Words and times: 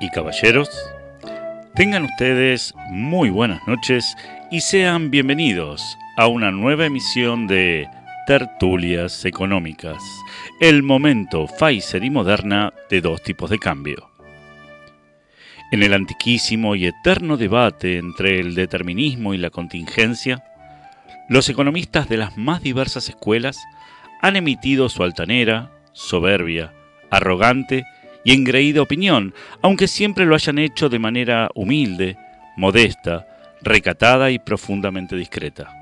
Y 0.00 0.08
caballeros, 0.10 0.68
tengan 1.74 2.04
ustedes 2.04 2.74
muy 2.90 3.30
buenas 3.30 3.66
noches 3.66 4.16
y 4.52 4.60
sean 4.60 5.10
bienvenidos 5.10 5.98
a 6.16 6.28
una 6.28 6.52
nueva 6.52 6.86
emisión 6.86 7.48
de 7.48 7.88
Tertulias 8.28 9.24
Económicas, 9.24 9.96
el 10.60 10.84
momento 10.84 11.46
Pfizer 11.46 12.04
y 12.04 12.10
Moderna 12.10 12.72
de 12.88 13.00
dos 13.00 13.20
tipos 13.22 13.50
de 13.50 13.58
cambio. 13.58 14.10
En 15.72 15.82
el 15.82 15.92
antiquísimo 15.92 16.76
y 16.76 16.86
eterno 16.86 17.36
debate 17.36 17.98
entre 17.98 18.38
el 18.38 18.54
determinismo 18.54 19.34
y 19.34 19.38
la 19.38 19.50
contingencia, 19.50 20.44
los 21.28 21.48
economistas 21.48 22.08
de 22.08 22.16
las 22.16 22.36
más 22.36 22.62
diversas 22.62 23.08
escuelas 23.08 23.58
han 24.22 24.36
emitido 24.36 24.88
su 24.88 25.02
altanera, 25.02 25.72
soberbia, 25.92 26.72
arrogante 27.10 27.84
y 28.28 28.32
engreída 28.32 28.82
opinión, 28.82 29.32
aunque 29.62 29.88
siempre 29.88 30.26
lo 30.26 30.34
hayan 30.34 30.58
hecho 30.58 30.90
de 30.90 30.98
manera 30.98 31.48
humilde, 31.54 32.18
modesta, 32.58 33.26
recatada 33.62 34.30
y 34.30 34.38
profundamente 34.38 35.16
discreta. 35.16 35.72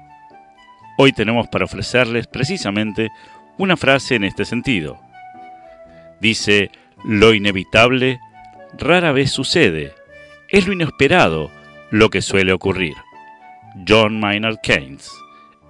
Hoy 0.96 1.10
tenemos 1.10 1.48
para 1.48 1.64
ofrecerles 1.64 2.28
precisamente 2.28 3.10
una 3.59 3.76
frase 3.76 4.15
en 4.15 4.23
este 4.23 4.45
sentido. 4.45 5.01
Dice, 6.20 6.70
lo 7.04 7.35
inevitable 7.35 8.20
rara 8.79 9.10
vez 9.10 9.32
sucede, 9.32 9.92
es 10.48 10.68
lo 10.68 10.73
inesperado 10.73 11.51
lo 11.90 12.10
que 12.10 12.23
suele 12.23 12.52
ocurrir. 12.52 12.95
John 13.88 14.20
Maynard 14.20 14.60
Keynes, 14.63 15.10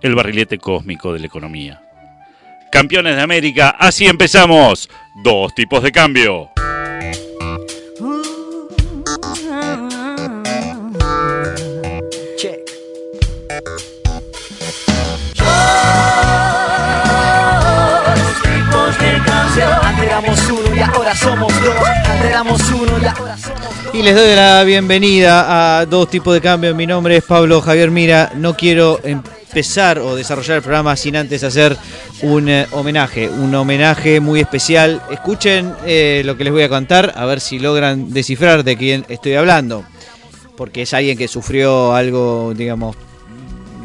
el 0.02 0.14
barrilete 0.14 0.58
cósmico 0.58 1.14
de 1.14 1.20
la 1.20 1.26
economía. 1.26 1.80
Campeones 2.70 3.16
de 3.16 3.22
América, 3.22 3.70
así 3.70 4.04
empezamos. 4.04 4.90
Dos 5.24 5.54
tipos 5.54 5.82
de 5.82 5.90
cambio. 5.90 6.50
Somos 21.16 21.52
dos. 21.62 21.74
uno 22.74 22.98
y 23.00 23.04
ahora 23.06 23.36
somos 23.38 23.94
Y 23.94 24.02
les 24.02 24.14
doy 24.14 24.34
la 24.34 24.62
bienvenida 24.64 25.78
a 25.78 25.86
Dos 25.86 26.10
Tipos 26.10 26.34
de 26.34 26.40
Cambio. 26.40 26.74
Mi 26.74 26.86
nombre 26.86 27.16
es 27.16 27.24
Pablo 27.24 27.60
Javier 27.60 27.90
Mira. 27.90 28.32
No 28.34 28.54
quiero 28.54 29.00
empezar 29.02 29.98
o 29.98 30.14
desarrollar 30.14 30.58
el 30.58 30.62
programa 30.62 30.94
sin 30.96 31.16
antes 31.16 31.42
hacer 31.42 31.76
un 32.22 32.48
eh, 32.48 32.66
homenaje. 32.72 33.28
Un 33.28 33.54
homenaje 33.54 34.20
muy 34.20 34.40
especial. 34.40 35.00
Escuchen 35.10 35.72
eh, 35.86 36.22
lo 36.24 36.36
que 36.36 36.44
les 36.44 36.52
voy 36.52 36.62
a 36.62 36.68
contar, 36.68 37.14
a 37.16 37.24
ver 37.24 37.40
si 37.40 37.58
logran 37.58 38.12
descifrar 38.12 38.62
de 38.62 38.76
quién 38.76 39.06
estoy 39.08 39.34
hablando. 39.34 39.84
Porque 40.56 40.82
es 40.82 40.92
alguien 40.92 41.16
que 41.16 41.28
sufrió 41.28 41.94
algo, 41.94 42.52
digamos, 42.54 42.96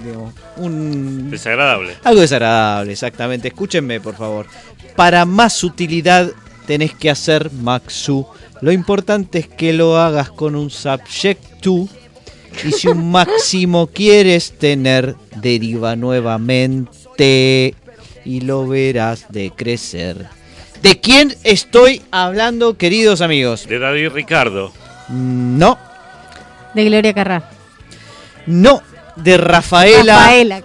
digamos 0.04 0.34
un... 0.58 1.32
Desagradable. 1.32 1.96
Algo 2.04 2.22
desagradable, 2.22 2.92
exactamente. 2.92 3.48
Escúchenme, 3.48 4.02
por 4.02 4.16
favor. 4.16 4.48
Para 4.96 5.26
más 5.26 5.64
utilidad 5.64 6.32
tenés 6.66 6.94
que 6.94 7.10
hacer 7.10 7.52
Maxu. 7.52 8.26
Lo 8.62 8.72
importante 8.72 9.40
es 9.40 9.48
que 9.48 9.74
lo 9.74 9.98
hagas 9.98 10.30
con 10.30 10.56
un 10.56 10.70
subject 10.70 11.62
to. 11.62 11.88
Y 12.66 12.72
si 12.72 12.88
un 12.88 13.12
máximo 13.12 13.88
quieres 13.88 14.54
tener, 14.54 15.16
deriva 15.38 15.96
nuevamente 15.96 17.76
y 18.26 18.42
lo 18.42 18.68
verás 18.68 19.26
de 19.30 19.52
crecer. 19.52 20.28
¿De 20.82 21.00
quién 21.00 21.36
estoy 21.44 22.02
hablando, 22.12 22.78
queridos 22.78 23.22
amigos? 23.22 23.68
De 23.68 23.80
David 23.80 24.10
Ricardo. 24.10 24.72
No. 25.10 25.78
De 26.74 26.86
Gloria 26.86 27.14
Carrá. 27.14 27.50
No, 28.48 28.82
de 29.16 29.38
Rafaela, 29.38 30.16
Rafaela. 30.16 30.62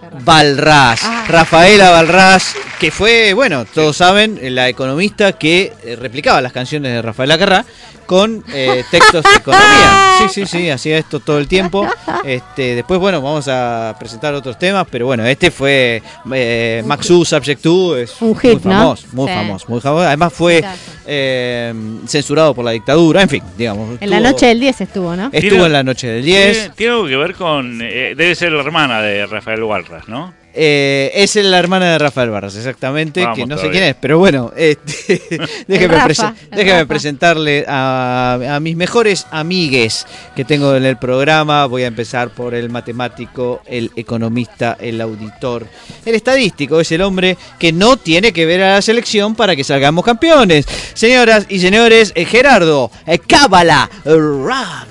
Ah. 1.03 1.25
Rafaela 1.29 1.91
Balraz, 1.91 2.55
que 2.79 2.91
fue, 2.91 3.33
bueno, 3.35 3.65
todos 3.65 3.97
saben, 3.97 4.39
la 4.55 4.69
economista 4.69 5.33
que 5.33 5.73
eh, 5.85 5.97
replicaba 5.97 6.41
las 6.41 6.53
canciones 6.53 6.93
de 6.93 7.03
Rafaela 7.03 7.39
Carrá 7.39 7.65
con 8.07 8.43
eh, 8.53 8.83
textos 8.91 9.23
de 9.25 9.37
economía. 9.37 10.03
Sí, 10.17 10.25
sí, 10.31 10.47
sí, 10.47 10.71
hacía 10.71 10.97
esto 10.97 11.21
todo 11.21 11.37
el 11.39 11.47
tiempo. 11.47 11.87
Este, 12.25 12.75
después, 12.75 12.99
bueno, 12.99 13.21
vamos 13.21 13.49
a 13.49 13.95
presentar 13.99 14.33
otros 14.33 14.59
temas, 14.59 14.87
pero 14.91 15.05
bueno, 15.05 15.27
este 15.27 15.51
fue 15.51 16.03
eh, 16.33 16.83
Maxu 16.87 17.23
Subject 17.23 17.63
2, 17.63 17.99
es 17.99 18.15
Un 18.23 18.29
muy 18.31 18.39
hit, 18.39 18.65
¿no? 18.65 18.73
famoso, 18.73 19.07
muy 19.13 19.29
Sí. 19.29 19.35
famoso, 19.35 19.67
muy 19.69 19.81
famoso. 19.83 20.07
Además 20.07 20.33
fue 20.33 20.65
eh, 21.07 21.75
censurado 22.07 22.55
por 22.55 22.65
la 22.65 22.71
dictadura, 22.71 23.21
en 23.21 23.29
fin, 23.29 23.43
digamos. 23.59 23.99
En 24.01 24.09
la 24.09 24.21
noche 24.21 24.47
del 24.47 24.59
10 24.61 24.81
estuvo, 24.81 25.15
¿no? 25.15 25.29
Estuvo 25.33 25.67
en 25.67 25.73
la 25.73 25.83
noche 25.83 26.07
del 26.09 26.25
Tiene, 26.25 26.45
10. 26.53 26.73
tiene 26.75 26.93
algo 26.95 27.07
que 27.07 27.17
ver 27.17 27.35
con. 27.35 27.81
eh, 27.83 28.15
debe 28.17 28.35
ser 28.35 28.53
la 28.53 28.63
hermana 28.63 29.03
de 29.03 29.27
Rafael 29.27 29.63
Walras, 29.63 30.09
¿no? 30.09 30.33
Eh, 30.59 31.11
es 31.15 31.37
la 31.37 31.59
hermana 31.59 31.93
de 31.93 31.99
Rafael 31.99 32.31
Barras, 32.31 32.57
exactamente, 32.57 33.21
Vamos 33.21 33.39
que 33.39 33.45
no 33.47 33.59
sé 33.59 33.69
quién 33.71 33.85
es, 33.85 33.95
pero 34.01 34.19
bueno, 34.19 34.53
este, 34.57 35.21
déjeme, 35.69 35.95
Rafa, 35.97 36.09
prese- 36.09 36.35
el 36.45 36.51
déjeme 36.51 36.73
Rafa. 36.79 36.87
presentarle 36.89 37.65
a, 37.69 38.39
a 38.57 38.61
mis 38.61 38.75
mejores 38.75 39.27
amigues 39.31 40.07
que 40.35 40.47
tengo 40.47 40.75
en 40.75 40.87
el 40.87 40.97
programa. 40.97 41.67
Voy 41.67 41.83
a 41.83 41.89
empezar 41.89 42.31
por 42.31 42.55
el 42.55 42.71
matemático, 42.71 43.61
el 43.67 43.91
economista, 43.97 44.79
el 44.81 44.99
auditor, 45.03 45.67
el 46.07 46.15
estadístico. 46.15 46.81
Es 46.81 46.91
el 46.91 47.03
hombre 47.03 47.37
que 47.59 47.73
no 47.73 47.99
tiene 47.99 48.33
que 48.33 48.47
ver 48.47 48.63
a 48.63 48.73
la 48.77 48.83
selección 48.83 49.35
para 49.35 49.55
que 49.57 49.63
salgamos 49.65 50.07
campeones. 50.07 50.67
Señoras 50.95 51.45
y 51.51 51.59
señores, 51.61 52.13
eh, 52.15 52.25
Gerardo 52.25 52.91
eh, 53.07 53.19
Cábala 53.19 53.91
Ravna. 54.07 54.87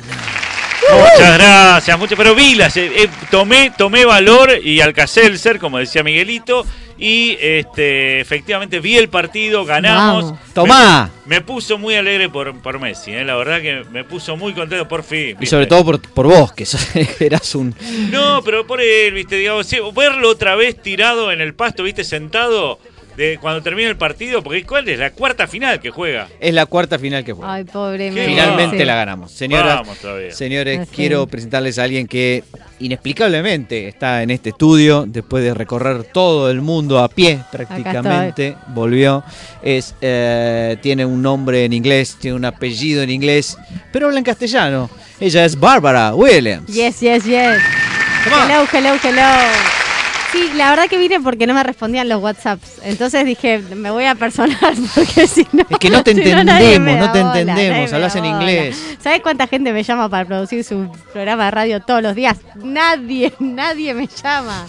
Muchas 0.91 1.37
gracias, 1.37 1.99
muchas, 1.99 2.17
pero 2.17 2.35
vilas, 2.35 2.75
eh, 2.77 2.91
eh, 2.95 3.09
tomé, 3.31 3.71
tomé 3.77 4.05
valor 4.05 4.51
y 4.63 4.81
Alcacelser, 4.81 5.59
como 5.59 5.77
decía 5.79 6.03
Miguelito, 6.03 6.65
y 6.97 7.37
este, 7.41 8.19
efectivamente 8.21 8.79
vi 8.79 8.97
el 8.97 9.09
partido, 9.09 9.65
ganamos. 9.65 10.25
Vamos. 10.25 10.39
Tomá. 10.53 11.09
Me, 11.25 11.35
me 11.37 11.41
puso 11.41 11.77
muy 11.77 11.95
alegre 11.95 12.29
por, 12.29 12.61
por 12.61 12.79
Messi, 12.79 13.11
eh, 13.11 13.25
la 13.25 13.35
verdad 13.35 13.61
que 13.61 13.83
me 13.91 14.03
puso 14.03 14.37
muy 14.37 14.53
contento 14.53 14.87
por 14.87 15.03
fin. 15.03 15.35
Y 15.41 15.45
sobre 15.45 15.65
todo 15.65 15.83
por, 15.83 15.99
por 16.01 16.27
vos, 16.27 16.53
que 16.53 16.65
sos- 16.65 16.87
eras 17.19 17.53
un... 17.55 17.75
No, 18.11 18.41
pero 18.43 18.65
por 18.67 18.79
él, 18.81 19.13
viste, 19.13 19.35
digamos, 19.37 19.65
sí, 19.67 19.77
verlo 19.95 20.29
otra 20.29 20.55
vez 20.55 20.81
tirado 20.81 21.31
en 21.31 21.41
el 21.41 21.53
pasto, 21.53 21.83
viste, 21.83 22.03
sentado, 22.03 22.79
de 23.17 23.37
cuando 23.39 23.61
termina 23.63 23.89
el 23.89 23.97
partido, 23.97 24.43
porque 24.43 24.63
¿cuál 24.65 24.87
es? 24.89 24.99
La 24.99 25.11
cuarta 25.11 25.47
final 25.47 25.79
que 25.79 25.89
juega. 25.89 26.27
Es 26.39 26.53
la 26.53 26.65
cuarta 26.65 26.99
final 26.99 27.23
que 27.23 27.33
fue. 27.33 27.45
Ay, 27.47 27.63
pobre 27.63 28.11
Messi. 28.11 28.31
Finalmente 28.31 28.77
Sí. 28.79 28.85
la 28.85 28.95
ganamos. 28.95 29.31
Señoras, 29.31 29.75
Vamos 29.77 29.97
todavía. 29.99 30.31
señores, 30.31 30.87
quiero 30.93 31.25
presentarles 31.27 31.79
a 31.79 31.83
alguien 31.83 32.07
que 32.07 32.43
inexplicablemente 32.79 33.87
está 33.87 34.23
en 34.23 34.31
este 34.31 34.49
estudio 34.49 35.05
después 35.07 35.43
de 35.43 35.53
recorrer 35.53 36.03
todo 36.03 36.49
el 36.49 36.61
mundo 36.61 36.99
a 36.99 37.07
pie 37.07 37.39
prácticamente. 37.51 38.55
Volvió. 38.67 39.23
Es, 39.61 39.95
eh, 40.01 40.77
tiene 40.81 41.05
un 41.05 41.21
nombre 41.21 41.65
en 41.65 41.73
inglés, 41.73 42.17
tiene 42.19 42.35
un 42.35 42.45
apellido 42.45 43.01
en 43.03 43.09
inglés, 43.09 43.57
pero 43.91 44.07
habla 44.07 44.19
en 44.19 44.25
castellano. 44.25 44.89
Ella 45.19 45.45
es 45.45 45.57
Bárbara 45.59 46.13
Williams. 46.13 46.67
Yes, 46.67 46.99
yes, 46.99 47.23
yes. 47.25 47.59
Come 48.25 48.35
on. 48.35 48.51
Hello, 48.51 48.65
hello, 48.73 48.97
hello. 49.03 49.84
Sí, 50.35 50.51
la 50.57 50.69
verdad 50.69 50.87
que 50.89 50.97
vine 50.97 51.21
porque 51.21 51.47
no 51.47 51.53
me 51.53 51.63
respondían 51.63 52.09
los 52.09 52.21
WhatsApps. 52.21 52.79
Entonces 52.83 53.25
dije, 53.25 53.59
me 53.73 53.89
voy 53.89 54.03
a 54.03 54.15
personar 54.15 54.57
porque 54.95 55.27
si 55.27 55.47
no. 55.53 55.65
Es 55.69 55.77
que 55.79 55.89
no 55.89 56.03
te 56.03 56.11
entendemos, 56.11 56.97
no 56.97 57.11
te 57.13 57.23
bola, 57.23 57.39
entendemos, 57.39 57.93
hablas 57.93 58.17
en 58.17 58.25
inglés. 58.25 58.97
¿Sabes 59.01 59.21
cuánta 59.21 59.47
gente 59.47 59.71
me 59.71 59.81
llama 59.81 60.09
para 60.09 60.25
producir 60.25 60.65
su 60.65 60.91
programa 61.13 61.45
de 61.45 61.51
radio 61.51 61.79
todos 61.79 62.01
los 62.01 62.15
días? 62.15 62.37
Nadie, 62.55 63.31
nadie 63.39 63.93
me 63.93 64.07
llama. 64.07 64.65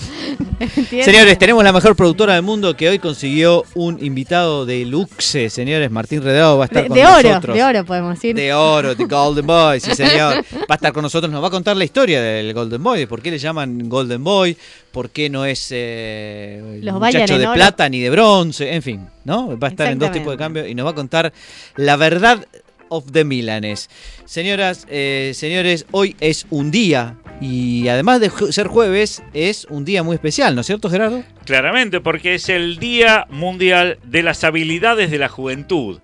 ¿Entiendes? 0.60 1.04
Señores, 1.04 1.36
tenemos 1.36 1.64
la 1.64 1.72
mejor 1.72 1.96
productora 1.96 2.34
del 2.34 2.42
mundo 2.42 2.76
que 2.76 2.88
hoy 2.88 3.00
consiguió 3.00 3.64
un 3.74 4.02
invitado 4.02 4.66
de 4.66 4.84
luxe. 4.84 5.50
Señores, 5.50 5.90
Martín 5.90 6.22
Redado 6.22 6.58
va 6.58 6.64
a 6.64 6.66
estar 6.66 6.84
de, 6.84 6.88
con 6.88 6.96
de 6.96 7.06
oro, 7.06 7.28
nosotros. 7.28 7.56
de 7.56 7.64
oro 7.64 7.84
podemos 7.84 8.14
decir. 8.14 8.36
De 8.36 8.54
oro, 8.54 8.94
de 8.94 9.04
Golden 9.04 9.46
Boy, 9.46 9.80
sí 9.80 9.94
señor. 9.96 10.44
Va 10.70 10.74
a 10.74 10.74
estar 10.74 10.92
con 10.92 11.02
nosotros, 11.02 11.30
nos 11.30 11.42
va 11.42 11.48
a 11.48 11.50
contar 11.50 11.76
la 11.76 11.84
historia 11.84 12.20
del 12.20 12.52
Golden 12.52 12.82
Boy, 12.82 13.00
de 13.00 13.06
por 13.06 13.22
qué 13.22 13.30
le 13.30 13.38
llaman 13.38 13.88
Golden 13.88 14.22
Boy, 14.22 14.56
por 14.90 15.10
qué 15.10 15.28
no 15.28 15.44
es 15.44 15.55
eh, 15.70 16.80
Los 16.82 16.94
muchacho 16.94 17.38
de 17.38 17.46
oro. 17.46 17.54
plata 17.54 17.88
ni 17.88 18.00
de 18.00 18.10
bronce, 18.10 18.74
en 18.74 18.82
fin, 18.82 19.06
¿no? 19.24 19.58
Va 19.58 19.68
a 19.68 19.70
estar 19.70 19.90
en 19.90 19.98
dos 19.98 20.12
tipos 20.12 20.32
de 20.32 20.36
cambio 20.36 20.66
y 20.66 20.74
nos 20.74 20.86
va 20.86 20.90
a 20.90 20.94
contar 20.94 21.32
la 21.76 21.96
verdad 21.96 22.46
of 22.88 23.10
the 23.12 23.24
Milanes. 23.24 23.88
Señoras, 24.24 24.86
eh, 24.88 25.32
señores, 25.34 25.86
hoy 25.90 26.16
es 26.20 26.46
un 26.50 26.70
día 26.70 27.16
y 27.40 27.88
además 27.88 28.20
de 28.20 28.30
ser 28.50 28.68
jueves, 28.68 29.22
es 29.34 29.66
un 29.70 29.84
día 29.84 30.02
muy 30.02 30.14
especial, 30.14 30.54
¿no 30.54 30.60
es 30.62 30.66
cierto, 30.66 30.88
Gerardo? 30.88 31.22
Claramente, 31.44 32.00
porque 32.00 32.34
es 32.34 32.48
el 32.48 32.78
Día 32.78 33.26
Mundial 33.30 33.98
de 34.04 34.22
las 34.22 34.42
Habilidades 34.44 35.10
de 35.10 35.18
la 35.18 35.28
Juventud. 35.28 35.98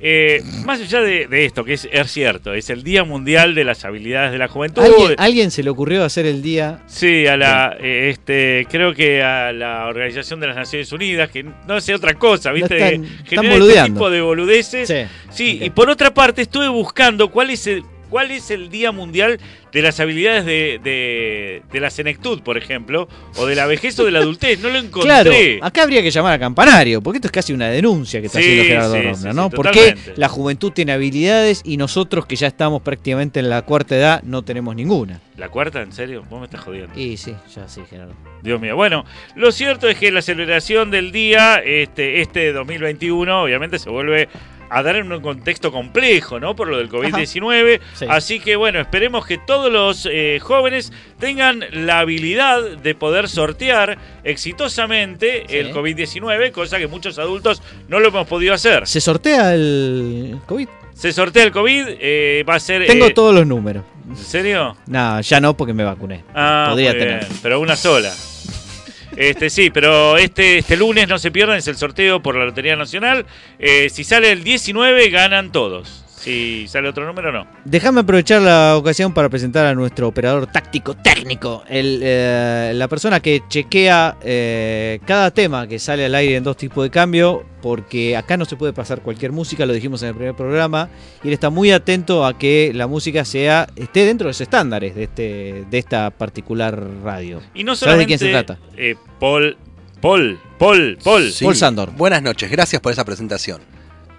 Eh, 0.00 0.42
más 0.64 0.80
allá 0.80 1.00
de, 1.00 1.26
de 1.28 1.44
esto, 1.46 1.64
que 1.64 1.74
es, 1.74 1.88
es 1.90 2.10
cierto, 2.10 2.52
es 2.52 2.68
el 2.70 2.82
Día 2.82 3.04
Mundial 3.04 3.54
de 3.54 3.64
las 3.64 3.84
Habilidades 3.84 4.32
de 4.32 4.38
la 4.38 4.48
Juventud. 4.48 4.82
¿Alguien, 4.82 5.14
alguien 5.18 5.50
se 5.50 5.62
le 5.62 5.70
ocurrió 5.70 6.04
hacer 6.04 6.26
el 6.26 6.42
día. 6.42 6.80
Sí, 6.86 7.26
a 7.26 7.36
la, 7.36 7.76
eh, 7.80 8.10
este, 8.10 8.66
creo 8.70 8.92
que 8.94 9.22
a 9.22 9.52
la 9.52 9.86
Organización 9.86 10.40
de 10.40 10.48
las 10.48 10.56
Naciones 10.56 10.90
Unidas, 10.92 11.30
que 11.30 11.42
no 11.44 11.74
hace 11.74 11.94
otra 11.94 12.14
cosa, 12.14 12.52
¿viste? 12.52 12.76
están- 12.76 13.02
Que 13.24 13.34
están 13.36 13.46
este 13.46 13.82
tipo 13.84 14.10
de 14.10 14.20
boludeces. 14.20 14.92
Sí. 15.30 15.58
Y 15.62 15.70
por 15.70 15.88
otra 15.90 16.12
parte 16.12 16.42
estuve 16.42 16.68
buscando 16.68 17.30
cuál 17.30 17.50
es 17.50 17.66
el, 17.66 17.82
cuál 18.10 18.30
es 18.30 18.50
el 18.50 18.68
Día 18.70 18.92
Mundial 18.92 19.38
de 19.74 19.82
las 19.82 19.98
habilidades 20.00 20.46
de, 20.46 20.80
de, 20.82 21.62
de 21.70 21.80
la 21.80 21.90
senectud, 21.90 22.40
por 22.42 22.56
ejemplo, 22.56 23.08
o 23.36 23.44
de 23.44 23.56
la 23.56 23.66
vejez 23.66 23.98
o 23.98 24.04
de 24.04 24.12
la 24.12 24.20
adultez. 24.20 24.60
No 24.60 24.68
lo 24.70 24.78
encontré. 24.78 25.02
Claro, 25.02 25.32
acá 25.60 25.82
habría 25.82 26.00
que 26.00 26.10
llamar 26.12 26.32
a 26.32 26.38
Campanario, 26.38 27.02
porque 27.02 27.18
esto 27.18 27.26
es 27.28 27.32
casi 27.32 27.52
una 27.52 27.68
denuncia 27.68 28.20
que 28.20 28.28
está 28.28 28.38
Sí, 28.38 28.44
haciendo 28.44 28.64
Gerardo 28.64 28.94
sí, 28.94 29.22
sí, 29.22 29.28
¿no? 29.34 29.50
sí, 29.50 29.56
¿Por 29.56 29.70
qué 29.72 29.80
totalmente. 29.90 30.12
la 30.16 30.28
juventud 30.28 30.70
tiene 30.72 30.92
habilidades 30.92 31.60
y 31.64 31.76
nosotros 31.76 32.24
que 32.24 32.36
ya 32.36 32.46
estamos 32.46 32.82
prácticamente 32.82 33.40
en 33.40 33.50
la 33.50 33.62
cuarta 33.62 33.96
edad 33.96 34.22
no 34.22 34.42
tenemos 34.42 34.76
ninguna? 34.76 35.20
¿La 35.36 35.48
cuarta? 35.48 35.82
¿En 35.82 35.92
serio? 35.92 36.24
Vos 36.30 36.38
me 36.38 36.44
estás 36.46 36.60
jodiendo. 36.60 36.98
Y 36.98 37.16
sí, 37.16 37.34
ya 37.54 37.66
sí, 37.68 37.80
Gerardo. 37.90 38.14
Dios 38.42 38.60
mío. 38.60 38.76
Bueno, 38.76 39.04
lo 39.34 39.50
cierto 39.50 39.88
es 39.88 39.98
que 39.98 40.12
la 40.12 40.22
celebración 40.22 40.92
del 40.92 41.10
día, 41.10 41.56
este, 41.56 42.20
este 42.20 42.52
2021, 42.52 43.42
obviamente 43.42 43.80
se 43.80 43.90
vuelve 43.90 44.28
a 44.70 44.82
dar 44.82 44.96
en 44.96 45.12
un 45.12 45.20
contexto 45.20 45.70
complejo, 45.72 46.40
¿no? 46.40 46.54
Por 46.56 46.68
lo 46.68 46.78
del 46.78 46.88
COVID-19. 46.90 47.80
Sí. 47.94 48.06
Así 48.08 48.40
que 48.40 48.56
bueno, 48.56 48.80
esperemos 48.80 49.26
que 49.26 49.38
todos 49.38 49.70
los 49.72 50.08
eh, 50.10 50.38
jóvenes 50.42 50.92
tengan 51.18 51.64
la 51.72 52.00
habilidad 52.00 52.62
de 52.62 52.94
poder 52.94 53.28
sortear 53.28 53.98
exitosamente 54.24 55.44
Sí. 55.48 55.56
el 55.56 55.72
COVID-19, 55.72 56.50
cosa 56.52 56.78
que 56.78 56.86
muchos 56.86 57.18
adultos 57.18 57.62
no 57.88 58.00
lo 58.00 58.08
hemos 58.08 58.26
podido 58.26 58.54
hacer. 58.54 58.86
¿Se 58.86 59.00
sortea 59.00 59.54
el 59.54 60.38
COVID? 60.46 60.68
Se 60.94 61.12
sortea 61.12 61.42
el 61.42 61.50
COVID, 61.50 61.86
eh, 62.00 62.44
va 62.48 62.54
a 62.54 62.60
ser... 62.60 62.86
Tengo 62.86 63.06
eh, 63.06 63.10
todos 63.14 63.34
los 63.34 63.46
números. 63.46 63.84
¿En 64.08 64.16
serio? 64.16 64.76
No, 64.86 65.20
ya 65.20 65.40
no 65.40 65.56
porque 65.56 65.72
me 65.72 65.82
vacuné. 65.82 66.22
Ah, 66.34 66.66
Podría 66.70 66.92
tener. 66.92 67.20
bien, 67.26 67.38
pero 67.42 67.58
una 67.60 67.74
sola. 67.74 68.12
Este 69.16 69.50
sí, 69.50 69.70
pero 69.70 70.16
este, 70.16 70.58
este 70.58 70.76
lunes 70.76 71.08
no 71.08 71.18
se 71.18 71.30
pierdan, 71.30 71.56
es 71.56 71.68
el 71.68 71.76
sorteo 71.76 72.22
por 72.22 72.36
la 72.36 72.44
Lotería 72.44 72.76
Nacional. 72.76 73.26
Eh, 73.58 73.88
si 73.90 74.04
sale 74.04 74.32
el 74.32 74.44
19, 74.44 75.10
ganan 75.10 75.52
todos. 75.52 76.03
Si 76.24 76.66
sale 76.68 76.88
otro 76.88 77.04
número, 77.06 77.30
no. 77.32 77.46
Déjame 77.64 78.00
aprovechar 78.00 78.40
la 78.40 78.76
ocasión 78.76 79.12
para 79.12 79.28
presentar 79.28 79.66
a 79.66 79.74
nuestro 79.74 80.08
operador 80.08 80.46
táctico 80.46 80.94
técnico, 80.94 81.62
el, 81.68 82.00
eh, 82.02 82.72
la 82.74 82.88
persona 82.88 83.20
que 83.20 83.42
chequea 83.48 84.16
eh, 84.22 85.00
cada 85.06 85.30
tema 85.30 85.66
que 85.66 85.78
sale 85.78 86.06
al 86.06 86.14
aire 86.14 86.36
en 86.36 86.44
dos 86.44 86.56
tipos 86.56 86.82
de 86.82 86.90
cambio, 86.90 87.44
porque 87.60 88.16
acá 88.16 88.36
no 88.36 88.44
se 88.46 88.56
puede 88.56 88.72
pasar 88.72 89.00
cualquier 89.02 89.32
música, 89.32 89.66
lo 89.66 89.72
dijimos 89.74 90.02
en 90.02 90.08
el 90.08 90.14
primer 90.14 90.34
programa, 90.34 90.88
y 91.22 91.28
él 91.28 91.34
está 91.34 91.50
muy 91.50 91.70
atento 91.72 92.24
a 92.24 92.38
que 92.38 92.72
la 92.74 92.86
música 92.86 93.24
sea 93.24 93.68
esté 93.76 94.06
dentro 94.06 94.24
de 94.26 94.30
los 94.30 94.40
estándares 94.40 94.94
de 94.94 95.04
este 95.04 95.64
de 95.70 95.78
esta 95.78 96.10
particular 96.10 96.82
radio. 97.02 97.40
Y 97.54 97.64
no 97.64 97.76
¿Sabes 97.76 97.80
de 97.80 97.84
solamente. 98.04 98.06
quién 98.06 98.18
se 98.18 98.30
trata? 98.30 98.58
eh, 98.78 98.94
Paul, 99.20 99.56
Paul, 100.00 100.38
Paul, 100.58 100.98
Paul, 101.04 101.30
Sí. 101.30 101.44
Paul 101.44 101.56
Sandor. 101.56 101.90
Buenas 101.92 102.22
noches, 102.22 102.50
gracias 102.50 102.80
por 102.80 102.92
esa 102.92 103.04
presentación. 103.04 103.60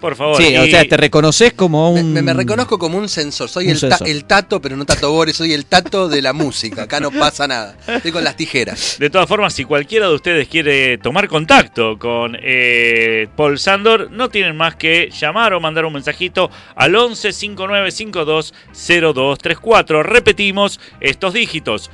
Por 0.00 0.14
favor. 0.16 0.36
Sí, 0.36 0.56
o 0.56 0.66
sea, 0.66 0.86
te 0.86 0.96
reconoces 0.96 1.52
como 1.54 1.90
un... 1.90 2.12
me- 2.12 2.22
me 2.22 2.34
reconozco 2.34 2.78
como 2.78 2.98
un 2.98 3.08
sensor, 3.08 3.48
soy 3.48 3.66
Un 3.66 3.72
el, 3.72 3.80
ta- 3.80 3.98
el 4.04 4.24
tato, 4.24 4.60
pero 4.60 4.76
no 4.76 4.84
tato 4.84 5.10
Boris, 5.10 5.36
soy 5.36 5.52
el 5.52 5.66
tato 5.66 6.08
de 6.08 6.20
la 6.22 6.32
música, 6.32 6.82
acá 6.82 7.00
no 7.00 7.10
pasa 7.10 7.46
nada, 7.48 7.76
estoy 7.86 8.12
con 8.12 8.22
las 8.24 8.36
tijeras. 8.36 8.96
De 8.98 9.08
todas 9.10 9.26
formas, 9.28 9.54
si 9.54 9.64
cualquiera 9.64 10.08
de 10.08 10.14
ustedes 10.14 10.48
quiere 10.48 10.98
tomar 10.98 11.28
contacto 11.28 11.98
con 11.98 12.36
eh, 12.42 13.28
Paul 13.36 13.58
Sandor, 13.58 14.10
no 14.10 14.28
tienen 14.28 14.56
más 14.56 14.76
que 14.76 15.10
llamar 15.10 15.52
o 15.54 15.60
mandar 15.60 15.84
un 15.84 15.92
mensajito 15.94 16.50
al 16.74 16.94
11 16.94 17.32
5952 17.32 18.52
0234. 18.72 20.02
Repetimos 20.02 20.80
estos 21.00 21.32
dígitos: 21.34 21.90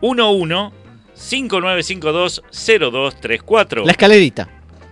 11 0.00 0.70
5952 1.14 2.42
0234. 2.50 3.84
La 3.84 3.92
escalerita. 3.92 4.48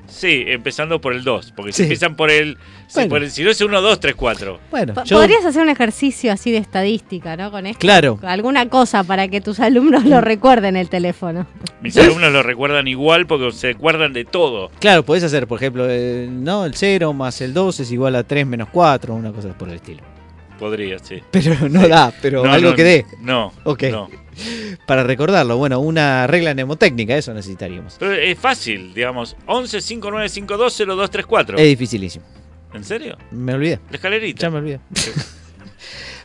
Sí, 0.09 0.45
empezando 0.49 1.01
por 1.01 1.13
el 1.13 1.23
2, 1.23 1.53
porque 1.55 1.73
Sí. 1.73 1.77
si 1.77 1.83
empiezan 1.85 2.17
por 2.17 2.31
el, 2.31 2.57
si, 2.87 3.05
por 3.09 3.23
el- 3.23 3.31
si 3.31 3.45
no 3.45 3.51
es 3.51 3.61
1, 3.61 3.81
2, 3.81 4.01
3, 4.01 4.15
4. 4.15 4.59
Bueno, 4.71 4.95
yo- 5.05 5.17
Podrías 5.19 5.45
hacer 5.45 5.63
un 5.63 5.69
ejercicio 5.69 6.33
así 6.33 6.51
de 6.51 6.59
estadística, 6.59 7.37
¿no? 7.37 7.51
Con 7.51 7.67
esto. 7.67 7.79
Claro. 7.79 8.19
Alguna 8.23 8.69
cosa 8.69 9.05
para 9.05 9.29
que 9.29 9.41
tus 9.41 9.61
alumnos 9.61 10.05
lo 10.07 10.21
recuerden 10.21 10.77
el 10.77 10.89
teléfono. 10.89 11.47
Mis 11.83 11.97
alumnos 11.99 12.33
lo 12.33 12.43
recuerdan 12.43 12.89
igual 12.89 13.27
porque 13.27 13.53
se 13.53 13.71
acuerdan 13.71 14.13
de 14.13 14.25
todo. 14.25 14.71
Claro, 14.81 15.05
podés 15.05 15.25
hacer, 15.25 15.47
por 15.47 15.59
ejemplo, 15.59 15.87
eh, 15.89 16.27
no 16.31 16.65
el 16.65 16.75
0 16.75 17.13
más 17.13 17.41
el 17.41 17.53
2 17.53 17.81
es 17.81 17.93
igual 17.93 18.17
a 18.17 18.25
3 18.25 18.47
menos 18.47 18.69
4, 18.73 19.15
una 19.15 19.31
cosa 19.33 19.51
por 19.57 19.69
el 19.69 19.75
estilo. 19.75 20.03
Podría, 20.59 20.99
sí. 20.99 21.23
Pero 21.31 21.69
no 21.69 21.87
da, 21.87 22.13
pero 22.21 22.43
No, 22.45 22.53
algo 22.53 22.71
no, 22.71 22.75
que 22.77 22.83
dé. 22.85 23.07
No. 23.21 23.53
Ok. 23.65 23.85
no. 23.93 24.09
Para 24.87 25.03
recordarlo, 25.03 25.57
bueno, 25.57 25.81
una 25.81 26.27
regla 26.27 26.55
mnemotécnica, 26.55 27.17
eso 27.17 27.35
necesitaríamos. 27.35 27.97
Pero 27.99 28.13
es 28.15 28.39
fácil, 28.39 28.95
digamos. 28.95 29.37
11 29.47 29.81
5952 29.81 30.77
0234. 30.77 31.59
Es 31.59 31.65
dificilísimo. 31.65 32.25
¿En 32.75 32.85
serio? 32.85 33.17
Me 33.31 33.55
olvidé, 33.55 33.81
La 33.91 33.97
escalerita. 33.97 34.43
ya 34.43 34.51
me 34.51 34.59
olvidé. 34.59 34.81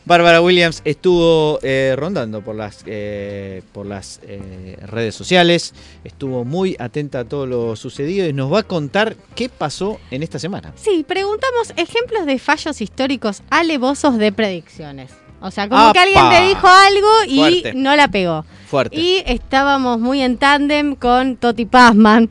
Bárbara 0.06 0.42
Williams 0.42 0.82
estuvo 0.84 1.58
eh, 1.62 1.94
rondando 1.96 2.42
por 2.42 2.54
las, 2.54 2.82
eh, 2.84 3.62
por 3.72 3.86
las 3.86 4.20
eh, 4.24 4.76
redes 4.82 5.14
sociales, 5.14 5.72
estuvo 6.04 6.44
muy 6.44 6.76
atenta 6.78 7.20
a 7.20 7.24
todo 7.24 7.46
lo 7.46 7.74
sucedido 7.74 8.28
y 8.28 8.34
nos 8.34 8.52
va 8.52 8.60
a 8.60 8.62
contar 8.64 9.16
qué 9.34 9.48
pasó 9.48 9.98
en 10.10 10.22
esta 10.22 10.38
semana. 10.38 10.74
Sí, 10.76 11.06
preguntamos 11.08 11.70
ejemplos 11.76 12.26
de 12.26 12.38
fallos 12.38 12.82
históricos 12.82 13.42
alevosos 13.48 14.18
de 14.18 14.30
predicciones. 14.30 15.10
O 15.44 15.50
sea, 15.50 15.68
como 15.68 15.92
que 15.92 15.98
alguien 15.98 16.30
te 16.30 16.40
dijo 16.48 16.66
algo 16.66 17.08
y 17.28 17.36
Fuerte. 17.36 17.74
no 17.74 17.94
la 17.96 18.08
pegó. 18.08 18.44
Fuerte. 18.66 18.98
Y 18.98 19.22
estábamos 19.26 20.00
muy 20.00 20.22
en 20.22 20.38
tándem 20.38 20.94
con 20.96 21.36
Toti 21.36 21.66
Pazman. 21.66 22.30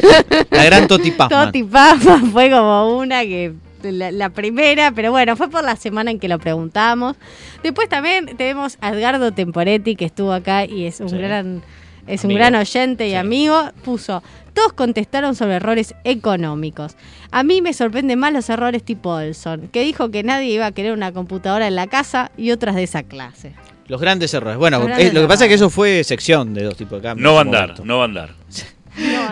La 0.50 0.64
gran 0.64 0.86
Toti 0.86 1.10
Pazman. 1.10 1.46
Toti 1.46 1.62
Pazman 1.64 2.30
fue 2.32 2.50
como 2.50 2.98
una 2.98 3.22
que 3.22 3.54
la, 3.82 4.12
la 4.12 4.28
primera, 4.28 4.92
pero 4.92 5.10
bueno, 5.10 5.36
fue 5.36 5.48
por 5.48 5.64
la 5.64 5.74
semana 5.76 6.10
en 6.10 6.18
que 6.18 6.28
lo 6.28 6.38
preguntamos. 6.38 7.16
Después 7.62 7.88
también 7.88 8.36
tenemos 8.36 8.76
a 8.82 8.90
Edgardo 8.90 9.32
Temporetti 9.32 9.96
que 9.96 10.04
estuvo 10.04 10.32
acá 10.34 10.66
y 10.66 10.84
es 10.84 11.00
un 11.00 11.08
Sí. 11.08 11.16
gran 11.16 11.62
es 12.12 12.24
un 12.24 12.34
gran 12.34 12.54
oyente 12.54 13.06
y 13.06 13.10
Sí. 13.10 13.16
amigo, 13.16 13.70
puso, 13.84 14.22
todos 14.54 14.72
contestaron 14.72 15.34
sobre 15.34 15.54
errores 15.56 15.94
económicos. 16.04 16.96
A 17.30 17.42
mí 17.42 17.62
me 17.62 17.72
sorprenden 17.72 18.18
más 18.18 18.32
los 18.32 18.48
errores 18.50 18.82
tipo 18.82 19.10
Olson, 19.10 19.68
que 19.68 19.82
dijo 19.82 20.10
que 20.10 20.22
nadie 20.22 20.52
iba 20.52 20.66
a 20.66 20.72
querer 20.72 20.92
una 20.92 21.12
computadora 21.12 21.66
en 21.68 21.76
la 21.76 21.86
casa 21.86 22.30
y 22.36 22.50
otras 22.50 22.74
de 22.74 22.82
esa 22.82 23.02
clase. 23.04 23.52
Los 23.86 24.00
grandes 24.00 24.32
errores. 24.34 24.56
Bueno, 24.58 24.80
grandes 24.80 25.10
eh, 25.10 25.12
lo 25.12 25.22
que 25.22 25.26
pasa 25.28 25.44
es 25.44 25.48
que 25.48 25.54
eso 25.54 25.68
fue 25.70 26.04
sección 26.04 26.54
de 26.54 26.62
dos 26.64 26.76
tipos 26.76 27.00
de 27.00 27.08
cambios. 27.08 27.24
No 27.24 27.32
va 27.34 27.40
a 27.40 27.42
andar, 27.42 27.60
momento. 27.62 27.84
no 27.84 27.96
va 27.98 28.02
a 28.02 28.06
andar. 28.06 28.30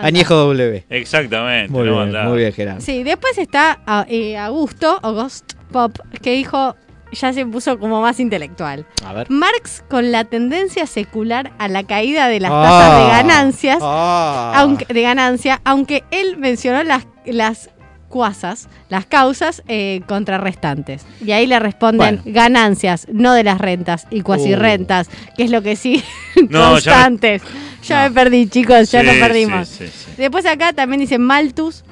Añejo 0.01 0.35
W. 0.35 0.85
Exactamente, 0.89 1.71
Muy 1.71 1.85
no 1.85 1.91
bien, 1.93 2.07
andar. 2.07 2.27
muy 2.27 2.37
bien, 2.39 2.53
Gerardo. 2.53 2.81
Sí, 2.81 3.03
después 3.03 3.37
está 3.37 3.79
ah, 3.85 4.05
eh, 4.09 4.37
Augusto, 4.37 4.99
o 5.03 5.13
Ghost 5.13 5.53
Pop, 5.71 5.97
que 6.21 6.31
dijo, 6.33 6.75
ya 7.11 7.33
se 7.33 7.45
puso 7.45 7.79
como 7.79 8.01
más 8.01 8.19
intelectual. 8.19 8.85
A 9.05 9.13
ver. 9.13 9.29
Marx 9.29 9.83
con 9.89 10.11
la 10.11 10.25
tendencia 10.25 10.85
secular 10.85 11.51
a 11.57 11.67
la 11.67 11.83
caída 11.83 12.27
de 12.27 12.39
las 12.39 12.51
Ah. 12.53 12.63
tasas 12.63 12.99
de 13.03 13.09
ganancias, 13.17 13.77
Ah. 13.81 14.53
aunque, 14.57 14.85
de 14.93 15.01
ganancia, 15.01 15.61
aunque 15.63 16.03
él 16.11 16.37
mencionó 16.37 16.83
las, 16.83 17.07
las 17.25 17.69
cuasas, 18.09 18.69
las 18.89 19.05
causas 19.05 19.61
eh, 19.67 20.01
contrarrestantes. 20.07 21.05
Y 21.23 21.31
ahí 21.31 21.45
le 21.45 21.59
responden 21.59 21.97
Bueno. 21.97 22.21
ganancias, 22.25 23.05
no 23.11 23.33
de 23.33 23.43
las 23.43 23.59
rentas 23.59 24.07
y 24.09 24.21
cuasi 24.21 24.53
Uh. 24.53 24.57
rentas, 24.57 25.09
que 25.37 25.43
es 25.43 25.51
lo 25.51 25.61
que 25.61 25.75
sí, 25.75 26.03
No, 26.49 26.59
ya 26.59 26.65
me- 26.69 26.71
constantes. 26.71 27.41
Ya 27.83 28.09
me, 28.09 28.11
perdí, 28.11 28.47
chicos, 28.47 28.91
ya 28.91 29.01
Sí, 29.01 29.07
nos 29.07 29.15
perdimos. 29.17 29.67
sí, 29.67 29.87
sí, 29.87 29.93
sí. 30.05 30.11
Después 30.17 30.45
acá 30.45 30.73
también 30.73 30.99
dice 31.01 31.17
Malthus. 31.17 31.83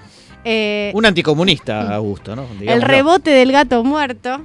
eh, 0.44 0.92
Un 0.96 1.06
anticomunista, 1.06 1.94
Augusto, 1.96 2.36
¿no? 2.36 2.46
el 2.62 2.82
rebote 2.82 3.32
del 3.32 3.52
gato 3.52 3.84
muerto. 3.84 4.42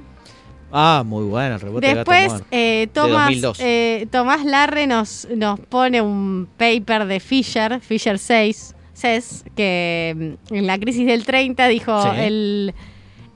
Ah, 0.75 1.03
muy 1.05 1.25
bueno, 1.25 1.55
el 1.55 1.61
rebote 1.61 1.85
de 1.87 1.93
gato 1.93 2.11
Después, 2.11 2.43
eh, 2.49 2.87
Tomás, 2.93 3.25
2002. 3.27 3.59
eh, 3.61 4.07
Tomás 4.11 4.43
Larre 4.43 4.87
nos, 4.87 5.27
nos 5.35 5.59
pone 5.59 6.01
un 6.01 6.47
paper 6.57 7.05
de 7.05 7.19
Fisher, 7.19 7.79
Fisher 7.79 8.17
6, 8.17 8.75
says, 8.93 9.45
que 9.55 10.35
mm, 10.49 10.55
en 10.55 10.65
la 10.67 10.79
crisis 10.79 11.05
del 11.05 11.25
30 11.25 11.67
dijo 11.67 12.01
Sí. 12.01 12.09
el 12.19 12.73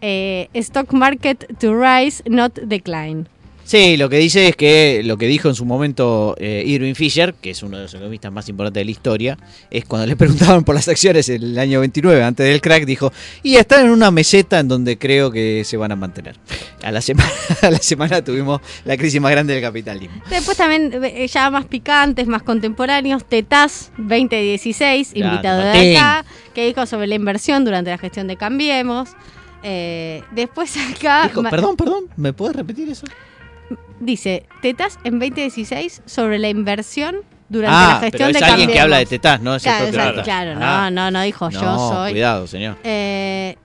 eh, 0.02 0.50
stock 0.56 0.92
market 0.94 1.46
to 1.60 1.76
rise, 1.80 2.24
not 2.28 2.54
decline. 2.60 3.28
Sí, 3.68 3.98
lo 3.98 4.08
que 4.08 4.16
dice 4.16 4.48
es 4.48 4.56
que 4.56 5.02
lo 5.04 5.18
que 5.18 5.28
dijo 5.28 5.50
en 5.50 5.56
su 5.56 5.66
momento 5.66 6.38
eh, 6.40 6.64
Irving 6.66 6.94
Fisher, 6.94 7.34
que 7.34 7.50
es 7.50 7.62
uno 7.64 7.76
de 7.76 7.84
los 7.84 7.94
economistas 7.94 8.32
más 8.32 8.48
importantes 8.48 8.80
de 8.80 8.86
la 8.86 8.92
historia, 8.92 9.38
es 9.70 9.84
cuando 9.84 10.08
le 10.08 10.16
preguntaban 10.16 10.64
por 10.64 10.74
las 10.74 10.88
acciones 10.88 11.28
en 11.28 11.44
el 11.44 11.60
año 11.60 11.82
29, 11.82 12.24
antes 12.24 12.48
del 12.48 12.62
crack, 12.62 12.86
dijo, 12.86 13.12
y 13.44 13.58
están 13.58 13.88
en 13.88 13.92
una 13.92 14.10
meseta 14.10 14.62
en 14.62 14.70
donde 14.70 14.98
creo 14.98 15.32
que 15.32 15.66
se 15.66 15.76
van 15.76 15.92
a 15.92 15.98
mantener. 15.98 16.38
A 16.82 16.94
la 16.94 17.02
semana, 17.02 17.30
a 17.62 17.70
la 17.70 17.80
semana 17.80 18.24
tuvimos 18.24 18.62
la 18.86 18.96
crisis 18.96 19.20
más 19.20 19.32
grande 19.32 19.54
del 19.54 19.62
capitalismo. 19.62 20.24
Después 20.30 20.56
también 20.56 21.04
eh, 21.04 21.28
ya 21.28 21.52
más 21.52 21.66
picantes, 21.66 22.26
más 22.26 22.44
contemporáneos, 22.44 23.26
Tetaz 23.26 23.92
2016, 23.98 25.12
Grande, 25.14 25.28
invitado 25.28 25.62
de 25.64 25.98
acá, 25.98 26.26
que 26.56 26.68
dijo 26.68 26.86
sobre 26.86 27.08
la 27.08 27.16
inversión 27.16 27.66
durante 27.66 27.90
la 27.90 27.98
gestión 27.98 28.28
de 28.28 28.38
Cambiemos. 28.38 29.10
Eh, 29.62 30.24
después 30.32 30.74
acá 30.78 31.24
Dijo, 31.28 31.44
perdón, 31.44 31.76
perdón, 31.76 32.06
¿me 32.16 32.32
puedes 32.32 32.56
repetir 32.56 32.88
eso? 32.88 33.06
Dice 34.00 34.46
Tetas 34.62 35.00
en 35.04 35.20
2016 35.20 36.02
sobre 36.06 36.40
la 36.40 36.50
inversión 36.50 37.18
durante 37.50 37.76
ah, 37.78 37.90
la 37.94 38.00
pero 38.00 38.12
gestión 38.12 38.30
es 38.30 38.40
de 38.40 38.46
alguien 38.46 38.70
que 38.72 38.80
habla 38.80 38.98
de 38.98 39.06
tetás, 39.06 39.42
no 39.42 39.56
es 39.56 39.66
el 39.66 39.72
Claro, 39.72 39.92
propio 39.92 40.24
claro, 40.24 40.60
Ah, 40.62 40.90
no, 40.92 41.06
no, 41.06 41.12
no 41.12 41.22
dijo 41.22 41.50
yo 41.50 41.62
no, 41.62 41.90
soy. 41.90 42.12
Cuidado, 42.12 42.46
señor. 42.48 42.76
Eh, 42.84 43.56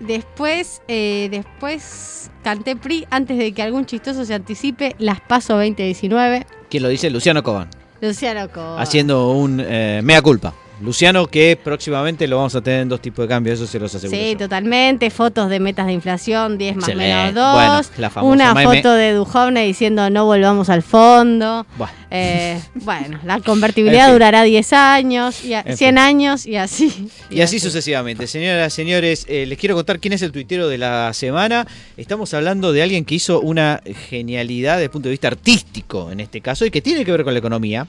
después, 0.00 0.80
eh, 0.88 1.28
después 1.30 2.30
canté 2.42 2.76
PRI 2.76 3.06
antes 3.10 3.36
de 3.36 3.52
que 3.52 3.62
algún 3.62 3.84
chistoso 3.84 4.24
se 4.24 4.34
anticipe. 4.34 4.96
Las 4.98 5.20
paso 5.20 5.54
2019. 5.56 6.46
¿Quién 6.70 6.82
lo 6.82 6.88
dice? 6.88 7.10
Luciano 7.10 7.42
Cobán. 7.42 7.68
Luciano 8.00 8.48
Cobán. 8.50 8.80
Haciendo 8.80 9.30
un 9.32 9.60
eh, 9.62 10.00
mea 10.02 10.22
culpa. 10.22 10.54
Luciano, 10.80 11.26
que 11.26 11.58
próximamente 11.62 12.28
lo 12.28 12.36
vamos 12.36 12.54
a 12.54 12.60
tener 12.60 12.82
en 12.82 12.88
dos 12.88 13.02
tipos 13.02 13.24
de 13.24 13.28
cambio, 13.28 13.52
eso 13.52 13.66
se 13.66 13.78
los 13.80 13.92
aseguro. 13.94 14.16
Sí, 14.18 14.32
yo. 14.32 14.38
totalmente. 14.38 15.10
Fotos 15.10 15.50
de 15.50 15.58
metas 15.58 15.86
de 15.86 15.92
inflación, 15.92 16.56
10 16.56 16.76
más 16.76 16.88
Excelente. 16.88 17.14
menos 17.16 17.34
2. 17.34 17.52
Bueno, 17.54 17.80
la 17.98 18.10
famosa 18.10 18.32
Una 18.52 18.62
foto 18.62 18.92
de 18.92 19.12
Duhovne 19.12 19.64
diciendo 19.66 20.08
no 20.10 20.24
volvamos 20.24 20.68
al 20.68 20.82
fondo. 20.82 21.66
Bueno, 21.76 21.92
Eh, 22.10 22.60
bueno, 22.76 23.18
la 23.24 23.40
convertibilidad 23.40 24.04
En 24.04 24.06
fin. 24.06 24.12
durará 24.14 24.42
10 24.44 24.72
años, 24.72 25.44
y 25.44 25.52
a- 25.54 25.60
En 25.66 25.76
100 25.76 25.90
fin. 25.90 25.98
años 25.98 26.46
y 26.46 26.56
así. 26.56 27.08
Y 27.28 27.40
así 27.40 27.58
sucesivamente. 27.58 28.26
Señoras, 28.26 28.72
señores, 28.72 29.26
eh, 29.28 29.46
les 29.46 29.58
quiero 29.58 29.74
contar 29.74 29.98
quién 29.98 30.12
es 30.14 30.22
el 30.22 30.32
tuitero 30.32 30.68
de 30.68 30.78
la 30.78 31.12
semana. 31.12 31.66
Estamos 31.96 32.32
hablando 32.34 32.72
de 32.72 32.82
alguien 32.82 33.04
que 33.04 33.16
hizo 33.16 33.40
una 33.40 33.82
genialidad 34.08 34.74
desde 34.74 34.84
el 34.84 34.90
punto 34.90 35.08
de 35.08 35.12
vista 35.12 35.28
artístico, 35.28 36.10
en 36.12 36.20
este 36.20 36.40
caso, 36.40 36.64
y 36.64 36.70
que 36.70 36.80
tiene 36.80 37.04
que 37.04 37.10
ver 37.12 37.24
con 37.24 37.32
la 37.34 37.40
economía. 37.40 37.86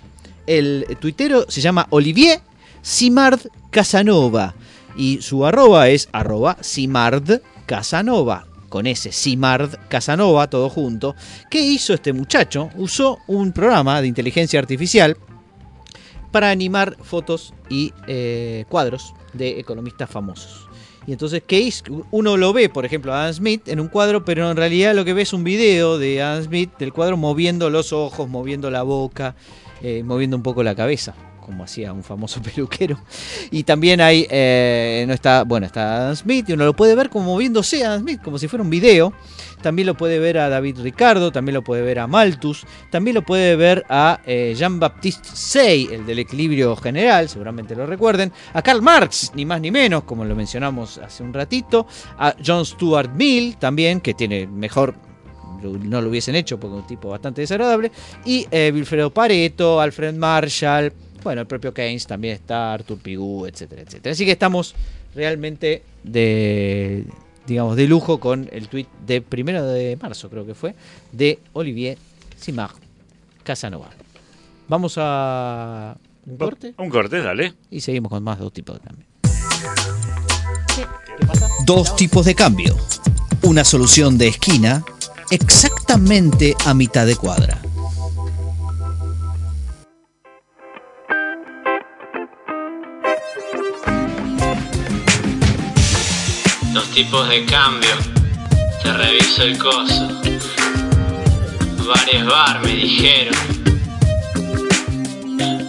El 0.47 0.85
tuitero 0.99 1.45
se 1.47 1.61
llama 1.61 1.85
Olivier 1.91 2.39
Simard 2.81 3.39
Casanova. 3.69 4.55
Y 4.95 5.21
su 5.21 5.45
arroba 5.45 5.89
es 5.89 6.09
arroba 6.11 6.57
Simard 6.61 7.41
Casanova. 7.65 8.45
Con 8.69 8.85
ese 8.85 9.11
Simard 9.11 9.77
Casanova, 9.87 10.49
todo 10.49 10.69
junto. 10.69 11.15
¿Qué 11.49 11.59
hizo 11.61 11.93
este 11.93 12.13
muchacho? 12.13 12.69
Usó 12.75 13.19
un 13.27 13.51
programa 13.51 14.01
de 14.01 14.07
inteligencia 14.07 14.59
artificial 14.59 15.17
para 16.31 16.51
animar 16.51 16.97
fotos 17.01 17.53
y 17.69 17.93
eh, 18.07 18.65
cuadros 18.69 19.13
de 19.33 19.59
economistas 19.59 20.09
famosos. 20.09 20.67
Y 21.07 21.13
entonces, 21.13 21.41
¿qué 21.45 21.59
hizo? 21.59 22.05
Uno 22.11 22.37
lo 22.37 22.53
ve, 22.53 22.69
por 22.69 22.85
ejemplo, 22.85 23.13
a 23.13 23.23
Adam 23.23 23.33
Smith 23.33 23.67
en 23.67 23.79
un 23.79 23.87
cuadro, 23.87 24.25
pero 24.25 24.51
en 24.51 24.57
realidad 24.57 24.93
lo 24.93 25.05
que 25.05 25.13
ve 25.13 25.23
es 25.23 25.33
un 25.33 25.43
video 25.43 25.97
de 25.97 26.21
Adam 26.21 26.43
Smith 26.43 26.71
del 26.77 26.93
cuadro 26.93 27.17
moviendo 27.17 27.69
los 27.71 27.93
ojos, 27.93 28.29
moviendo 28.29 28.69
la 28.69 28.83
boca, 28.83 29.35
eh, 29.81 30.03
moviendo 30.03 30.37
un 30.37 30.43
poco 30.43 30.61
la 30.61 30.75
cabeza, 30.75 31.15
como 31.49 31.63
hacía 31.63 31.91
un 31.91 32.03
famoso 32.03 32.39
peluquero. 32.43 32.99
Y 33.49 33.63
también 33.63 34.01
hay, 34.01 34.27
eh, 34.29 35.03
no 35.07 35.15
está, 35.15 35.43
bueno, 35.43 35.65
está 35.65 35.95
Adam 35.95 36.15
Smith 36.15 36.47
y 36.47 36.53
uno 36.53 36.63
lo 36.63 36.75
puede 36.75 36.93
ver 36.93 37.09
como 37.09 37.25
moviéndose 37.25 37.83
a 37.83 37.87
Adam 37.87 38.01
Smith, 38.01 38.21
como 38.21 38.37
si 38.37 38.47
fuera 38.47 38.61
un 38.61 38.69
video. 38.69 39.11
También 39.63 39.87
lo 39.87 39.97
puede 39.97 40.19
ver 40.19 40.37
a 40.37 40.47
David 40.47 40.79
Ricardo, 40.79 41.31
también 41.31 41.55
lo 41.55 41.63
puede 41.63 41.81
ver 41.81 41.97
a 41.97 42.05
Malthus, 42.05 42.67
también 42.91 43.15
lo 43.15 43.23
puede 43.23 43.55
ver 43.55 43.83
a 43.89 44.21
eh, 44.25 44.53
Jean-Baptiste 44.55 45.27
Say, 45.33 45.89
el 45.91 46.05
del 46.05 46.19
equilibrio 46.19 46.75
general, 46.75 47.27
seguramente 47.27 47.75
lo 47.75 47.87
recuerden, 47.87 48.31
a 48.53 48.61
Karl 48.61 48.81
Marx, 48.81 49.31
ni 49.33 49.43
más 49.43 49.59
ni 49.59 49.71
menos, 49.71 50.03
como 50.03 50.23
lo 50.23 50.35
mencionamos 50.35 50.99
hace 50.99 51.23
un 51.23 51.33
ratito, 51.33 51.87
a 52.19 52.35
John 52.45 52.63
Stuart 52.63 53.11
Mill, 53.15 53.57
también, 53.57 53.99
que 53.99 54.13
tiene 54.13 54.47
mejor 54.47 54.95
no 55.61 56.01
lo 56.01 56.09
hubiesen 56.09 56.35
hecho 56.35 56.59
porque 56.59 56.77
es 56.77 56.81
un 56.83 56.87
tipo 56.87 57.09
bastante 57.09 57.41
desagradable. 57.41 57.91
Y 58.25 58.47
eh, 58.51 58.71
Wilfredo 58.73 59.09
Pareto, 59.11 59.81
Alfred 59.81 60.13
Marshall, 60.15 60.93
bueno, 61.23 61.41
el 61.41 61.47
propio 61.47 61.73
Keynes 61.73 62.07
también 62.07 62.35
está, 62.35 62.73
Arthur 62.73 62.97
Pigou, 62.97 63.45
etcétera, 63.45 63.81
etcétera. 63.81 64.13
Así 64.13 64.25
que 64.25 64.31
estamos 64.31 64.75
realmente 65.15 65.83
de, 66.03 67.05
digamos, 67.47 67.75
de 67.75 67.87
lujo 67.87 68.19
con 68.19 68.47
el 68.51 68.67
tweet 68.67 68.87
de 69.05 69.21
primero 69.21 69.65
de 69.65 69.97
marzo, 70.01 70.29
creo 70.29 70.45
que 70.45 70.55
fue, 70.55 70.75
de 71.11 71.39
Olivier 71.53 71.97
Simard 72.37 72.75
Casanova. 73.43 73.89
Vamos 74.67 74.95
a 74.97 75.97
un 76.25 76.37
corte 76.37 76.73
Un 76.77 76.89
corte, 76.89 77.21
dale. 77.21 77.53
y 77.71 77.81
seguimos 77.81 78.11
con 78.11 78.23
más 78.23 78.37
dos 78.39 78.53
tipos 78.53 78.79
de 78.79 78.87
cambio. 78.87 79.05
Dos 81.65 81.95
tipos 81.95 82.25
de 82.25 82.35
cambio. 82.35 82.75
Una 83.43 83.63
solución 83.63 84.17
de 84.17 84.27
esquina 84.27 84.83
exactamente 85.31 86.55
a 86.65 86.73
mitad 86.73 87.05
de 87.05 87.15
cuadra. 87.15 87.59
Tipos 96.93 97.27
de 97.29 97.45
cambio. 97.45 97.89
Te 98.81 98.93
reviso 98.93 99.43
el 99.43 99.57
coso. 99.57 100.07
Varios 101.87 102.25
bar 102.27 102.61
me 102.63 102.73
dijeron. 102.73 103.35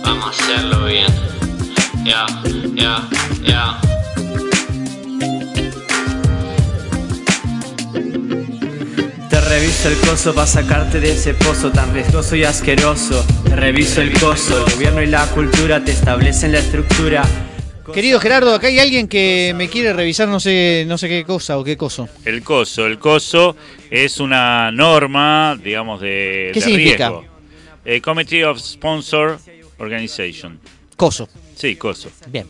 Vamos 0.04 0.26
a 0.26 0.30
hacerlo 0.30 0.84
bien. 0.84 1.06
Ya, 2.04 2.26
ya, 2.74 3.08
ya. 3.42 3.80
Te 9.28 9.40
reviso 9.40 9.88
el 9.88 9.96
coso 9.98 10.34
para 10.34 10.46
sacarte 10.46 11.00
de 11.00 11.12
ese 11.12 11.34
pozo 11.34 11.70
tan 11.70 11.92
riesgoso 11.92 12.36
y 12.36 12.44
asqueroso. 12.44 13.24
Te 13.44 13.56
reviso 13.56 14.00
el 14.00 14.12
coso, 14.18 14.64
el 14.64 14.74
gobierno 14.74 15.02
y 15.02 15.06
la 15.06 15.26
cultura 15.26 15.84
te 15.84 15.92
establecen 15.92 16.52
la 16.52 16.60
estructura. 16.60 17.22
Querido 17.92 18.20
Gerardo, 18.20 18.54
acá 18.54 18.68
hay 18.68 18.78
alguien 18.78 19.08
que 19.08 19.52
me 19.56 19.68
quiere 19.68 19.92
revisar 19.92 20.28
no 20.28 20.40
sé, 20.40 20.84
no 20.86 20.98
sé 20.98 21.08
qué 21.08 21.24
cosa 21.24 21.58
o 21.58 21.64
qué 21.64 21.76
coso. 21.76 22.08
El 22.24 22.42
COSO. 22.42 22.86
El 22.86 22.98
COSO 22.98 23.56
es 23.90 24.20
una 24.20 24.70
norma, 24.72 25.58
digamos, 25.62 26.00
de, 26.00 26.50
¿Qué 26.52 26.60
de 26.60 26.66
significa? 26.66 27.08
riesgo. 27.08 27.24
Eh, 27.84 28.00
Committee 28.00 28.44
of 28.44 28.58
Sponsor 28.58 29.38
Organization. 29.78 30.58
Coso. 30.96 31.28
Sí, 31.56 31.76
COSO. 31.76 32.10
Bien. 32.28 32.46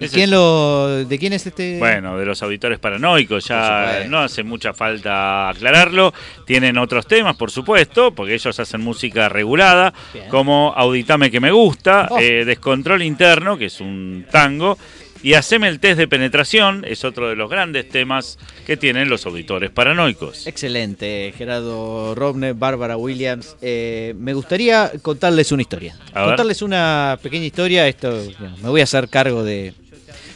¿Y 0.00 0.08
quién 0.08 0.24
es- 0.24 0.30
lo, 0.30 1.04
¿De 1.04 1.18
quién 1.18 1.32
es 1.32 1.46
este? 1.46 1.78
Bueno, 1.78 2.16
de 2.18 2.24
los 2.26 2.42
auditores 2.42 2.78
paranoicos, 2.78 3.44
ya 3.46 4.04
no 4.08 4.18
hace 4.20 4.42
mucha 4.42 4.72
falta 4.72 5.48
aclararlo. 5.50 6.12
Tienen 6.46 6.78
otros 6.78 7.06
temas, 7.06 7.36
por 7.36 7.50
supuesto, 7.50 8.12
porque 8.14 8.34
ellos 8.34 8.58
hacen 8.58 8.80
música 8.80 9.28
regulada, 9.28 9.92
Bien. 10.12 10.28
como 10.28 10.72
Auditame 10.76 11.30
que 11.30 11.40
me 11.40 11.50
gusta, 11.50 12.08
Oh. 12.10 12.18
eh, 12.18 12.44
Descontrol 12.44 13.02
Interno, 13.02 13.58
que 13.58 13.66
es 13.66 13.80
un 13.80 14.24
tango, 14.30 14.78
y 15.22 15.34
Haceme 15.34 15.68
el 15.68 15.80
test 15.80 15.98
de 15.98 16.08
penetración, 16.08 16.82
es 16.88 17.04
otro 17.04 17.28
de 17.28 17.36
los 17.36 17.50
grandes 17.50 17.86
temas 17.90 18.38
que 18.66 18.78
tienen 18.78 19.10
los 19.10 19.26
auditores 19.26 19.68
paranoicos. 19.70 20.46
Excelente, 20.46 21.34
Gerardo 21.36 22.14
Robner, 22.14 22.54
Bárbara 22.54 22.96
Williams. 22.96 23.54
Eh, 23.60 24.14
me 24.16 24.32
gustaría 24.32 24.90
contarles 25.02 25.52
una 25.52 25.60
historia. 25.60 25.94
A 26.14 26.20
ver. 26.20 26.28
contarles 26.30 26.62
una 26.62 27.18
pequeña 27.22 27.44
historia. 27.44 27.86
Esto, 27.86 28.18
me 28.62 28.70
voy 28.70 28.80
a 28.80 28.84
hacer 28.84 29.10
cargo 29.10 29.44
de, 29.44 29.74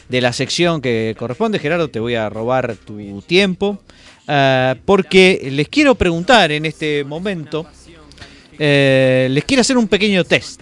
de 0.09 0.21
la 0.21 0.33
sección 0.33 0.81
que 0.81 1.15
corresponde. 1.17 1.59
Gerardo, 1.59 1.87
te 1.89 1.99
voy 1.99 2.15
a 2.15 2.29
robar 2.29 2.75
tu 2.75 3.21
tiempo. 3.21 3.79
ah, 4.27 4.75
porque 4.85 5.49
les 5.51 5.67
quiero 5.69 5.95
preguntar 5.95 6.51
en 6.51 6.65
este 6.65 7.03
momento. 7.03 7.65
eh, 8.57 9.27
les 9.31 9.43
quiero 9.43 9.61
hacer 9.61 9.77
un 9.77 9.87
pequeño 9.87 10.23
test. 10.23 10.61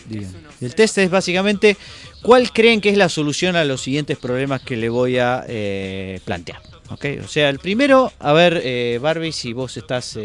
El 0.62 0.76
test 0.76 0.98
es 0.98 1.10
básicamente 1.10 1.78
cuál 2.22 2.52
creen 2.52 2.82
que 2.82 2.90
es 2.90 2.98
la 2.98 3.10
solución 3.10 3.56
a 3.56 3.66
los 3.66 3.82
siguientes 3.82 4.18
problemas 4.18 4.62
que 4.62 4.78
le 4.78 4.90
voy 4.90 5.18
a 5.18 5.44
eh, 5.48 6.20
plantear. 6.26 6.62
¿ok? 6.90 7.06
O 7.24 7.28
sea, 7.28 7.50
el 7.50 7.60
primero, 7.60 8.12
a 8.20 8.34
ver, 8.34 8.62
eh, 8.64 9.00
Barbie, 9.02 9.32
si 9.32 9.54
vos 9.54 9.76
estás 9.78 10.18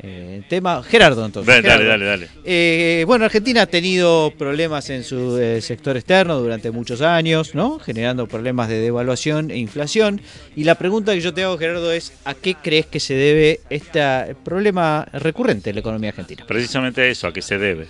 eh, 0.00 0.36
en 0.36 0.48
tema. 0.48 0.82
Gerardo, 0.82 1.24
entonces. 1.24 1.46
Dale, 1.46 1.62
Gerardo. 1.62 1.88
dale, 1.88 2.04
dale. 2.04 2.28
Eh, 2.44 3.04
bueno, 3.06 3.24
Argentina 3.24 3.62
ha 3.62 3.66
tenido 3.66 4.32
problemas 4.36 4.90
en 4.90 5.04
su 5.04 5.38
eh, 5.38 5.60
sector 5.60 5.96
externo 5.96 6.38
durante 6.40 6.70
muchos 6.70 7.00
años, 7.00 7.54
¿no? 7.54 7.78
Generando 7.78 8.26
problemas 8.26 8.68
de 8.68 8.80
devaluación 8.80 9.50
e 9.50 9.58
inflación. 9.58 10.20
Y 10.56 10.64
la 10.64 10.74
pregunta 10.74 11.14
que 11.14 11.20
yo 11.20 11.32
te 11.32 11.44
hago, 11.44 11.58
Gerardo, 11.58 11.92
es 11.92 12.12
¿a 12.24 12.34
qué 12.34 12.54
crees 12.54 12.86
que 12.86 13.00
se 13.00 13.14
debe 13.14 13.60
este 13.70 14.02
problema 14.44 15.06
recurrente 15.12 15.70
de 15.70 15.74
la 15.74 15.80
economía 15.80 16.10
argentina? 16.10 16.44
Precisamente 16.46 17.10
eso, 17.10 17.28
a 17.28 17.32
qué 17.32 17.42
se 17.42 17.58
debe. 17.58 17.86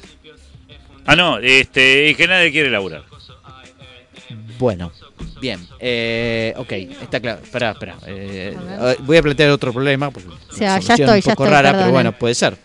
Ah, 1.06 1.16
no, 1.16 1.38
este, 1.38 2.08
y 2.08 2.14
que 2.14 2.26
nadie 2.26 2.50
quiere 2.50 2.70
laburar. 2.70 3.04
Bueno, 4.58 4.92
bien. 5.40 5.60
Eh, 5.78 6.54
ok, 6.56 6.72
está 7.02 7.20
claro. 7.20 7.40
Esperá, 7.42 7.72
esperá. 7.72 7.96
Eh, 8.06 8.56
ver. 8.80 8.98
voy 9.02 9.16
a 9.16 9.22
plantear 9.22 9.50
otro 9.50 9.72
problema. 9.72 10.10
Porque 10.10 10.28
O 10.28 10.56
sea, 10.56 10.78
ya 10.78 10.94
estoy, 10.94 11.16
un 11.16 11.22
poco 11.22 11.44
estoy, 11.44 11.48
rara, 11.48 11.72
pero 11.72 11.90
bueno, 11.90 12.12
puede 12.12 12.34
ser. 12.34 12.56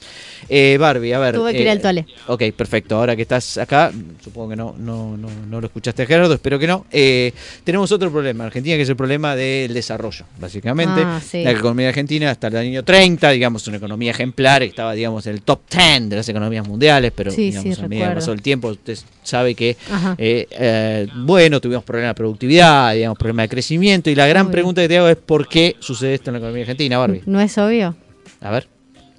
Eh, 0.47 0.77
Barbie, 0.79 1.13
a 1.13 1.19
ver. 1.19 1.35
Tuve 1.35 1.53
que 1.53 1.61
ir 1.61 1.67
eh, 1.67 1.79
al. 1.83 2.05
Ok, 2.27 2.43
perfecto. 2.55 2.95
Ahora 2.95 3.15
que 3.15 3.21
estás 3.21 3.57
acá, 3.57 3.91
supongo 4.23 4.49
que 4.49 4.55
no, 4.55 4.75
no, 4.77 5.15
no, 5.15 5.27
no 5.47 5.61
lo 5.61 5.67
escuchaste, 5.67 6.05
Gerardo, 6.07 6.33
espero 6.33 6.57
que 6.57 6.65
no. 6.65 6.85
Eh, 6.91 7.31
tenemos 7.63 7.91
otro 7.91 8.11
problema 8.11 8.43
en 8.43 8.47
Argentina, 8.47 8.75
que 8.75 8.81
es 8.81 8.89
el 8.89 8.95
problema 8.95 9.35
del 9.35 9.73
desarrollo, 9.73 10.25
básicamente. 10.39 11.01
Ah, 11.05 11.21
sí. 11.23 11.43
La 11.43 11.51
economía 11.51 11.89
argentina 11.89 12.31
hasta 12.31 12.47
el 12.47 12.57
año 12.57 12.83
30, 12.83 13.29
digamos, 13.29 13.67
una 13.67 13.77
economía 13.77 14.11
ejemplar, 14.11 14.63
estaba, 14.63 14.93
digamos, 14.93 15.25
en 15.27 15.33
el 15.33 15.41
top 15.43 15.61
10 15.69 16.09
de 16.09 16.15
las 16.15 16.27
economías 16.27 16.67
mundiales, 16.67 17.11
pero, 17.15 17.31
Sí, 17.31 17.51
digamos, 17.51 17.75
sí, 17.75 17.83
a 17.83 17.87
medida 17.87 18.09
que 18.09 18.15
pasó 18.15 18.31
el 18.31 18.41
tiempo, 18.41 18.69
usted 18.69 18.97
sabe 19.23 19.53
que, 19.53 19.77
eh, 20.17 20.47
eh, 20.49 21.07
bueno, 21.15 21.61
tuvimos 21.61 21.83
problemas 21.83 22.11
de 22.11 22.15
productividad, 22.49 22.93
digamos, 22.93 23.17
problemas 23.17 23.43
de 23.45 23.49
crecimiento, 23.49 24.09
y 24.09 24.15
la 24.15 24.27
gran 24.27 24.45
Muy 24.45 24.49
bien. 24.49 24.53
pregunta 24.53 24.81
que 24.81 24.87
te 24.87 24.97
hago 24.97 25.07
es 25.07 25.17
¿por 25.17 25.47
qué 25.47 25.75
sucede 25.79 26.15
esto 26.15 26.29
en 26.29 26.33
la 26.33 26.37
economía 26.39 26.61
argentina, 26.63 26.97
Barbie? 26.97 27.21
No 27.25 27.39
es 27.39 27.57
obvio. 27.57 27.95
A 28.41 28.51
ver. 28.51 28.67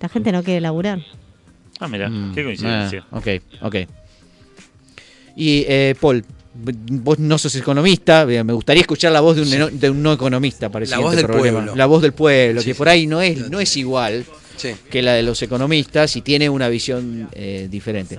La 0.00 0.08
gente 0.08 0.32
no 0.32 0.42
quiere 0.42 0.60
laburar. 0.60 1.00
Ah, 1.78 1.88
mira, 1.88 2.08
Mm, 2.08 2.34
qué 2.34 2.44
coincidencia. 2.44 3.06
ah, 3.10 3.18
ok, 3.18 3.26
ok. 3.62 3.76
Y 5.36 5.64
eh, 5.68 5.94
Paul, 6.00 6.24
vos 6.54 7.18
no 7.18 7.38
sos 7.38 7.54
economista, 7.56 8.26
eh, 8.28 8.42
me 8.44 8.52
gustaría 8.52 8.80
escuchar 8.82 9.12
la 9.12 9.20
voz 9.20 9.36
de 9.36 9.42
un, 9.42 9.48
eno- 9.52 9.70
de 9.70 9.90
un 9.90 10.02
no 10.02 10.12
economista 10.12 10.68
para 10.68 10.84
el 10.84 10.90
La 10.90 10.96
siguiente 10.96 11.16
voz 11.16 11.16
del 11.16 11.26
programa. 11.26 11.58
pueblo. 11.58 11.76
La 11.76 11.86
voz 11.86 12.02
del 12.02 12.12
pueblo, 12.12 12.60
Sí, 12.60 12.66
que 12.68 12.74
sí. 12.74 12.78
por 12.78 12.88
ahí 12.88 13.06
no 13.06 13.20
es, 13.22 13.48
no 13.50 13.60
es 13.60 13.76
igual 13.76 14.24
Sí. 14.56 14.70
que 14.90 15.00
la 15.00 15.14
de 15.14 15.22
los 15.22 15.40
economistas 15.42 16.16
y 16.16 16.20
tiene 16.22 16.50
una 16.50 16.68
visión 16.68 17.28
eh, 17.32 17.68
diferente. 17.70 18.18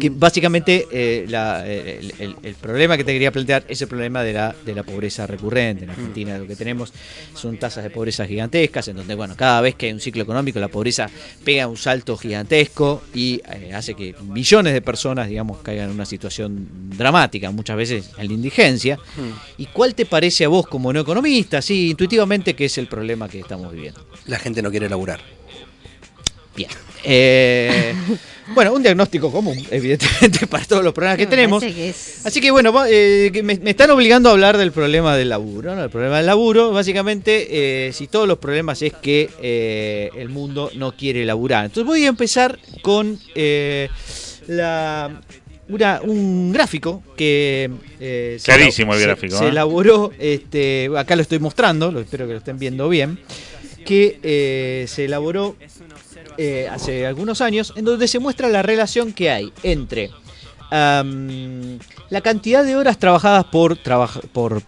Que 0.00 0.08
básicamente 0.10 0.86
eh, 0.92 1.26
la- 1.28 1.66
el, 1.66 2.12
el- 2.18 2.36
el 2.42 2.54
problema 2.54 2.96
que 2.96 3.04
te 3.04 3.12
quería 3.12 3.32
plantear 3.32 3.64
es 3.68 3.82
el 3.82 3.88
problema 3.88 4.22
de 4.22 4.32
la, 4.32 4.54
de 4.64 4.74
la 4.74 4.82
pobreza 4.84 5.26
recurrente. 5.26 5.84
En 5.84 5.90
Argentina 5.90 6.38
lo 6.38 6.46
que 6.46 6.54
tenemos 6.56 6.92
son 7.34 7.56
tasas 7.58 7.82
de 7.82 7.90
pobreza 7.90 8.24
gigantescas, 8.26 8.86
en 8.88 8.96
donde 8.96 9.14
bueno, 9.14 9.34
cada 9.36 9.60
vez 9.60 9.74
que 9.74 9.86
hay 9.86 9.92
un 9.92 10.00
ciclo 10.00 10.22
económico 10.22 10.60
la 10.60 10.68
pobreza 10.68 11.10
pega 11.44 11.66
un 11.66 11.76
salto 11.76 12.16
gigantesco 12.16 13.02
y 13.14 13.40
eh, 13.52 13.72
hace 13.74 13.94
que 13.94 14.14
millones 14.22 14.72
de 14.74 14.80
personas, 14.82 15.28
digamos, 15.28 15.58
caigan 15.62 15.86
en 15.88 15.94
una 15.94 16.06
situación 16.06 16.68
dramática, 16.96 17.50
muchas 17.50 17.76
veces 17.76 18.10
en 18.16 18.28
la 18.28 18.32
indigencia. 18.32 18.98
¿Y 19.58 19.66
cuál 19.66 19.94
te 19.94 20.06
parece 20.06 20.44
a 20.44 20.48
vos 20.48 20.66
como 20.66 20.92
no 20.92 21.00
economista, 21.00 21.60
sí, 21.62 21.90
intuitivamente, 21.90 22.54
que 22.54 22.66
es 22.66 22.78
el 22.78 22.86
problema 22.86 23.28
que 23.28 23.40
estamos 23.40 23.72
viviendo? 23.72 24.04
La 24.26 24.38
gente 24.38 24.62
no 24.62 24.70
quiere 24.70 24.88
laburar. 24.88 25.20
Bien. 26.56 26.70
Eh, 27.02 27.94
bueno, 28.54 28.72
un 28.72 28.82
diagnóstico 28.82 29.30
común, 29.30 29.56
evidentemente, 29.70 30.46
para 30.50 30.64
todos 30.64 30.82
los 30.84 30.92
problemas 30.94 31.18
que 31.18 31.24
Me 31.26 31.30
tenemos. 31.30 31.62
parece 31.62 31.76
que 31.78 31.88
es- 31.90 32.20
Así 32.26 32.40
que 32.40 32.50
bueno, 32.50 32.72
eh, 32.88 33.30
me, 33.42 33.56
me 33.58 33.70
están 33.70 33.90
obligando 33.90 34.28
a 34.28 34.32
hablar 34.32 34.56
del 34.56 34.72
problema 34.72 35.16
del 35.16 35.28
laburo. 35.30 35.74
¿no? 35.74 35.84
El 35.84 35.90
problema 35.90 36.18
del 36.18 36.26
laburo, 36.26 36.70
básicamente, 36.72 37.88
eh, 37.88 37.92
si 37.92 38.06
todos 38.06 38.26
los 38.28 38.38
problemas 38.38 38.80
es 38.82 38.92
que 38.94 39.28
eh, 39.42 40.10
el 40.16 40.28
mundo 40.28 40.70
no 40.76 40.92
quiere 40.96 41.24
laburar. 41.24 41.66
Entonces 41.66 41.86
voy 41.86 42.04
a 42.04 42.08
empezar 42.08 42.58
con 42.82 43.18
eh, 43.34 43.88
la, 44.46 45.20
una- 45.68 46.00
un 46.02 46.52
gráfico 46.52 47.02
que... 47.16 47.70
eh, 48.00 48.36
se 48.38 48.44
Clarísimo 48.44 48.94
el 48.94 49.00
gráfico, 49.00 49.36
Se 49.38 49.46
¿eh? 49.46 49.48
elaboró, 49.48 50.12
este, 50.18 50.90
acá 50.96 51.16
lo 51.16 51.22
estoy 51.22 51.38
mostrando, 51.38 51.90
lo 51.92 52.00
espero 52.00 52.26
que 52.26 52.32
lo 52.32 52.38
estén 52.38 52.58
viendo 52.58 52.88
bien, 52.88 53.18
que 53.86 54.18
eh, 54.22 54.86
se 54.88 55.04
elaboró 55.06 55.56
eh, 56.38 56.68
hace 56.70 57.06
algunos 57.06 57.40
años, 57.40 57.72
en 57.76 57.84
donde 57.84 58.08
se 58.08 58.18
muestra 58.18 58.48
la 58.48 58.62
relación 58.62 59.12
que 59.12 59.30
hay 59.30 59.52
entre 59.62 60.10
la 62.10 62.20
cantidad 62.20 62.64
de 62.64 62.74
horas 62.74 62.98
trabajadas 62.98 63.44
por, 63.44 63.76
trabaja- 63.76 64.20
por, 64.32 64.60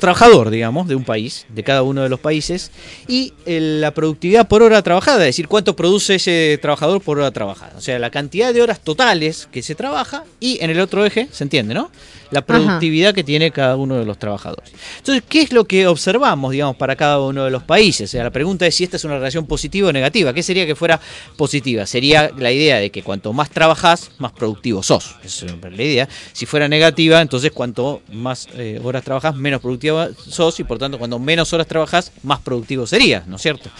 trabajador, 0.00 0.50
digamos, 0.50 0.86
de 0.86 0.94
un 0.94 1.04
país, 1.04 1.46
de 1.48 1.62
cada 1.62 1.82
uno 1.82 2.02
de 2.02 2.08
los 2.10 2.20
países, 2.20 2.70
y 3.08 3.32
el- 3.46 3.80
la 3.80 3.92
productividad 3.94 4.48
por 4.48 4.62
hora 4.62 4.82
trabajada, 4.82 5.20
es 5.20 5.26
decir, 5.28 5.48
cuánto 5.48 5.76
produce 5.76 6.16
ese 6.16 6.58
trabajador 6.60 7.00
por 7.00 7.18
hora 7.18 7.30
trabajada. 7.30 7.72
O 7.78 7.80
sea, 7.80 7.98
la 7.98 8.10
cantidad 8.10 8.52
de 8.52 8.60
horas 8.60 8.80
totales 8.80 9.48
que 9.50 9.62
se 9.62 9.74
trabaja 9.74 10.24
y 10.40 10.58
en 10.62 10.68
el 10.70 10.80
otro 10.80 11.06
eje, 11.06 11.28
¿se 11.32 11.44
entiende, 11.44 11.72
no? 11.74 11.90
La 12.32 12.44
productividad 12.44 13.14
que 13.14 13.22
tiene 13.22 13.50
cada 13.50 13.76
uno 13.76 13.96
de 13.96 14.04
los 14.04 14.18
trabajadores. 14.18 14.72
Entonces, 14.98 15.22
¿qué 15.28 15.42
es 15.42 15.52
lo 15.52 15.64
que 15.64 15.86
observamos, 15.86 16.52
digamos, 16.52 16.76
para 16.76 16.96
cada 16.96 17.20
uno 17.20 17.44
de 17.44 17.50
los 17.50 17.62
países? 17.62 18.10
O 18.10 18.12
sea, 18.12 18.24
la 18.24 18.30
pregunta 18.30 18.66
es 18.66 18.74
si 18.74 18.84
esta 18.84 18.96
es 18.96 19.04
una 19.04 19.14
relación 19.14 19.46
positiva 19.46 19.88
o 19.88 19.92
negativa. 19.92 20.32
¿Qué 20.32 20.42
sería 20.42 20.66
que 20.66 20.74
fuera 20.74 21.00
positiva? 21.36 21.86
Sería 21.86 22.30
la 22.36 22.50
idea 22.50 22.78
de 22.78 22.90
que 22.90 23.02
cuanto 23.02 23.32
más 23.32 23.50
trabajás, 23.50 24.10
más 24.18 24.32
productivo 24.32 24.82
sos. 24.82 25.16
Esa 25.22 25.46
es 25.46 25.52
la 25.62 25.82
idea. 25.82 26.08
Si 26.32 26.46
fuera 26.46 26.68
negativa, 26.68 27.20
entonces 27.20 27.52
cuanto 27.52 28.02
más 28.12 28.48
eh, 28.54 28.80
horas 28.82 29.04
trabajás, 29.04 29.36
menos 29.36 29.60
productiva 29.60 30.08
sos 30.16 30.58
y 30.60 30.64
por 30.64 30.78
tanto, 30.78 30.98
cuando 30.98 31.18
menos 31.18 31.52
horas 31.52 31.66
trabajás, 31.66 32.12
más 32.22 32.40
productivo 32.40 32.86
serías, 32.86 33.26
¿no 33.26 33.36
es 33.36 33.42
cierto? 33.42 33.70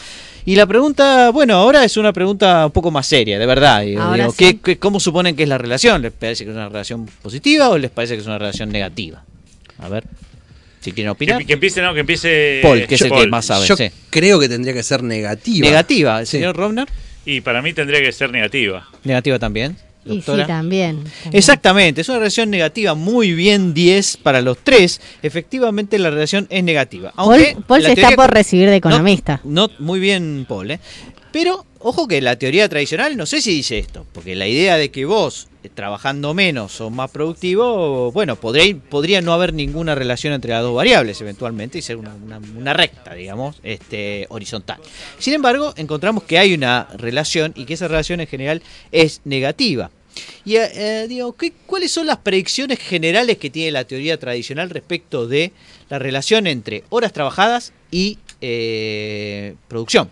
Y 0.44 0.56
la 0.56 0.66
pregunta, 0.66 1.30
bueno, 1.30 1.54
ahora 1.54 1.84
es 1.84 1.96
una 1.96 2.12
pregunta 2.12 2.66
un 2.66 2.72
poco 2.72 2.90
más 2.90 3.06
seria, 3.06 3.38
de 3.38 3.46
verdad. 3.46 3.82
Digo, 3.82 4.02
Ahora 4.02 4.24
digo, 4.24 4.32
sí. 4.36 4.44
¿qué- 4.44 4.58
qué- 4.60 4.78
¿Cómo 4.78 4.98
suponen 4.98 5.36
que 5.36 5.44
es 5.44 5.48
la 5.48 5.58
relación? 5.58 6.02
¿Les 6.02 6.12
parece 6.12 6.44
que 6.44 6.50
es 6.50 6.56
una 6.56 6.68
relación 6.68 7.06
positiva 7.22 7.68
o 7.68 7.78
les 7.78 7.90
parece 7.90 8.14
que 8.14 8.20
es 8.22 8.26
una 8.26 8.38
relación 8.38 8.70
negativa? 8.70 9.22
A 9.78 9.88
ver, 9.88 10.04
si 10.80 10.90
quieren 10.92 11.10
opinar. 11.10 11.38
Que, 11.38 11.46
que 11.46 11.52
empiece, 11.52 11.80
no, 11.80 11.94
que 11.94 12.00
empiece. 12.00 12.58
Paul, 12.62 12.86
que 12.86 12.94
es 12.96 13.00
el 13.02 13.08
Paul. 13.10 13.20
que 13.22 13.26
más 13.28 13.46
sabe. 13.46 13.66
Yo 13.66 13.76
sí. 13.76 13.88
creo 14.10 14.40
que 14.40 14.48
tendría 14.48 14.74
que 14.74 14.82
ser 14.82 15.02
negativa. 15.04 15.64
Negativa, 15.68 16.20
¿el 16.20 16.26
Sí. 16.26 16.38
señor 16.38 16.56
Romner? 16.56 16.88
Y 17.24 17.40
para 17.40 17.62
mí 17.62 17.72
tendría 17.72 18.00
que 18.00 18.10
ser 18.10 18.32
negativa. 18.32 18.88
Negativa 19.04 19.38
también. 19.38 19.76
Y 20.04 20.08
sí, 20.08 20.16
Doctora. 20.16 20.46
también. 20.46 20.96
también. 21.04 21.12
Exactamente, 21.32 22.00
es 22.00 22.08
una 22.08 22.18
relación 22.18 22.50
negativa, 22.50 22.94
muy 22.94 23.34
bien 23.34 23.72
10 23.72 24.16
para 24.18 24.40
los 24.40 24.58
tres. 24.58 25.00
Efectivamente, 25.22 25.98
la 25.98 26.10
relación 26.10 26.46
es 26.50 26.64
negativa. 26.64 27.12
Paul, 27.14 27.34
Aunque 27.34 27.56
Paul 27.66 27.82
la 27.82 27.88
se 27.94 28.00
está 28.00 28.16
por 28.16 28.32
recibir 28.32 28.68
de 28.68 28.76
economista. 28.76 29.40
No, 29.44 29.70
muy 29.78 30.00
bien, 30.00 30.44
Paul. 30.48 30.72
¿eh? 30.72 30.80
Pero, 31.32 31.64
ojo 31.78 32.06
que 32.06 32.20
la 32.20 32.38
teoría 32.38 32.68
tradicional 32.68 33.16
no 33.16 33.24
sé 33.24 33.40
si 33.40 33.52
dice 33.54 33.78
esto, 33.78 34.06
porque 34.12 34.34
la 34.34 34.46
idea 34.46 34.76
de 34.76 34.90
que 34.90 35.06
vos, 35.06 35.48
eh, 35.64 35.70
trabajando 35.74 36.34
menos 36.34 36.78
o 36.82 36.90
más 36.90 37.10
productivo, 37.10 38.12
bueno, 38.12 38.36
podría, 38.36 39.22
no 39.22 39.32
haber 39.32 39.54
ninguna 39.54 39.94
relación 39.94 40.34
entre 40.34 40.52
las 40.52 40.62
dos 40.62 40.74
variables 40.74 41.18
eventualmente 41.22 41.78
y 41.78 41.82
ser 41.82 41.96
una, 41.96 42.74
recta, 42.74 43.14
digamos, 43.14 43.56
este, 43.62 44.26
horizontal. 44.28 44.78
Sin 45.18 45.32
embargo, 45.32 45.72
encontramos 45.76 46.24
que 46.24 46.38
hay 46.38 46.52
una 46.52 46.86
relación 46.98 47.54
y 47.56 47.64
que 47.64 47.74
esa 47.74 47.88
relación 47.88 48.20
en 48.20 48.26
general 48.26 48.62
es 48.92 49.22
negativa. 49.24 49.90
Y 50.44 50.56
eh, 50.56 50.68
eh, 50.74 51.06
digo, 51.08 51.32
¿qué- 51.34 51.54
¿cuáles 51.64 51.90
son 51.92 52.06
las 52.06 52.18
predicciones 52.18 52.78
generales 52.78 53.38
que 53.38 53.48
tiene 53.48 53.72
la 53.72 53.84
teoría 53.84 54.18
tradicional 54.18 54.68
respecto 54.68 55.26
de 55.26 55.52
la 55.88 55.98
relación 55.98 56.46
entre 56.46 56.84
horas 56.90 57.14
trabajadas 57.14 57.72
y 57.90 58.18
producción? 59.68 60.10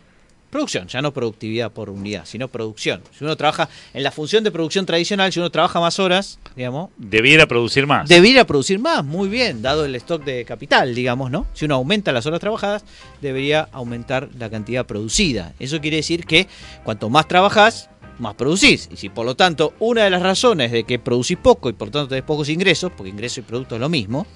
Producción, 0.50 0.88
ya 0.88 1.00
no 1.00 1.12
productividad 1.12 1.70
por 1.70 1.90
unidad, 1.90 2.24
sino 2.24 2.48
producción. 2.48 3.02
Si 3.16 3.24
uno 3.24 3.36
trabaja 3.36 3.68
en 3.94 4.02
la 4.02 4.10
función 4.10 4.42
de 4.42 4.50
producción 4.50 4.84
tradicional, 4.84 5.32
si 5.32 5.38
uno 5.38 5.50
trabaja 5.50 5.78
más 5.78 6.00
horas, 6.00 6.40
digamos, 6.56 6.90
Debiera 6.96 7.46
producir 7.46 7.86
más. 7.86 8.08
debería 8.08 8.44
producir 8.44 8.80
más, 8.80 9.04
muy 9.04 9.28
bien, 9.28 9.62
dado 9.62 9.84
el 9.84 9.94
stock 9.94 10.24
de 10.24 10.44
capital, 10.44 10.94
digamos, 10.94 11.30
¿no? 11.30 11.46
Si 11.54 11.66
uno 11.66 11.76
aumenta 11.76 12.10
las 12.10 12.26
horas 12.26 12.40
trabajadas, 12.40 12.84
debería 13.20 13.68
aumentar 13.72 14.28
la 14.38 14.50
cantidad 14.50 14.86
producida. 14.86 15.54
Eso 15.60 15.80
quiere 15.80 15.98
decir 15.98 16.26
que 16.26 16.48
cuanto 16.82 17.08
más 17.10 17.28
trabajás, 17.28 17.88
más 18.18 18.34
producís. 18.34 18.88
Y 18.92 18.96
si 18.96 19.08
por 19.08 19.24
lo 19.26 19.36
tanto 19.36 19.74
una 19.78 20.04
de 20.04 20.10
las 20.10 20.22
razones 20.22 20.72
de 20.72 20.84
que 20.84 20.98
producís 20.98 21.38
poco 21.38 21.70
y 21.70 21.74
por 21.74 21.90
tanto 21.90 22.08
tenés 22.08 22.24
pocos 22.24 22.48
ingresos, 22.48 22.92
porque 22.96 23.10
ingreso 23.10 23.40
y 23.40 23.44
producto 23.44 23.76
es 23.76 23.80
lo 23.80 23.88
mismo, 23.88 24.26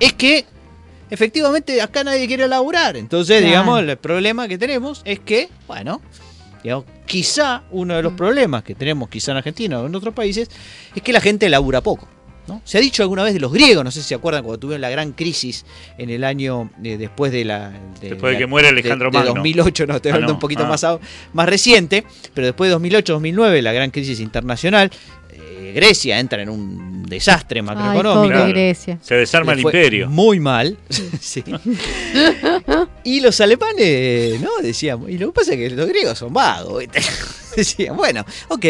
es 0.00 0.12
que 0.12 0.44
efectivamente 1.14 1.80
acá 1.80 2.04
nadie 2.04 2.26
quiere 2.26 2.46
laburar. 2.48 2.96
Entonces, 2.96 3.38
Claro. 3.38 3.46
digamos, 3.46 3.80
el 3.80 3.96
problema 3.96 4.46
que 4.48 4.58
tenemos 4.58 5.02
es 5.04 5.20
que, 5.20 5.48
bueno, 5.66 6.00
digamos, 6.62 6.84
quizá 7.06 7.62
uno 7.70 7.94
de 7.96 8.02
los 8.02 8.12
problemas 8.14 8.62
que 8.62 8.74
tenemos 8.74 9.08
quizá 9.08 9.32
en 9.32 9.38
Argentina 9.38 9.80
o 9.80 9.86
en 9.86 9.94
otros 9.94 10.14
países 10.14 10.50
es 10.94 11.02
que 11.02 11.12
la 11.12 11.20
gente 11.20 11.48
labura 11.48 11.80
poco. 11.80 12.08
¿no? 12.46 12.60
Se 12.66 12.76
ha 12.76 12.80
dicho 12.82 13.02
alguna 13.02 13.22
vez 13.22 13.32
de 13.32 13.40
los 13.40 13.50
griegos, 13.50 13.82
no 13.84 13.90
sé 13.90 14.02
si 14.02 14.08
se 14.08 14.14
acuerdan 14.14 14.42
cuando 14.44 14.58
tuvieron 14.60 14.82
la 14.82 14.90
gran 14.90 15.12
crisis 15.12 15.64
en 15.96 16.10
el 16.10 16.24
año 16.24 16.70
eh, 16.82 16.98
después 16.98 17.32
de 17.32 17.42
la... 17.46 17.70
Después 18.02 18.20
de 18.20 18.32
la- 18.32 18.38
que 18.38 18.46
muere 18.46 18.68
Alejandro 18.68 19.10
de, 19.10 19.16
de 19.16 19.24
Magno. 19.24 19.34
2008, 19.36 19.86
no, 19.86 19.96
estoy 19.96 20.10
Ah, 20.10 20.14
hablando 20.16 20.32
no, 20.34 20.36
un 20.36 20.40
poquito 20.40 20.64
ah. 20.64 20.68
más, 20.68 20.86
más 21.32 21.48
reciente, 21.48 22.04
pero 22.34 22.46
después 22.46 22.68
de 22.70 22.76
2008-2009, 22.76 23.62
la 23.62 23.72
gran 23.72 23.90
crisis 23.90 24.20
internacional, 24.20 24.90
eh, 25.56 25.72
Grecia 25.74 26.18
entra 26.18 26.42
en 26.42 26.48
un 26.48 27.02
desastre 27.04 27.60
Ay, 27.60 27.66
macroeconómico. 27.66 28.46
Grecia. 28.48 28.98
Se 29.02 29.14
desarma 29.14 29.54
Le 29.54 29.60
el 29.60 29.66
imperio. 29.66 30.08
Muy 30.10 30.40
mal. 30.40 30.76
Sí. 31.20 31.42
y 33.04 33.20
los 33.20 33.40
alemanes, 33.40 34.40
¿no? 34.40 34.50
Decíamos. 34.62 35.10
Y 35.10 35.18
lo 35.18 35.28
que 35.28 35.32
pasa 35.32 35.52
es 35.52 35.58
que 35.58 35.70
los 35.70 35.88
griegos 35.88 36.18
son 36.18 36.32
vagos. 36.32 36.84
Decían, 37.56 37.96
bueno, 37.96 38.24
ok. 38.48 38.66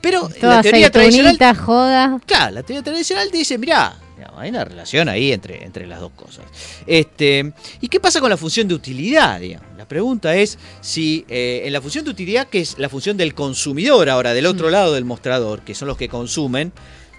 Pero 0.00 0.28
Toda 0.40 0.56
la 0.56 0.62
teoría 0.62 0.90
tradicional. 0.90 1.56
joda. 1.56 2.20
Claro, 2.26 2.54
la 2.54 2.62
teoría 2.62 2.82
tradicional 2.82 3.30
te 3.30 3.38
dice, 3.38 3.58
mirá, 3.58 3.94
digamos, 4.22 4.40
hay 4.40 4.50
una 4.50 4.64
relación 4.64 5.08
ahí 5.08 5.32
entre, 5.32 5.64
entre 5.64 5.86
las 5.86 6.00
dos 6.00 6.12
cosas. 6.12 6.44
Este, 6.86 7.52
¿Y 7.80 7.88
qué 7.88 8.00
pasa 8.00 8.20
con 8.20 8.30
la 8.30 8.36
función 8.36 8.68
de 8.68 8.74
utilidad? 8.74 9.40
digamos? 9.40 9.66
La 9.76 9.86
pregunta 9.86 10.34
es 10.36 10.58
si 10.80 11.24
eh, 11.28 11.62
en 11.64 11.72
la 11.72 11.80
función 11.80 12.04
de 12.04 12.10
utilidad, 12.10 12.46
que 12.48 12.60
es 12.60 12.78
la 12.78 12.88
función 12.88 13.16
del 13.16 13.34
consumidor 13.34 14.08
ahora, 14.08 14.32
del 14.34 14.46
otro 14.46 14.70
lado 14.70 14.94
del 14.94 15.04
mostrador, 15.04 15.62
que 15.62 15.74
son 15.74 15.88
los 15.88 15.96
que 15.96 16.08
consumen, 16.08 16.72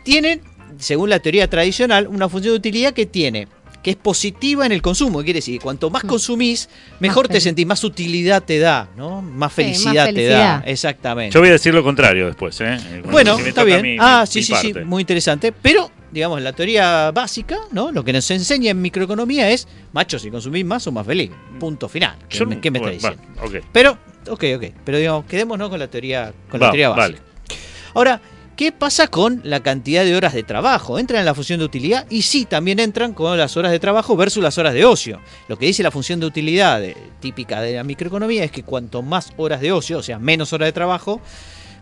tienen, 0.03 0.41
según 0.79 1.09
la 1.09 1.19
teoría 1.19 1.49
tradicional, 1.49 2.07
una 2.07 2.29
función 2.29 2.53
de 2.53 2.57
utilidad 2.57 2.93
que 2.93 3.05
tiene 3.05 3.47
que 3.83 3.91
es 3.91 3.97
positiva 3.97 4.65
en 4.65 4.71
el 4.71 4.81
consumo. 4.81 5.19
¿Qué 5.19 5.25
quiere 5.25 5.37
decir? 5.39 5.59
Cuanto 5.59 5.89
más 5.89 6.05
Mm. 6.05 6.07
consumís, 6.07 6.69
mejor 7.01 7.27
te 7.27 7.41
sentís, 7.41 7.65
más 7.67 7.83
utilidad 7.83 8.41
te 8.41 8.57
da, 8.57 8.87
¿no? 8.95 9.21
Más 9.21 9.31
Sí, 9.31 9.35
más 9.35 9.53
felicidad, 9.55 10.13
te 10.13 10.25
da. 10.27 10.63
Exactamente. 10.65 11.33
Yo 11.33 11.41
voy 11.41 11.49
a 11.49 11.51
decir 11.51 11.73
lo 11.73 11.83
contrario 11.83 12.27
después, 12.27 12.61
¿eh? 12.61 12.77
Cuando 13.01 13.11
Bueno, 13.11 13.37
está 13.39 13.65
bien. 13.65 13.81
mi- 13.81 13.97
ah, 13.99 14.21
mi- 14.21 14.27
sí, 14.31 14.39
mi 14.39 14.43
sí, 14.57 14.71
sí, 14.73 14.73
muy 14.85 15.01
interesante. 15.01 15.51
Pero, 15.51 15.91
digamos, 16.13 16.41
la 16.41 16.53
teoría 16.53 17.11
básica, 17.11 17.57
¿no? 17.71 17.91
Lo 17.91 18.03
que 18.03 18.13
nos 18.13 18.29
enseña 18.31 18.71
en 18.71 18.81
microeconomía 18.81 19.49
es, 19.49 19.67
macho, 19.91 20.19
si 20.19 20.29
consumís 20.29 20.63
más, 20.63 20.83
sos 20.83 20.93
más 20.93 21.05
feliz. 21.05 21.31
Punto 21.59 21.89
final. 21.89 22.15
¿Qué, 22.29 22.37
Yo- 22.37 22.45
me, 22.45 22.61
qué 22.61 22.69
me 22.71 22.77
está 22.79 22.89
bueno, 22.91 23.15
diciendo? 23.17 23.41
va, 23.41 23.45
ok. 23.59 23.65
Pero, 23.71 23.91
ok, 24.29 24.43
ok. 24.57 24.63
Pero 24.85 24.97
digamos, 24.99 25.25
quedémonos 25.25 25.69
con 25.69 25.79
la 25.79 25.87
teoría, 25.87 26.31
con 26.49 26.59
la 26.59 26.67
teoría 26.67 26.89
vale. 26.89 27.13
básica. 27.17 27.23
Ahora, 27.95 28.21
¿qué 28.55 28.71
pasa 28.71 29.07
con 29.07 29.41
la 29.43 29.61
cantidad 29.61 30.03
de 30.03 30.15
horas 30.15 30.33
de 30.33 30.43
trabajo? 30.43 30.99
¿Entran 30.99 31.19
en 31.21 31.25
la 31.25 31.33
función 31.33 31.59
de 31.59 31.65
utilidad? 31.65 32.05
Y 32.09 32.21
sí, 32.21 32.45
también 32.45 32.79
entran 32.79 33.13
con 33.13 33.37
las 33.37 33.57
horas 33.57 33.71
de 33.71 33.79
trabajo 33.79 34.15
versus 34.15 34.43
las 34.43 34.57
horas 34.57 34.73
de 34.73 34.85
ocio. 34.85 35.19
Lo 35.47 35.57
que 35.57 35.65
dice 35.65 35.81
la 35.83 35.91
función 35.91 36.19
de 36.19 36.25
utilidad 36.27 36.79
de- 36.79 36.95
típica 37.19 37.61
de 37.61 37.73
la 37.75 37.83
microeconomía 37.83 38.43
es 38.43 38.51
que 38.51 38.63
cuanto 38.63 39.01
más 39.01 39.33
horas 39.37 39.61
de 39.61 39.71
ocio, 39.71 39.97
o 39.97 40.03
sea, 40.03 40.19
menos 40.19 40.53
horas 40.53 40.67
de 40.67 40.73
trabajo, 40.73 41.21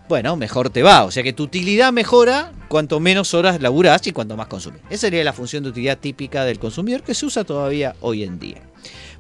bueno, 0.10 0.36
mejor 0.36 0.70
te 0.70 0.84
va. 0.84 1.04
O 1.06 1.12
sea 1.12 1.24
que 1.24 1.32
tu 1.34 1.44
utilidad 1.44 1.94
mejora 1.94 2.52
cuanto 2.72 3.02
menos 3.02 3.34
horas 3.34 3.62
laburás 3.62 4.08
y 4.08 4.14
cuanto 4.14 4.38
más 4.38 4.48
consumís. 4.48 4.80
Esa 4.90 5.02
sería 5.02 5.26
la 5.26 5.34
función 5.34 5.62
de 5.62 5.70
utilidad 5.70 5.98
típica 5.98 6.46
del 6.46 6.58
consumidor 6.58 7.04
que 7.04 7.14
se 7.14 7.26
usa 7.26 7.44
todavía 7.44 7.98
hoy 8.00 8.24
en 8.24 8.40
día. 8.40 8.62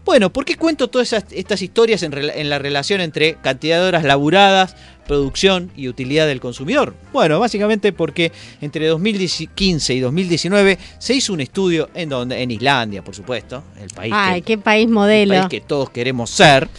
Bueno, 0.05 0.31
¿por 0.31 0.45
qué 0.45 0.55
cuento 0.55 0.87
todas 0.87 1.11
esas- 1.11 1.25
estas 1.31 1.61
historias 1.61 2.01
en, 2.01 2.49
la 2.49 2.59
relación 2.59 3.01
entre 3.01 3.35
cantidad 3.35 3.81
de 3.81 3.87
horas 3.89 4.05
laburadas, 4.05 4.77
producción 5.05 5.69
y 5.75 5.89
utilidad 5.89 6.27
del 6.27 6.39
consumidor? 6.39 6.95
Bueno, 7.11 7.41
básicamente 7.41 7.91
porque 7.91 8.31
entre 8.61 8.87
2015 8.87 9.93
y 9.95 9.99
2019 9.99 10.79
se 10.97 11.13
hizo 11.13 11.33
un 11.33 11.41
estudio 11.41 11.89
en 11.93 12.07
donde 12.07 12.41
en 12.41 12.51
Islandia, 12.51 13.03
por 13.03 13.13
supuesto, 13.15 13.63
el 13.81 13.89
país 13.89 14.13
Ay, 14.15 14.41
que, 14.41 14.53
qué 14.53 14.57
país 14.59 14.85
el 14.87 14.93
modelo. 14.93 15.33
país 15.35 15.47
que 15.49 15.59
todos 15.59 15.89
queremos 15.89 16.29
ser, 16.29 16.69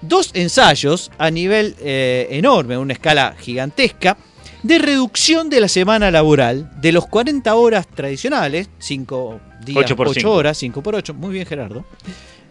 dos 0.00 0.30
ensayos 0.34 1.10
a 1.18 1.28
nivel 1.30 1.74
eh, 1.80 2.28
enorme, 2.30 2.78
una 2.78 2.92
escala 2.92 3.34
gigantesca, 3.38 4.16
de 4.62 4.78
reducción 4.78 5.48
de 5.50 5.60
la 5.60 5.68
semana 5.68 6.10
laboral 6.10 6.70
de 6.80 6.92
los 6.92 7.06
40 7.06 7.54
horas 7.54 7.86
tradicionales, 7.88 8.68
5 8.78 9.40
días, 9.64 9.78
Ocho 9.84 9.96
por 9.96 10.08
8 10.08 10.20
cinco. 10.20 10.32
horas, 10.32 10.58
5 10.58 10.82
por 10.82 10.94
8, 10.94 11.14
muy 11.14 11.32
bien 11.32 11.46
Gerardo, 11.46 11.84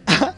a 0.06 0.34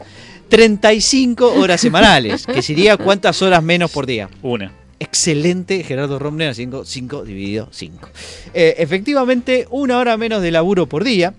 35 0.49 1.53
horas 1.53 1.81
semanales, 1.81 2.45
que 2.45 2.61
sería 2.61 2.97
cuántas 2.97 3.41
horas 3.41 3.63
menos 3.63 3.91
por 3.91 4.05
día. 4.05 4.29
Una. 4.41 4.71
Excelente, 4.99 5.83
Gerardo 5.83 6.19
Romner, 6.19 6.53
5, 6.55 6.85
5 6.85 7.23
dividido 7.23 7.67
5. 7.71 8.09
efectivamente, 8.53 9.67
una 9.71 9.97
hora 9.97 10.15
menos 10.17 10.41
de 10.41 10.51
laburo 10.51 10.87
por 10.87 11.03
día. 11.03 11.33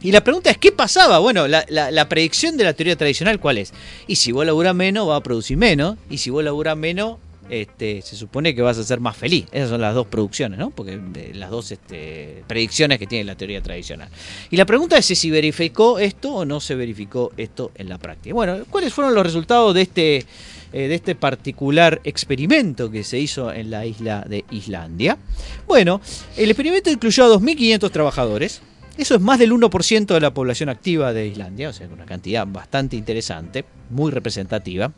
Y 0.00 0.12
la 0.12 0.22
pregunta 0.22 0.50
es, 0.50 0.58
¿qué 0.58 0.70
pasaba? 0.70 1.18
Bueno, 1.18 1.48
la, 1.48 1.64
la- 1.68 1.90
la 1.90 2.08
predicción 2.08 2.56
de 2.56 2.64
la 2.64 2.72
teoría 2.72 2.94
tradicional, 2.96 3.40
¿cuál 3.40 3.58
es? 3.58 3.72
Y 4.06 4.16
si 4.16 4.30
vos 4.30 4.46
laburás 4.46 4.74
menos, 4.74 5.08
va 5.08 5.16
a 5.16 5.22
producir 5.22 5.56
menos. 5.56 5.96
Y 6.10 6.18
si 6.18 6.30
vos 6.30 6.44
laburás 6.44 6.76
menos, 6.76 7.16
este, 7.50 8.02
se 8.02 8.16
supone 8.16 8.54
que 8.54 8.62
vas 8.62 8.78
a 8.78 8.84
ser 8.84 9.00
más 9.00 9.16
feliz. 9.16 9.46
Esas 9.52 9.70
son 9.70 9.80
las 9.80 9.94
dos 9.94 10.06
producciones, 10.06 10.58
¿no? 10.58 10.70
Porque 10.70 11.00
las 11.34 11.50
dos 11.50 11.70
este, 11.72 12.44
predicciones 12.46 12.98
que 12.98 13.06
tiene 13.06 13.24
la 13.24 13.36
teoría 13.36 13.62
tradicional. 13.62 14.08
Y 14.50 14.56
la 14.56 14.66
pregunta 14.66 14.98
es 14.98 15.06
si 15.06 15.30
verificó 15.30 15.98
esto 15.98 16.34
o 16.34 16.44
no 16.44 16.60
se 16.60 16.74
verificó 16.74 17.32
esto 17.36 17.72
en 17.74 17.88
la 17.88 17.98
práctica. 17.98 18.34
Bueno, 18.34 18.64
¿cuáles 18.70 18.92
fueron 18.92 19.14
los 19.14 19.24
resultados 19.24 19.74
de 19.74 19.82
este, 19.82 20.16
eh, 20.16 20.24
de 20.72 20.94
este 20.94 21.14
particular 21.14 22.00
experimento 22.04 22.90
que 22.90 23.04
se 23.04 23.18
hizo 23.18 23.52
en 23.52 23.70
la 23.70 23.86
isla 23.86 24.24
de 24.28 24.44
Islandia? 24.50 25.18
Bueno, 25.66 26.00
el 26.36 26.50
experimento 26.50 26.90
incluyó 26.90 27.24
a 27.24 27.38
2.500 27.38 27.90
trabajadores. 27.90 28.62
Eso 28.98 29.14
es 29.14 29.20
más 29.20 29.38
del 29.38 29.52
1% 29.52 30.06
de 30.06 30.20
la 30.20 30.34
población 30.34 30.68
activa 30.68 31.12
de 31.12 31.28
Islandia, 31.28 31.68
o 31.68 31.72
sea, 31.72 31.86
una 31.86 32.04
cantidad 32.04 32.44
bastante 32.44 32.96
interesante, 32.96 33.64
muy 33.90 34.10
representativa, 34.10 34.92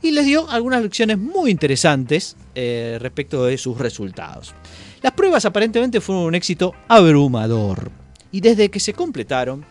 y 0.00 0.12
les 0.12 0.24
dio 0.24 0.48
algunas 0.48 0.82
lecciones 0.82 1.18
muy 1.18 1.50
interesantes 1.50 2.34
eh, 2.54 2.96
respecto 2.98 3.44
de 3.44 3.58
sus 3.58 3.76
resultados. 3.76 4.54
Las 5.02 5.12
pruebas 5.12 5.44
aparentemente 5.44 6.00
fueron 6.00 6.24
un 6.24 6.34
éxito 6.34 6.74
abrumador, 6.88 7.90
y 8.32 8.40
desde 8.40 8.70
que 8.70 8.80
se 8.80 8.94
completaron, 8.94 9.66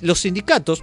los 0.00 0.20
sindicatos, 0.20 0.82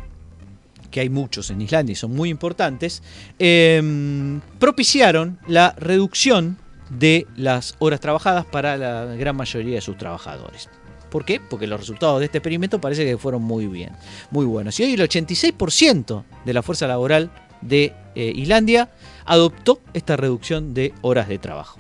que 0.92 1.00
hay 1.00 1.10
muchos 1.10 1.50
en 1.50 1.62
Islandia 1.62 1.94
y 1.94 1.96
son 1.96 2.15
muy 2.15 2.30
importantes, 2.30 3.02
em, 3.39 4.39
propiciaron 4.60 5.39
la 5.48 5.74
reducción 5.80 6.60
de 6.92 7.26
las 7.36 7.76
horas 7.80 8.00
trabajadas 8.00 8.46
para 8.46 8.78
la 8.78 9.06
gran 9.15 9.36
mayoría 9.36 9.76
de 9.76 9.82
sus 9.82 9.98
trabajadores. 9.98 10.70
¿Por 11.10 11.26
qué? 11.26 11.39
Porque 11.39 11.67
los 11.67 11.80
resultados 11.80 12.19
de 12.19 12.26
este 12.26 12.38
experimento 12.38 12.80
parece 12.80 13.06
que 13.06 13.17
fueron 13.17 13.41
muy 13.41 13.67
bien, 13.67 13.91
muy 14.32 14.45
buenos. 14.45 14.80
Y 14.80 14.84
hoy 14.84 14.93
el 14.93 15.02
86% 15.02 16.24
de 16.45 16.54
la 16.54 16.62
fuerza 16.62 16.88
laboral 16.88 17.32
de 17.62 17.93
eh, 18.15 18.32
Islandia 18.36 18.89
adoptó 19.26 19.82
esta 19.93 20.17
reducción 20.17 20.74
de 20.74 20.93
horas 21.02 21.28
de 21.28 21.39
trabajo. 21.39 21.80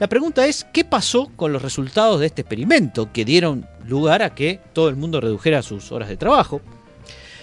La 0.00 0.08
pregunta 0.08 0.46
es, 0.46 0.66
¿qué 0.72 0.84
pasó 0.84 1.30
con 1.36 1.52
los 1.52 1.62
resultados 1.62 2.20
de 2.20 2.26
este 2.26 2.42
experimento 2.42 3.12
que 3.12 3.24
dieron 3.24 3.66
lugar 3.86 4.22
a 4.22 4.34
que 4.34 4.60
todo 4.72 4.88
el 4.88 4.96
mundo 4.96 5.20
redujera 5.20 5.62
sus 5.62 5.92
horas 5.92 6.08
de 6.08 6.16
trabajo? 6.16 6.60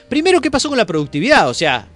Primero, 0.09 0.41
¿qué 0.41 0.51
pasó 0.51 0.67
con 0.67 0.77
la 0.77 0.85
productividad? 0.85 1.49
O 1.49 1.53
sea, 1.53 1.87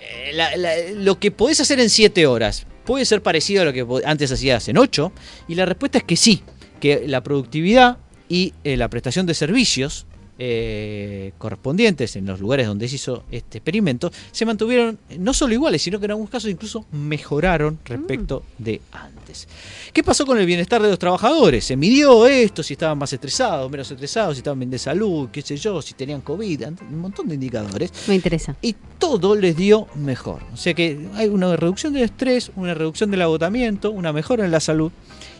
eh, 0.00 0.94
lo 0.96 1.18
que 1.18 1.30
podés 1.30 1.60
hacer 1.60 1.80
en 1.80 1.88
7 1.88 2.26
horas 2.26 2.66
puede 2.84 3.06
ser 3.06 3.22
parecido 3.22 3.62
a 3.62 3.64
lo 3.64 3.72
que 3.72 3.86
antes 4.04 4.30
hacías 4.30 4.68
en 4.68 4.76
8. 4.76 5.12
Y 5.48 5.54
la 5.54 5.64
respuesta 5.64 5.98
es 5.98 6.04
que 6.04 6.16
sí, 6.16 6.42
que 6.80 7.08
la 7.08 7.22
productividad 7.22 7.98
y 8.30 8.54
eh, 8.64 8.78
la 8.78 8.88
prestación 8.88 9.26
de 9.26 9.34
servicios 9.34 10.06
eh, 10.42 11.32
correspondientes 11.36 12.16
en 12.16 12.24
los 12.24 12.40
lugares 12.40 12.66
donde 12.66 12.88
se 12.88 12.94
hizo 12.94 13.24
este 13.30 13.58
experimento 13.58 14.10
se 14.32 14.46
mantuvieron 14.46 14.98
eh, 15.10 15.18
no 15.18 15.34
solo 15.34 15.52
iguales, 15.52 15.82
sino 15.82 15.98
que 15.98 16.06
en 16.06 16.12
algunos 16.12 16.30
casos 16.30 16.50
incluso 16.50 16.86
mejoraron 16.92 17.78
respecto 17.84 18.42
de 18.56 18.80
antes. 18.90 19.46
¿Qué 19.92 20.02
pasó 20.02 20.24
con 20.24 20.38
el 20.38 20.46
bienestar 20.46 20.80
de 20.80 20.88
los 20.88 20.98
trabajadores? 20.98 21.66
Se 21.66 21.76
midió 21.76 22.26
esto, 22.26 22.62
si 22.62 22.72
estaban 22.72 22.96
más 22.96 23.12
estresados, 23.12 23.70
menos 23.70 23.90
estresados, 23.90 24.36
si 24.36 24.38
estaban 24.38 24.60
bien 24.60 24.70
de 24.70 24.78
salud, 24.78 25.28
qué 25.30 25.42
sé 25.42 25.58
yo, 25.58 25.82
si 25.82 25.92
tenían 25.92 26.22
COVID, 26.22 26.68
un 26.90 27.00
montón 27.00 27.28
de 27.28 27.34
indicadores 27.34 27.92
Me 28.08 28.14
interesa. 28.14 28.56
y 28.62 28.74
todo 28.98 29.34
les 29.34 29.54
dio 29.54 29.88
mejor. 29.96 30.40
O 30.54 30.56
sea 30.56 30.72
que 30.72 31.06
hay 31.16 31.28
una 31.28 31.54
reducción 31.54 31.92
del 31.92 32.04
estrés, 32.04 32.50
una 32.56 32.72
reducción 32.72 33.10
del 33.10 33.20
agotamiento, 33.20 33.90
una 33.90 34.12
mejora 34.12 34.46
en 34.46 34.52
la 34.52 34.60
salud 34.60 34.90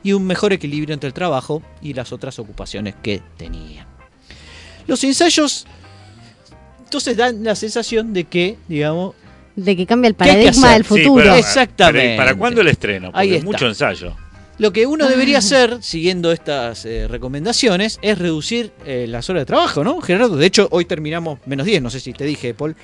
y 0.02 0.12
un 0.12 0.26
mejor 0.26 0.52
equilibrio 0.52 0.94
entre 0.94 1.08
el 1.08 1.14
trabajo 1.14 1.62
y 1.82 1.94
las 1.94 2.12
otras 2.12 2.38
ocupaciones 2.38 2.94
que 3.02 3.20
tenían. 3.36 3.86
Los 4.86 5.02
ensayos 5.04 5.66
entonces 6.84 7.16
dan 7.16 7.44
la 7.44 7.54
sensación 7.54 8.12
de 8.12 8.24
que, 8.24 8.56
digamos, 8.68 9.14
De 9.56 9.76
que 9.76 9.86
cambia 9.86 10.08
el 10.08 10.14
¿Qué 10.16 10.24
hay 10.24 10.30
que 10.30 10.34
paradigma 10.44 10.72
del 10.72 10.82
Sí, 10.82 10.88
futuro. 10.88 11.22
pero- 11.24 11.34
Exactamente. 11.36 12.00
pero 12.00 12.14
¿y 12.14 12.16
¿Para 12.16 12.34
cuándo 12.34 12.60
el 12.62 12.68
estreno? 12.68 13.10
Ahí 13.12 13.28
Porque 13.28 13.36
está. 13.36 13.46
mucho 13.46 13.66
ensayo. 13.68 14.16
lo 14.58 14.72
que 14.72 14.86
uno 14.86 15.08
debería 15.08 15.38
hacer, 15.38 15.78
siguiendo 15.82 16.32
estas 16.32 16.84
eh, 16.84 17.06
recomendaciones, 17.08 17.98
es 18.02 18.18
reducir 18.18 18.72
eh, 18.86 19.06
las 19.08 19.28
horas 19.30 19.42
de 19.42 19.46
trabajo, 19.46 19.84
¿no, 19.84 20.00
Gerardo? 20.00 20.36
De 20.36 20.46
hecho, 20.46 20.68
hoy 20.70 20.84
terminamos 20.84 21.38
menos 21.46 21.64
10, 21.66 21.80
no 21.82 21.90
sé 21.90 22.00
si 22.00 22.12
te 22.12 22.24
dije, 22.24 22.52
Paul. 22.54 22.74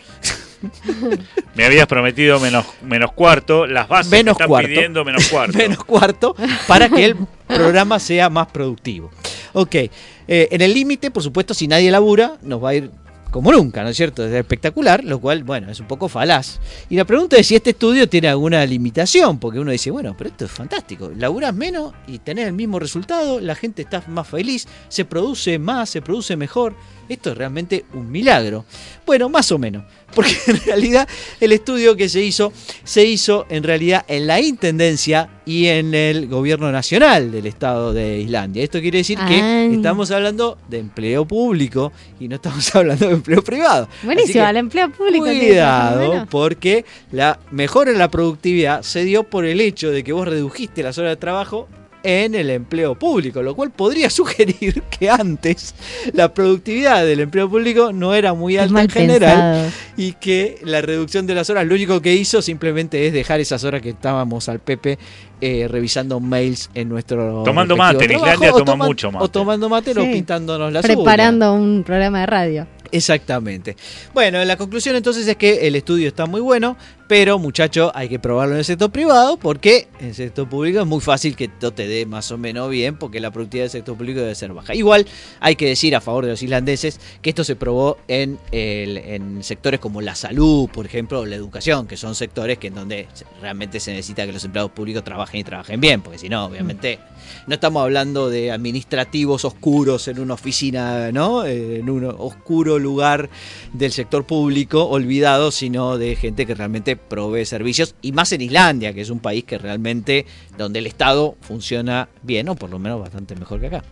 Me 1.54 1.64
habías 1.64 1.86
prometido 1.86 2.38
menos, 2.40 2.64
menos 2.82 3.12
cuarto. 3.12 3.66
Las 3.66 3.88
bases 3.88 4.10
me 4.10 4.18
Menos 4.18 4.32
están 4.32 4.48
cuarto. 4.48 4.68
pidiendo 4.68 5.04
menos 5.04 5.26
cuarto. 5.30 5.56
menos 5.58 5.84
cuarto 5.84 6.36
para 6.66 6.88
que 6.88 7.04
el 7.04 7.16
programa 7.46 7.98
sea 7.98 8.28
más 8.30 8.48
productivo. 8.48 9.10
Ok, 9.52 9.74
eh, 9.74 9.90
en 10.28 10.60
el 10.60 10.74
límite, 10.74 11.10
por 11.10 11.22
supuesto, 11.22 11.54
si 11.54 11.66
nadie 11.68 11.90
labura, 11.90 12.36
nos 12.42 12.62
va 12.62 12.70
a 12.70 12.74
ir 12.74 12.90
como 13.30 13.52
nunca, 13.52 13.82
¿no 13.82 13.90
es 13.90 13.96
cierto? 13.96 14.24
Es 14.24 14.32
espectacular, 14.32 15.04
lo 15.04 15.18
cual, 15.20 15.44
bueno, 15.44 15.70
es 15.70 15.78
un 15.80 15.86
poco 15.86 16.08
falaz. 16.08 16.58
Y 16.88 16.96
la 16.96 17.04
pregunta 17.04 17.36
es 17.36 17.46
si 17.46 17.54
este 17.54 17.70
estudio 17.70 18.08
tiene 18.08 18.28
alguna 18.28 18.64
limitación, 18.64 19.38
porque 19.38 19.58
uno 19.58 19.72
dice, 19.72 19.90
bueno, 19.90 20.14
pero 20.16 20.30
esto 20.30 20.46
es 20.46 20.50
fantástico, 20.50 21.10
laburas 21.14 21.52
menos 21.54 21.92
y 22.06 22.18
tenés 22.18 22.46
el 22.46 22.54
mismo 22.54 22.78
resultado, 22.78 23.40
la 23.40 23.54
gente 23.54 23.82
está 23.82 24.02
más 24.08 24.26
feliz, 24.28 24.66
se 24.88 25.04
produce 25.04 25.58
más, 25.58 25.90
se 25.90 26.00
produce 26.02 26.34
mejor. 26.36 26.74
Esto 27.08 27.30
es 27.30 27.38
realmente 27.38 27.84
un 27.94 28.10
milagro. 28.10 28.64
Bueno, 29.04 29.28
más 29.28 29.52
o 29.52 29.58
menos, 29.58 29.84
porque 30.14 30.36
en 30.46 30.60
realidad 30.64 31.08
el 31.40 31.52
estudio 31.52 31.96
que 31.96 32.08
se 32.08 32.22
hizo, 32.22 32.52
se 32.84 33.04
hizo 33.04 33.46
en 33.48 33.62
realidad 33.62 34.04
en 34.08 34.26
la 34.26 34.40
Intendencia 34.40 35.30
y 35.44 35.66
en 35.66 35.94
el 35.94 36.26
Gobierno 36.26 36.72
Nacional 36.72 37.30
del 37.30 37.46
Estado 37.46 37.92
de 37.92 38.18
Islandia. 38.20 38.64
Esto 38.64 38.80
quiere 38.80 38.98
decir 38.98 39.18
que 39.28 39.70
estamos 39.72 40.10
hablando 40.10 40.58
de 40.68 40.78
empleo 40.78 41.24
público 41.24 41.92
y 42.18 42.28
no 42.28 42.36
estamos 42.36 42.74
hablando 42.74 43.06
de 43.06 43.14
empleo 43.14 43.42
privado. 43.42 43.88
Buenísimo, 44.02 44.46
el 44.46 44.56
empleo 44.56 44.90
público. 44.90 45.24
Cuidado, 45.24 46.26
porque 46.30 46.84
la 47.12 47.38
mejora 47.50 47.92
en 47.92 47.98
la 47.98 48.10
productividad 48.10 48.82
se 48.82 49.04
dio 49.04 49.22
por 49.24 49.44
el 49.44 49.60
hecho 49.60 49.90
de 49.90 50.02
que 50.02 50.12
vos 50.12 50.26
redujiste 50.26 50.82
las 50.82 50.98
horas 50.98 51.12
de 51.12 51.16
trabajo 51.16 51.68
en 52.06 52.34
el 52.34 52.50
empleo 52.50 52.94
público, 52.94 53.42
lo 53.42 53.54
cual 53.56 53.70
podría 53.72 54.08
sugerir 54.10 54.82
que 54.84 55.10
antes 55.10 55.74
la 56.12 56.32
productividad 56.32 57.04
del 57.04 57.20
empleo 57.20 57.50
público 57.50 57.92
no 57.92 58.14
era 58.14 58.32
muy 58.34 58.56
alta 58.56 58.82
en 58.82 58.88
general 58.88 59.36
pensado. 59.64 59.70
y 59.96 60.12
que 60.12 60.58
la 60.62 60.80
reducción 60.82 61.26
de 61.26 61.34
las 61.34 61.50
horas 61.50 61.66
lo 61.66 61.74
único 61.74 62.00
que 62.00 62.14
hizo 62.14 62.40
simplemente 62.42 63.06
es 63.06 63.12
dejar 63.12 63.40
esas 63.40 63.64
horas 63.64 63.82
que 63.82 63.90
estábamos 63.90 64.48
al 64.48 64.60
Pepe 64.60 64.98
eh, 65.40 65.66
revisando 65.68 66.18
mails 66.20 66.70
en 66.74 66.88
nuestro 66.88 67.42
Tomando 67.44 67.76
mate, 67.76 68.04
en 68.06 68.12
Islandia 68.12 68.54
o 68.54 68.60
toman- 68.64 68.86
mucho 68.86 69.10
mate. 69.12 69.24
o 69.24 69.28
tomando 69.28 69.68
mate 69.68 69.90
o 69.90 69.94
Sí. 70.02 70.08
pintándonos 70.12 70.72
la 70.72 70.80
Preparando 70.80 71.52
un 71.54 71.82
programa 71.84 72.20
de 72.20 72.26
radio. 72.26 72.66
Exactamente. 72.92 73.76
Bueno, 74.14 74.44
la 74.44 74.56
conclusión 74.56 74.96
entonces 74.96 75.26
es 75.26 75.36
que 75.36 75.66
el 75.66 75.76
estudio 75.76 76.08
está 76.08 76.26
muy 76.26 76.40
bueno, 76.40 76.76
pero 77.08 77.38
muchacho, 77.38 77.92
hay 77.94 78.08
que 78.08 78.18
probarlo 78.18 78.54
en 78.54 78.58
el 78.58 78.64
sector 78.64 78.90
privado 78.90 79.36
porque 79.36 79.88
en 80.00 80.08
el 80.08 80.14
sector 80.14 80.48
público 80.48 80.80
es 80.80 80.86
muy 80.86 81.00
fácil 81.00 81.36
que 81.36 81.44
esto 81.44 81.72
te 81.72 81.86
dé 81.86 82.04
más 82.04 82.30
o 82.32 82.38
menos 82.38 82.68
bien 82.68 82.96
porque 82.96 83.20
la 83.20 83.30
productividad 83.30 83.64
del 83.64 83.70
sector 83.70 83.96
público 83.96 84.20
debe 84.20 84.34
ser 84.34 84.52
baja. 84.52 84.74
Igual 84.74 85.06
hay 85.40 85.56
que 85.56 85.66
decir 85.66 85.94
a 85.94 86.00
favor 86.00 86.24
de 86.24 86.32
los 86.32 86.42
islandeses 86.42 87.00
que 87.22 87.30
esto 87.30 87.44
se 87.44 87.54
probó 87.54 87.98
en, 88.08 88.38
en 88.50 89.42
sectores 89.42 89.78
como 89.78 90.00
la 90.00 90.14
salud, 90.14 90.68
por 90.68 90.86
ejemplo, 90.86 91.20
o 91.20 91.26
la 91.26 91.36
educación, 91.36 91.86
que 91.86 91.96
son 91.96 92.14
sectores 92.14 92.58
que 92.58 92.68
en 92.68 92.74
donde 92.74 93.08
realmente 93.40 93.78
se 93.78 93.92
necesita 93.92 94.26
que 94.26 94.32
los 94.32 94.44
empleados 94.44 94.72
públicos 94.72 95.04
trabajen 95.04 95.40
y 95.40 95.44
trabajen 95.44 95.80
bien, 95.80 96.02
porque 96.02 96.18
si 96.18 96.28
no, 96.28 96.46
obviamente 96.46 96.98
no 97.46 97.54
estamos 97.54 97.82
hablando 97.82 98.30
de 98.30 98.50
administrativos 98.50 99.44
oscuros 99.44 100.08
en 100.08 100.20
una 100.20 100.34
oficina, 100.34 101.10
¿no? 101.12 101.44
Eh, 101.44 101.78
En 101.80 101.90
un 101.90 102.04
oscuro 102.04 102.78
lugar 102.78 103.28
del 103.72 103.92
sector 103.92 104.24
público 104.26 104.84
olvidado, 104.84 105.50
sino 105.50 105.98
de 105.98 106.16
gente 106.16 106.46
que 106.46 106.54
realmente 106.54 106.96
provee 106.96 107.44
servicios 107.44 107.94
y 108.02 108.12
más 108.12 108.32
en 108.32 108.40
Islandia, 108.40 108.92
que 108.92 109.00
es 109.00 109.10
un 109.10 109.20
país 109.20 109.44
que 109.44 109.58
realmente 109.58 110.26
donde 110.56 110.78
el 110.78 110.86
Estado 110.86 111.36
funciona 111.40 112.08
bien 112.22 112.48
o 112.48 112.54
por 112.54 112.70
lo 112.70 112.78
menos 112.78 113.00
bastante 113.00 113.34
mejor 113.36 113.60
que 113.60 113.66
acá. 113.66 113.84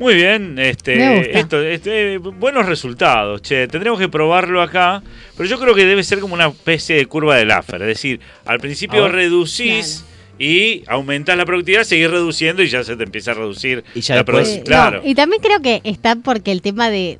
Muy 0.00 0.14
bien, 0.14 0.58
este, 0.58 1.38
esto, 1.38 1.62
este, 1.62 2.18
buenos 2.18 2.66
resultados, 2.66 3.40
che, 3.42 3.68
tendremos 3.68 4.00
que 4.00 4.08
probarlo 4.08 4.60
acá, 4.60 5.04
pero 5.36 5.48
yo 5.48 5.56
creo 5.60 5.72
que 5.72 5.84
debe 5.84 6.02
ser 6.02 6.18
como 6.18 6.34
una 6.34 6.48
especie 6.48 6.96
de 6.96 7.06
curva 7.06 7.36
de 7.36 7.44
Laffer, 7.44 7.80
es 7.82 7.88
decir, 7.88 8.18
al 8.44 8.58
principio 8.58 9.00
A 9.00 9.02
ver. 9.04 9.12
reducís 9.12 10.04
y 10.38 10.82
aumentás 10.88 11.36
la 11.36 11.46
productividad, 11.46 11.84
seguís 11.84 12.10
reduciendo 12.10 12.62
y 12.62 12.68
ya 12.68 12.82
se 12.84 12.96
te 12.96 13.04
empieza 13.04 13.30
a 13.32 13.34
reducir 13.34 13.84
Y 13.94 14.00
ya 14.00 14.16
la 14.16 14.22
después- 14.22 14.48
Eh, 14.48 14.62
claro. 14.64 15.00
no, 15.02 15.08
y 15.08 15.14
también 15.14 15.40
creo 15.42 15.60
que 15.60 15.80
está 15.84 16.16
porque 16.16 16.52
el 16.52 16.62
tema 16.62 16.90
de. 16.90 17.18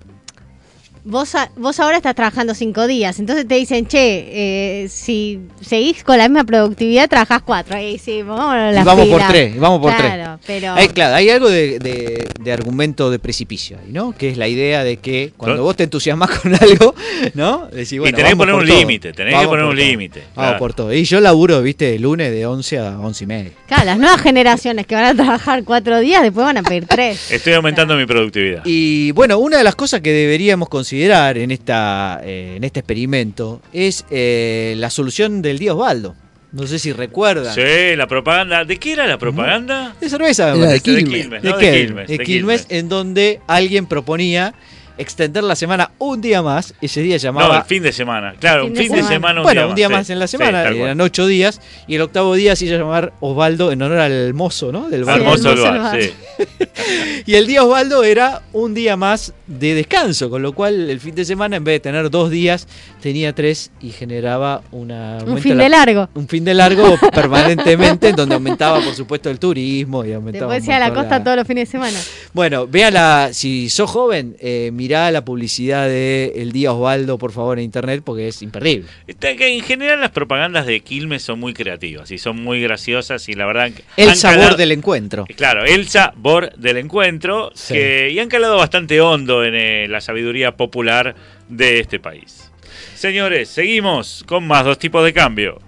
Vos, 1.06 1.32
vos 1.56 1.78
ahora 1.80 1.98
estás 1.98 2.14
trabajando 2.14 2.54
cinco 2.54 2.86
días, 2.86 3.18
entonces 3.18 3.46
te 3.46 3.56
dicen, 3.56 3.86
che, 3.86 4.84
eh, 4.84 4.88
si 4.88 5.38
seguís 5.60 6.02
con 6.02 6.16
la 6.16 6.28
misma 6.30 6.44
productividad, 6.44 7.10
trabajás 7.10 7.42
cuatro. 7.42 7.78
Y 7.78 7.98
sí, 7.98 8.22
vamos 8.22 8.54
a 8.54 8.70
la 8.72 8.80
Y 8.80 8.84
vamos 8.84 9.08
por 9.08 9.20
tres, 9.28 9.54
y 9.54 9.58
vamos 9.58 9.80
por 9.82 9.94
tres. 9.94 10.14
Claro, 10.14 10.40
pero. 10.46 10.72
Hay, 10.72 10.88
claro, 10.88 11.14
hay 11.16 11.28
algo 11.28 11.50
de, 11.50 11.78
de- 11.78 12.26
de 12.40 12.52
argumento 12.52 13.10
de 13.10 13.18
precipicio 13.18 13.76
ahí, 13.84 13.92
¿no? 13.92 14.12
Que 14.16 14.30
es 14.30 14.38
la 14.38 14.48
idea 14.48 14.82
de 14.82 14.96
que 14.96 15.34
cuando 15.36 15.62
vos 15.62 15.76
te 15.76 15.82
entusiasmas 15.84 16.30
con 16.40 16.54
algo, 16.54 16.94
¿no? 17.34 17.66
Decís, 17.66 17.98
bueno, 17.98 18.08
y 18.08 18.12
tenés 18.16 18.30
que 18.30 18.34
vamos 18.36 18.46
poner 18.46 18.54
un 18.54 18.66
límite, 18.66 19.12
tenés 19.12 19.38
que 19.38 19.46
poner 19.46 19.64
un 19.66 19.76
límite. 19.76 20.22
Vamos 20.34 20.58
por 20.58 20.72
todo. 20.72 20.90
Y 20.90 21.04
yo 21.04 21.20
laburo, 21.20 21.60
viste, 21.60 21.96
el 21.96 22.02
lunes 22.02 22.30
de 22.32 22.46
11 22.46 22.78
a 22.78 22.98
11 22.98 23.24
y 23.24 23.26
media. 23.26 23.50
Claro, 23.66 23.84
las 23.84 23.98
nuevas 23.98 24.22
generaciones 24.22 24.86
que 24.86 24.94
van 24.94 25.04
a 25.04 25.14
trabajar 25.14 25.64
cuatro 25.64 26.00
días, 26.00 26.22
después 26.22 26.46
van 26.46 26.56
a 26.56 26.62
pedir 26.62 26.86
tres. 26.86 27.30
Estoy 27.30 27.52
aumentando 27.52 27.94
mi 27.94 28.06
productividad. 28.06 28.62
Y 28.64 29.10
bueno, 29.10 29.36
una 29.36 29.58
de 29.58 29.64
las 29.64 29.74
cosas 29.74 30.00
que 30.00 30.10
deberíamos 30.10 30.70
considerar 30.70 30.93
en, 31.02 31.50
esta, 31.50 32.20
eh, 32.24 32.54
en 32.56 32.64
este 32.64 32.80
experimento 32.80 33.60
es 33.72 34.04
eh, 34.10 34.74
la 34.78 34.90
solución 34.90 35.42
del 35.42 35.58
día 35.58 35.74
Osvaldo. 35.74 36.14
No 36.52 36.68
sé 36.68 36.78
si 36.78 36.92
recuerdan. 36.92 37.52
Sí, 37.52 37.96
la 37.96 38.06
propaganda. 38.06 38.64
¿De 38.64 38.76
qué 38.78 38.92
era 38.92 39.08
la 39.08 39.18
propaganda? 39.18 39.96
De 40.00 40.08
cerveza, 40.08 40.54
me 40.54 40.66
de 40.66 40.80
Quilmes. 40.80 41.04
Quilmes, 41.04 41.42
de, 41.42 41.50
¿no? 41.50 41.58
Quilmes, 41.58 42.08
De 42.08 42.18
Quilmes. 42.20 42.66
en 42.68 42.88
donde 42.88 43.40
alguien 43.48 43.86
proponía 43.86 44.54
extender 44.98 45.42
la 45.44 45.56
semana 45.56 45.90
un 45.98 46.20
día 46.20 46.42
más. 46.42 46.74
Ese 46.80 47.00
día 47.02 47.16
llamaba. 47.16 47.48
No, 47.48 47.58
el 47.60 47.64
fin 47.64 47.82
de 47.82 47.92
semana. 47.92 48.34
Claro, 48.38 48.66
un 48.66 48.74
fin 48.76 48.92
de 48.92 49.02
semana, 49.02 49.40
un 49.40 49.44
bueno, 49.44 49.60
día 49.62 49.68
un 49.68 49.74
día 49.74 49.88
más, 49.88 49.98
más 49.98 50.06
sí. 50.06 50.12
en 50.12 50.18
la 50.18 50.26
Sí, 50.26 50.36
semana, 50.36 50.62
eran 50.62 51.00
ocho 51.00 51.26
días, 51.26 51.60
y 51.86 51.94
el 51.96 52.02
octavo 52.02 52.34
día 52.34 52.56
se 52.56 52.66
iba 52.66 52.76
a 52.76 52.78
llamar 52.78 53.12
Osvaldo 53.20 53.72
en 53.72 53.82
honor 53.82 53.98
al 53.98 54.34
mozo, 54.34 54.72
¿no? 54.72 54.88
Del 54.88 55.04
bar. 55.04 55.18
Hermoso 55.20 55.52
el 55.52 55.58
hermoso 55.58 55.74
el 55.74 55.80
bar, 55.80 55.92
bar. 55.92 56.02
sí. 56.02 57.22
Y 57.26 57.34
el 57.34 57.46
día 57.46 57.64
Osvaldo 57.64 58.04
era 58.04 58.42
un 58.52 58.74
día 58.74 58.96
más 58.96 59.32
de 59.46 59.74
descanso, 59.74 60.30
con 60.30 60.42
lo 60.42 60.52
cual 60.52 60.90
el 60.90 61.00
fin 61.00 61.14
de 61.14 61.24
semana, 61.24 61.56
en 61.56 61.64
vez 61.64 61.76
de 61.76 61.80
tener 61.80 62.10
dos 62.10 62.30
días, 62.30 62.66
tenía 63.00 63.32
tres 63.34 63.70
y 63.80 63.90
generaba 63.90 64.62
una, 64.72 65.18
Un 65.26 65.38
fin 65.38 65.56
la- 65.56 65.64
de 65.64 65.70
largo. 65.70 66.08
un 66.14 66.28
fin 66.28 66.44
de 66.44 66.54
largo 66.54 66.96
permanentemente, 67.14 68.08
en 68.10 68.16
donde 68.16 68.34
aumentaba, 68.34 68.80
por 68.80 68.94
supuesto, 68.94 69.30
el 69.30 69.38
turismo 69.38 70.04
y 70.04 70.12
aumentaba. 70.12 70.52
Después 70.54 70.74
a 70.76 70.78
la 70.78 70.92
costa 70.94 71.22
todos 71.22 71.36
los 71.36 71.46
fines 71.46 71.68
de 71.68 71.72
semana. 71.72 71.98
Bueno, 72.32 72.66
vea 72.66 72.90
la, 72.90 73.30
si 73.32 73.68
sos 73.68 73.90
joven, 73.90 74.36
eh, 74.40 74.70
mirá 74.84 75.10
la 75.10 75.24
publicidad 75.24 75.86
de 75.88 76.32
El 76.36 76.52
Día 76.52 76.70
Osvaldo, 76.74 77.16
por 77.16 77.32
favor, 77.32 77.58
en 77.58 77.64
internet, 77.64 78.02
porque 78.04 78.28
es 78.28 78.42
imperdible. 78.42 78.86
Está 79.06 79.34
que 79.34 79.48
en 79.48 79.62
general 79.64 79.98
las 80.02 80.10
propagandas 80.10 80.66
de 80.66 80.80
Quilmes 80.80 81.22
son 81.22 81.40
muy 81.40 81.54
creativas 81.54 82.10
y 82.10 82.18
son 82.18 82.42
muy 82.44 82.60
graciosas 82.60 83.26
y 83.30 83.32
la 83.32 83.46
verdad 83.46 83.70
que 83.72 83.82
El 83.96 84.14
sabor 84.14 84.36
calado- 84.40 84.56
del 84.58 84.72
encuentro. 84.72 85.24
Claro, 85.36 85.64
el 85.64 85.88
sabor 85.88 86.52
del 86.56 86.76
encuentro 86.76 87.50
Sí. 87.54 87.72
que- 87.72 88.10
y 88.12 88.18
han 88.18 88.28
calado 88.28 88.58
bastante 88.58 89.00
hondo 89.00 89.42
en 89.42 89.54
eh, 89.54 89.86
la 89.88 90.02
sabiduría 90.02 90.54
popular 90.54 91.14
de 91.48 91.80
este 91.80 91.98
país. 91.98 92.50
Señores, 92.94 93.48
seguimos 93.48 94.22
con 94.26 94.46
más 94.46 94.66
dos 94.66 94.78
tipos 94.78 95.02
de 95.02 95.14
cambio. 95.14 95.60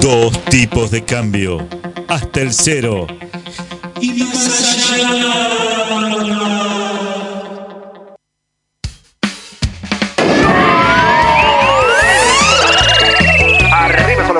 Dos 0.00 0.44
tipos 0.44 0.92
de 0.92 1.04
cambio. 1.04 1.66
Hasta 2.06 2.40
el 2.42 2.52
cero. 2.52 3.08
Arriba 3.96 5.86
con 5.88 6.83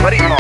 marismos. 0.05 0.39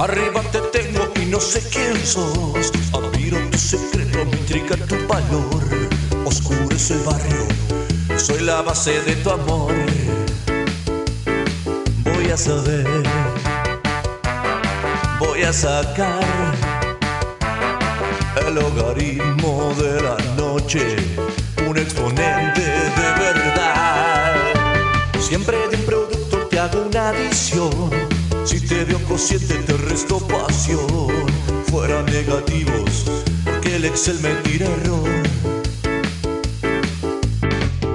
Arriba 0.00 0.40
te 0.50 0.60
tengo 0.76 1.08
y 1.22 1.26
no 1.26 1.38
sé 1.38 1.62
quién 1.72 1.96
sos. 2.04 2.72
Admiro 2.92 3.38
tu 3.50 3.58
secreto, 3.58 4.24
me 4.24 4.36
intriga 4.38 4.76
tu 4.88 4.96
valor. 5.06 5.62
Oscuro 6.24 6.74
es 6.74 6.90
el 6.90 6.98
barrio, 7.00 7.46
soy 8.16 8.40
la 8.40 8.62
base 8.62 9.00
de 9.02 9.14
tu 9.16 9.30
amor. 9.30 9.74
Voy 12.04 12.30
a 12.32 12.36
saber, 12.36 12.88
voy 15.20 15.42
a 15.42 15.52
sacar 15.52 16.24
el 18.46 18.54
logaritmo 18.54 19.72
de 19.78 20.02
la 20.02 20.29
un 21.66 21.78
exponente 21.78 22.60
de 22.60 23.08
verdad. 23.18 24.34
Siempre 25.18 25.56
de 25.70 25.76
un 25.76 25.82
producto 25.84 26.36
te 26.48 26.58
hago 26.58 26.82
una 26.82 27.08
adición. 27.08 27.90
Si 28.44 28.60
te 28.60 28.84
veo 28.84 28.98
cociente 29.04 29.54
te 29.54 29.72
resto 29.78 30.18
pasión. 30.28 31.08
Fuera 31.70 32.02
negativos, 32.02 33.04
porque 33.44 33.76
el 33.76 33.86
Excel 33.86 34.20
me 34.20 34.34
tira 34.42 34.66
error. 34.66 35.08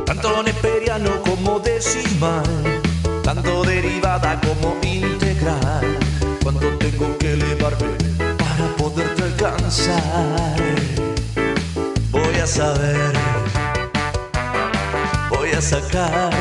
Tanto 0.06 0.41
neperiano 0.41 1.21
como 1.21 1.60
decimal, 1.60 2.82
tanto 3.23 3.63
derivada 3.63 4.41
como 4.41 4.75
integral. 4.82 5.97
Cuando 6.41 6.67
tengo 6.80 7.15
que 7.19 7.34
elevarme 7.34 7.89
para 8.38 8.75
poderte 8.78 9.23
alcanzar, 9.23 10.64
a 12.45 12.47
saber, 12.47 13.12
voy 15.31 15.49
a 15.49 15.60
sacar 15.60 16.31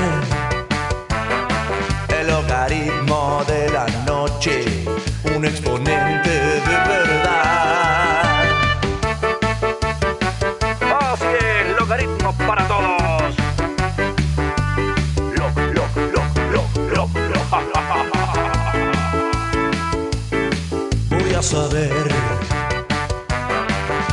el 2.18 2.26
logaritmo 2.26 3.42
de 3.46 3.70
la 3.70 3.86
noche, 4.04 4.84
un 5.34 5.46
exponente 5.46 6.30
de 6.30 6.76
verdad. 6.90 8.44
Así 11.00 11.24
es, 11.40 11.78
logaritmo 11.80 12.34
para 12.46 12.68
todos. 12.68 13.34
Lo, 15.38 15.48
lo, 15.72 15.84
lo, 16.12 16.22
lo, 16.52 16.68
lo, 16.92 17.08
lo. 17.08 17.08
Voy 21.08 21.34
a 21.34 21.42
saber, 21.42 22.08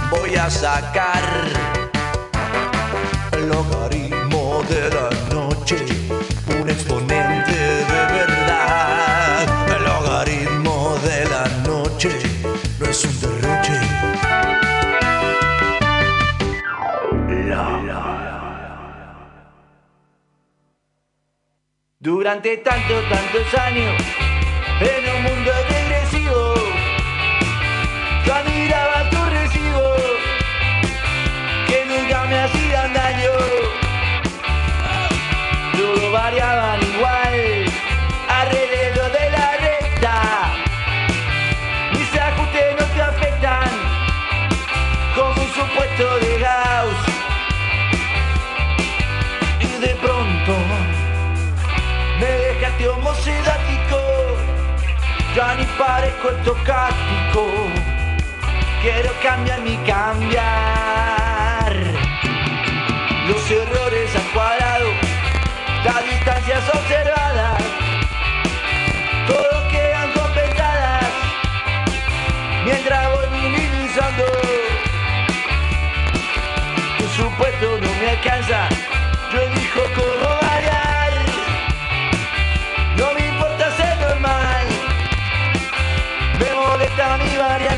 voy 0.09 0.35
a 0.37 0.49
sacar 0.49 1.80
de 4.71 4.89
la 4.89 5.09
noche, 5.33 5.75
un 6.59 6.69
exponente 6.69 7.57
de 7.91 8.01
verdad. 8.17 9.45
El 9.75 9.83
logaritmo 9.83 10.97
de 11.03 11.19
la 11.33 11.45
noche 11.67 12.11
no 12.79 12.85
es 12.85 13.03
un 13.05 13.21
derroche. 13.21 13.79
Durante 21.99 22.57
tantos, 22.57 23.03
tantos 23.09 23.53
años, 23.59 24.01
parezco 56.21 56.29
tocático. 56.43 57.47
Quiero 58.81 59.11
cambiar 59.21 59.61
mi 59.61 59.75
cambiar. 59.77 61.73
Los 63.27 63.51
errores 63.51 64.15
al 64.15 64.23
cuadrado, 64.33 64.89
las 65.85 66.03
distancias 66.05 66.63
observadas, 66.73 67.63
todos 69.27 69.71
quedan 69.71 70.11
compensadas 70.11 71.05
mientras 72.65 73.09
voy 73.11 73.41
minimizando. 73.41 74.25
Tu 76.97 77.07
supuesto 77.09 77.77
no 77.79 77.93
me 77.99 78.09
alcanza, 78.09 78.67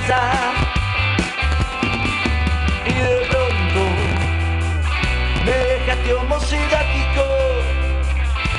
Y 0.03 0.05
de 2.93 3.25
pronto 3.29 3.81
me 5.45 5.51
dejaste 5.51 6.13
homocidático, 6.13 7.25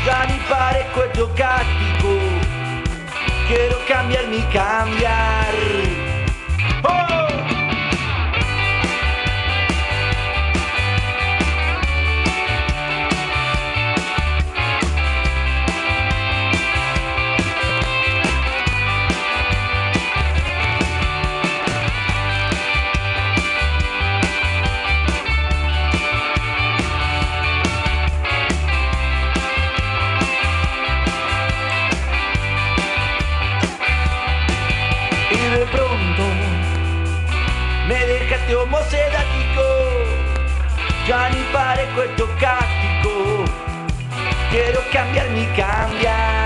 ya 0.07 0.25
ni 0.25 0.39
parezco 0.49 1.03
estocástico. 1.03 2.19
Quiero 3.47 3.77
cambiar 3.87 4.27
mi 4.29 4.41
cambiar. 4.45 6.04
Quiero 44.51 44.81
cambiar 44.93 45.29
mi 45.31 45.45
cambiar. 45.57 46.44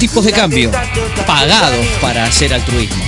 Tipos 0.00 0.24
de 0.24 0.32
cambio, 0.32 0.72
pagados 1.26 1.86
para 2.00 2.24
hacer 2.24 2.54
altruismo. 2.54 3.04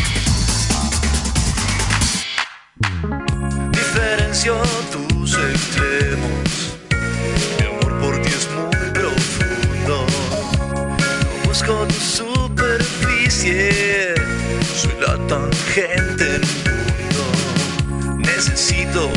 Diferencio 3.70 4.60
tus 4.90 5.32
extremos. 5.32 6.76
Mi 7.58 7.64
amor 7.66 7.98
por 7.98 8.20
ti 8.20 8.28
es 8.28 8.46
muy 8.50 8.90
profundo. 8.92 10.06
No 10.98 11.48
busco 11.48 11.86
tu 11.86 11.94
superficie. 11.94 13.72
Soy 14.76 14.92
la 15.00 15.16
tangente 15.28 16.24
del 16.24 16.42
mundo. 16.42 17.24
Necesito 18.18 19.10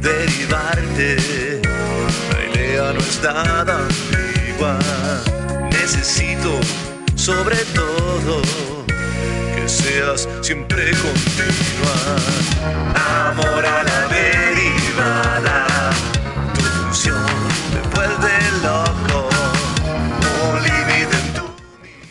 derivarte. 0.00 1.62
La 2.32 2.60
idea 2.60 2.92
no 2.92 2.98
es 2.98 3.20
nada 3.22 3.78
ambigua. 3.78 4.78
Necesito, 5.70 6.58
sobre 7.24 7.56
todo, 7.74 8.42
que 9.54 9.66
seas 9.66 10.28
siempre 10.42 10.90
continua. 10.90 11.96
Amor 13.30 13.64
a 13.64 13.82
la 13.82 14.08
derivada, 14.08 15.66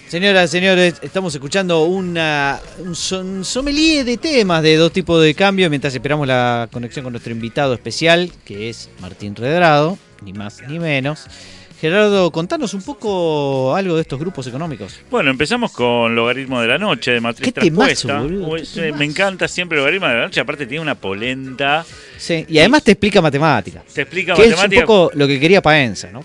Señoras, 0.08 0.50
señores, 0.52 0.96
estamos 1.02 1.34
escuchando 1.34 1.84
una, 1.86 2.60
un, 2.80 2.96
son- 2.96 3.44
sommelier 3.46 4.06
de 4.06 4.18
temas 4.18 4.62
de 4.64 4.76
dos 4.78 4.92
tipos 4.92 5.22
de 5.24 5.34
cambio 5.36 5.70
mientras 5.72 5.94
esperamos 5.94 6.28
la 6.28 6.70
conexión 6.72 7.04
con 7.04 7.14
nuestro 7.14 7.34
invitado 7.34 7.74
especial, 7.74 8.32
que 8.46 8.70
es 8.70 8.90
Martín 9.00 9.36
Redrado, 9.36 9.98
ni 10.24 10.34
más 10.34 10.62
ni 10.68 10.78
menos. 10.80 11.26
Gerardo, 11.84 12.32
contanos 12.32 12.74
un 12.74 12.82
poco 12.82 13.76
algo 13.76 13.96
de 13.96 14.04
estos 14.04 14.18
grupos 14.18 14.48
económicos. 14.48 15.02
Bueno, 15.12 15.32
empezamos 15.32 15.74
con 15.74 16.16
Logaritmo 16.16 16.62
de 16.62 16.68
la 16.70 16.78
Noche 16.78 17.12
de 17.12 17.20
Matriz 17.20 17.52
Qué 17.52 17.60
temazo, 17.60 18.08
boludo, 18.08 18.56
qué 18.56 18.64
sí, 18.64 18.82
me 18.98 19.04
encanta 19.04 19.50
siempre 19.50 19.80
Logaritmo 19.80 20.08
de 20.08 20.14
la 20.14 20.22
Noche, 20.22 20.40
aparte 20.40 20.66
tiene 20.66 20.82
una 20.82 20.96
polenta. 20.96 21.86
Sí, 22.16 22.46
y 22.48 22.60
además 22.60 22.84
te 22.86 22.94
explica 22.94 23.22
matemática. 23.22 23.84
Te 23.94 24.04
explica 24.04 24.34
Que 24.34 24.44
es 24.44 24.48
un 24.48 24.54
matemática. 24.54 24.86
poco 24.86 25.12
lo 25.14 25.28
que 25.28 25.42
quería 25.42 25.62
Paenza, 25.62 26.10
¿no? 26.10 26.24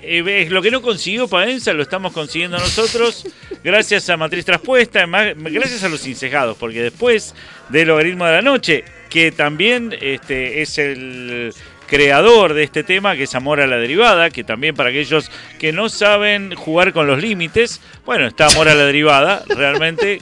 Eh, 0.00 0.46
lo 0.48 0.62
que 0.62 0.70
no 0.70 0.80
consiguió 0.80 1.28
Paenza 1.28 1.74
lo 1.74 1.82
estamos 1.82 2.14
consiguiendo 2.14 2.56
nosotros 2.56 3.26
gracias 3.64 4.08
a 4.08 4.16
Matriz 4.16 4.46
Traspuesta, 4.46 5.04
gracias 5.04 5.84
a 5.84 5.90
los 5.90 6.06
incejados, 6.06 6.56
porque 6.56 6.80
después 6.80 7.34
del 7.68 7.88
Logaritmo 7.88 8.24
de 8.24 8.32
la 8.32 8.40
Noche, 8.40 8.82
que 9.10 9.30
también 9.30 9.94
este, 10.00 10.62
es 10.62 10.78
el 10.78 11.52
creador 11.86 12.54
de 12.54 12.62
este 12.64 12.82
tema, 12.84 13.16
que 13.16 13.24
es 13.24 13.34
Amor 13.34 13.60
a 13.60 13.66
la 13.66 13.76
Derivada, 13.78 14.30
que 14.30 14.44
también 14.44 14.74
para 14.74 14.90
aquellos 14.90 15.30
que 15.58 15.72
no 15.72 15.88
saben 15.88 16.54
jugar 16.54 16.92
con 16.92 17.06
los 17.06 17.20
límites, 17.20 17.80
bueno, 18.04 18.26
está 18.26 18.46
Amor 18.46 18.68
a 18.68 18.74
la 18.74 18.84
Derivada, 18.84 19.44
realmente 19.48 20.20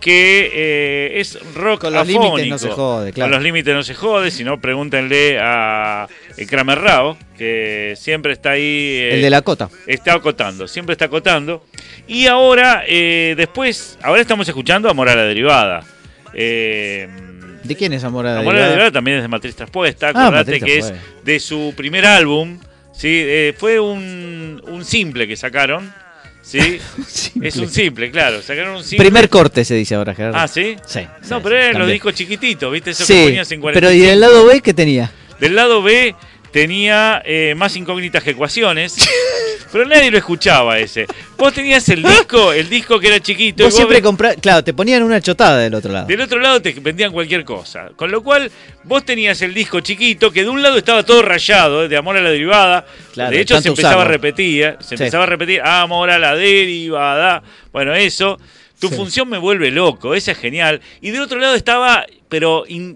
que 0.00 0.50
eh, 0.52 1.20
es 1.20 1.38
rock 1.54 1.80
Con 1.80 1.94
los 1.94 2.06
límites 2.06 2.46
no 2.48 2.58
se 2.58 2.68
jode, 2.68 3.12
claro. 3.12 3.26
Con 3.28 3.36
los 3.38 3.42
límites 3.42 3.74
no 3.74 3.82
se 3.82 3.94
jode, 3.94 4.30
si 4.30 4.44
no 4.44 4.60
pregúntenle 4.60 5.38
a 5.40 6.06
eh, 6.36 6.46
Kramer 6.46 6.78
Rao, 6.78 7.16
que 7.36 7.94
siempre 7.96 8.32
está 8.32 8.50
ahí. 8.50 8.62
eh, 8.62 9.14
El 9.14 9.22
de 9.22 9.30
la 9.30 9.42
cota. 9.42 9.68
Está 9.86 10.14
acotando, 10.14 10.68
siempre 10.68 10.92
está 10.92 11.06
acotando. 11.06 11.64
Y 12.06 12.26
ahora, 12.26 12.84
eh, 12.86 13.34
después, 13.36 13.98
ahora 14.02 14.20
estamos 14.20 14.46
escuchando 14.46 14.88
Amor 14.88 15.08
a 15.08 15.16
la 15.16 15.24
Derivada. 15.24 15.82
Eh, 16.34 17.08
¿De 17.66 17.76
quién 17.76 17.92
es 17.92 18.04
Amor 18.04 18.26
a 18.26 18.34
la 18.34 18.40
Amor 18.40 18.54
a 18.56 18.58
la? 18.60 18.66
Derivada 18.68 18.90
también 18.92 19.18
es 19.18 19.22
de 19.22 19.28
Matriz 19.28 19.54
Traspuesta. 19.56 20.12
Ah, 20.14 20.26
Acordate 20.28 20.60
que 20.60 20.78
es 20.78 20.92
de 21.24 21.40
su 21.40 21.74
primer 21.76 22.06
álbum. 22.06 22.58
¿sí? 22.92 23.08
Eh, 23.10 23.54
fue 23.56 23.78
un, 23.80 24.62
un 24.66 24.84
simple 24.84 25.26
que 25.28 25.36
sacaron. 25.36 25.92
¿sí? 26.42 26.78
Es 27.42 27.56
un 27.56 27.68
simple, 27.68 28.10
claro. 28.10 28.40
Sacaron 28.42 28.76
un 28.76 28.82
simple. 28.84 29.04
Primer 29.04 29.28
corte 29.28 29.64
se 29.64 29.74
dice 29.74 29.94
ahora, 29.96 30.14
Gerardo. 30.14 30.38
Ah, 30.38 30.48
¿sí? 30.48 30.76
Sí. 30.86 31.00
No, 31.28 31.36
sí, 31.38 31.40
pero 31.42 31.56
eran 31.56 31.78
los 31.80 31.90
discos 31.90 32.14
chiquititos, 32.14 32.72
¿viste? 32.72 32.90
Eso 32.92 33.06
que 33.06 33.12
Sí, 33.12 33.24
ponías 33.24 33.50
en 33.52 33.60
45. 33.60 33.72
pero 33.74 33.92
¿y 33.92 34.06
del 34.08 34.20
lado 34.20 34.46
B 34.46 34.60
qué 34.60 34.72
tenía? 34.72 35.10
Del 35.40 35.54
lado 35.54 35.82
B 35.82 36.14
tenía 36.56 37.20
eh, 37.26 37.54
más 37.54 37.76
incógnitas 37.76 38.22
que 38.24 38.30
ecuaciones. 38.30 38.96
pero 39.72 39.84
nadie 39.84 40.10
lo 40.10 40.16
escuchaba 40.16 40.78
ese. 40.78 41.06
Vos 41.36 41.52
tenías 41.52 41.86
el 41.90 42.02
disco, 42.02 42.50
el 42.54 42.66
disco 42.70 42.98
que 42.98 43.08
era 43.08 43.20
chiquito. 43.20 43.62
y 43.62 43.66
Vos 43.66 43.74
siempre 43.74 43.98
ves- 43.98 44.02
comprás, 44.04 44.36
claro, 44.40 44.64
te 44.64 44.72
ponían 44.72 45.02
una 45.02 45.20
chotada 45.20 45.58
del 45.58 45.74
otro 45.74 45.92
lado. 45.92 46.06
del 46.06 46.18
otro 46.22 46.38
lado 46.38 46.62
te 46.62 46.72
vendían 46.72 47.12
cualquier 47.12 47.44
cosa. 47.44 47.90
Con 47.94 48.10
lo 48.10 48.22
cual, 48.22 48.50
vos 48.84 49.04
tenías 49.04 49.42
el 49.42 49.52
disco 49.52 49.80
chiquito, 49.80 50.30
que 50.32 50.44
de 50.44 50.48
un 50.48 50.62
lado 50.62 50.78
estaba 50.78 51.02
todo 51.02 51.20
rayado, 51.20 51.84
eh, 51.84 51.88
de 51.88 51.96
amor 51.98 52.16
a 52.16 52.22
la 52.22 52.30
derivada. 52.30 52.86
Claro, 53.12 53.32
de 53.32 53.40
hecho, 53.42 53.60
se 53.60 53.68
empezaba 53.68 53.96
usarlo. 53.96 54.08
a 54.08 54.12
repetir, 54.12 54.62
eh, 54.64 54.76
se 54.80 54.88
Sí. 54.96 55.02
empezaba 55.02 55.24
a 55.24 55.26
repetir, 55.26 55.60
amor 55.60 56.08
a 56.08 56.18
la 56.18 56.34
derivada. 56.34 57.42
Bueno, 57.70 57.94
eso. 57.94 58.38
Tu 58.80 58.88
Sí. 58.88 58.94
función 58.94 59.28
me 59.28 59.36
vuelve 59.38 59.70
loco, 59.70 60.14
esa 60.14 60.32
es 60.32 60.38
genial. 60.38 60.80
Y 61.02 61.10
del 61.10 61.20
otro 61.22 61.38
lado 61.38 61.54
estaba, 61.54 62.06
pero 62.30 62.64
in- 62.68 62.94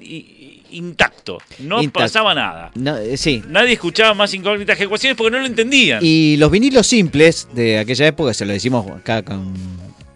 intacto. 0.72 1.38
No 1.60 1.82
Intacto. 1.82 2.00
pasaba 2.00 2.34
nada. 2.34 2.70
No, 2.74 2.96
eh, 2.96 3.16
sí. 3.16 3.42
Nadie 3.48 3.72
escuchaba 3.74 4.14
más 4.14 4.32
incógnitas 4.34 4.76
que 4.76 4.84
ecuaciones 4.84 5.16
porque 5.16 5.30
no 5.32 5.38
lo 5.40 5.46
entendían. 5.46 6.00
Y 6.02 6.36
los 6.38 6.50
vinilos 6.50 6.86
simples 6.86 7.48
de 7.54 7.78
aquella 7.78 8.06
época, 8.06 8.34
se 8.34 8.44
lo 8.44 8.52
decimos 8.52 8.90
acá 8.90 9.22
con- 9.22 9.54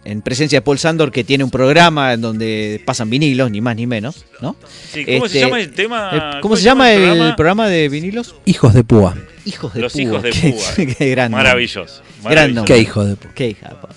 en 0.03 0.21
presencia 0.21 0.57
de 0.59 0.61
Paul 0.61 0.77
Sandor, 0.77 1.11
que 1.11 1.23
tiene 1.23 1.43
un 1.43 1.49
programa 1.49 2.13
en 2.13 2.21
donde 2.21 2.79
pasan 2.85 3.09
vinilos, 3.09 3.49
ni 3.49 3.59
más 3.59 3.75
ni 3.75 3.87
menos, 3.87 4.23
¿no? 4.39 4.55
Sí, 4.93 5.03
¿Cómo 5.03 5.21
se 5.21 5.25
Este, 5.25 5.39
llama 5.39 5.59
el 5.59 5.71
tema? 5.73 6.31
el- 6.35 6.41
¿Cómo 6.41 6.55
se 6.55 6.61
llama 6.63 6.91
el 6.93 7.33
programa 7.35 7.67
de 7.67 7.89
vinilos? 7.89 8.35
Hijos 8.45 8.73
de 8.75 8.83
púa. 8.83 9.15
Hijos 9.45 9.73
de 9.73 9.81
Los 9.81 9.93
púa. 9.93 10.01
hijos 10.03 10.21
de 10.23 10.31
púa. 10.31 10.85
qué 10.97 11.09
gran 11.09 11.31
nombre. 11.31 11.43
Maravilloso. 11.43 12.01
Maravilloso. 12.23 12.65
Qué 12.65 12.77
hijo 12.77 13.03
de 13.03 13.15
púa. 13.15 13.31
Qué 13.33 13.49
hija 13.49 13.69
de 13.69 13.75
púa. 13.75 13.89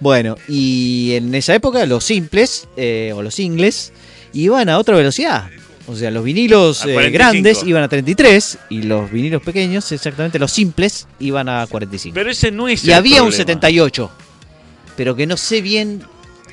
Bueno, 0.00 0.36
y 0.48 1.12
en 1.12 1.34
esa 1.34 1.54
época 1.54 1.84
los 1.84 2.04
simples, 2.04 2.66
eh, 2.78 3.12
o 3.14 3.20
los 3.22 3.38
ingles, 3.38 3.92
iban 4.32 4.68
a 4.70 4.78
otra 4.78 4.96
velocidad. 4.96 5.50
O 5.90 5.96
sea, 5.96 6.10
los 6.10 6.22
vinilos 6.24 6.80
eh, 6.86 6.92
45. 6.92 7.12
grandes 7.12 7.62
iban 7.66 7.82
a 7.82 7.88
33 7.88 8.58
y 8.70 8.82
los 8.82 9.10
vinilos 9.10 9.42
pequeños, 9.42 9.90
exactamente 9.92 10.38
los 10.38 10.52
simples, 10.52 11.06
iban 11.18 11.48
a 11.48 11.66
45. 11.66 12.14
Pero 12.14 12.30
ese 12.30 12.50
no 12.50 12.68
es 12.68 12.84
y 12.84 12.88
el 12.88 12.94
había 12.94 13.22
un 13.22 13.28
problema. 13.30 13.36
78, 13.36 14.10
pero 14.96 15.16
que 15.16 15.26
no 15.26 15.36
sé 15.36 15.60
bien 15.60 16.02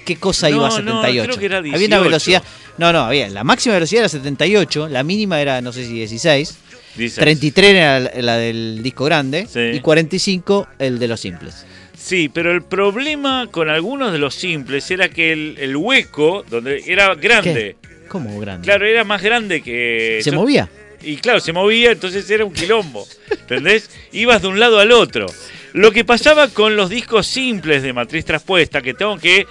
qué 0.05 0.15
cosa 0.15 0.49
No, 0.49 0.55
iba 0.57 0.67
a 0.67 0.81
no, 0.81 1.01
78. 1.03 1.23
creo 1.25 1.37
que 1.39 1.45
era 1.45 1.57
Había 1.57 1.71
una 1.71 1.77
18. 1.77 2.03
velocidad. 2.03 2.43
No, 2.77 2.91
no, 2.93 2.99
había. 3.01 3.29
La 3.29 3.43
máxima 3.43 3.75
velocidad 3.75 4.01
era 4.01 4.09
78, 4.09 4.87
la 4.89 5.03
mínima 5.03 5.39
era, 5.41 5.61
no 5.61 5.71
sé 5.71 5.85
si 5.85 5.93
16. 5.93 6.57
Dice. 6.95 7.21
33 7.21 7.69
era 7.75 7.99
la, 7.99 8.11
la 8.21 8.37
del 8.37 8.81
disco 8.81 9.05
grande 9.05 9.47
Sí. 9.51 9.59
y 9.77 9.79
45 9.81 10.67
el 10.79 10.97
de 10.97 11.07
los 11.07 11.19
simples. 11.19 11.65
Sí, 11.95 12.29
pero 12.29 12.51
el 12.51 12.63
problema 12.63 13.47
con 13.51 13.69
algunos 13.69 14.11
de 14.11 14.17
los 14.17 14.33
simples 14.33 14.89
era 14.91 15.09
que 15.09 15.33
el, 15.33 15.57
el 15.59 15.75
hueco, 15.75 16.43
donde 16.49 16.83
era 16.87 17.13
grande, 17.15 17.75
¿Cómo 18.07 18.39
grande? 18.39 18.65
claro, 18.65 18.85
era 18.85 19.03
más 19.03 19.21
grande 19.21 19.61
que... 19.61 20.19
¿Se 20.23 20.31
yo- 20.31 20.37
movía? 20.37 20.69
Y 21.01 21.17
claro, 21.17 21.39
se 21.39 21.53
movía, 21.53 21.91
entonces 21.91 22.27
era 22.29 22.43
un 22.43 22.51
quilombo. 22.53 23.07
¿Entendés? 23.29 23.89
Ibas 24.11 24.41
de 24.41 24.47
un 24.47 24.59
lado 24.59 24.79
al 24.79 24.91
otro. 24.91 25.27
Lo 25.73 25.91
que 25.91 26.03
pasaba 26.03 26.47
con 26.47 26.75
los 26.75 26.89
discos 26.89 27.27
simples 27.27 27.83
de 27.83 27.93
matriz 27.93 28.25
traspuesta, 28.25 28.81
que 28.81 28.93
tengo 28.95 29.17
que 29.19 29.45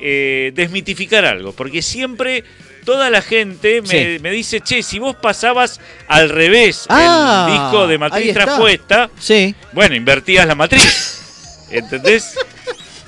eh, 0.00 0.52
desmitificar 0.54 1.24
algo, 1.24 1.52
porque 1.52 1.80
siempre 1.80 2.44
toda 2.84 3.08
la 3.10 3.22
gente 3.22 3.80
me, 3.82 3.88
Sí. 3.88 4.18
me 4.20 4.30
dice, 4.30 4.60
che, 4.60 4.82
si 4.82 4.98
vos 4.98 5.16
pasabas 5.16 5.80
al 6.06 6.28
revés 6.28 6.84
Ah, 6.90 7.46
el 7.48 7.52
disco 7.54 7.86
de 7.86 7.98
matriz 7.98 8.32
traspuesta, 8.34 9.10
Sí. 9.18 9.54
bueno, 9.72 9.94
invertías 9.94 10.46
la 10.46 10.54
matriz. 10.54 11.66
¿Entendés? 11.70 12.34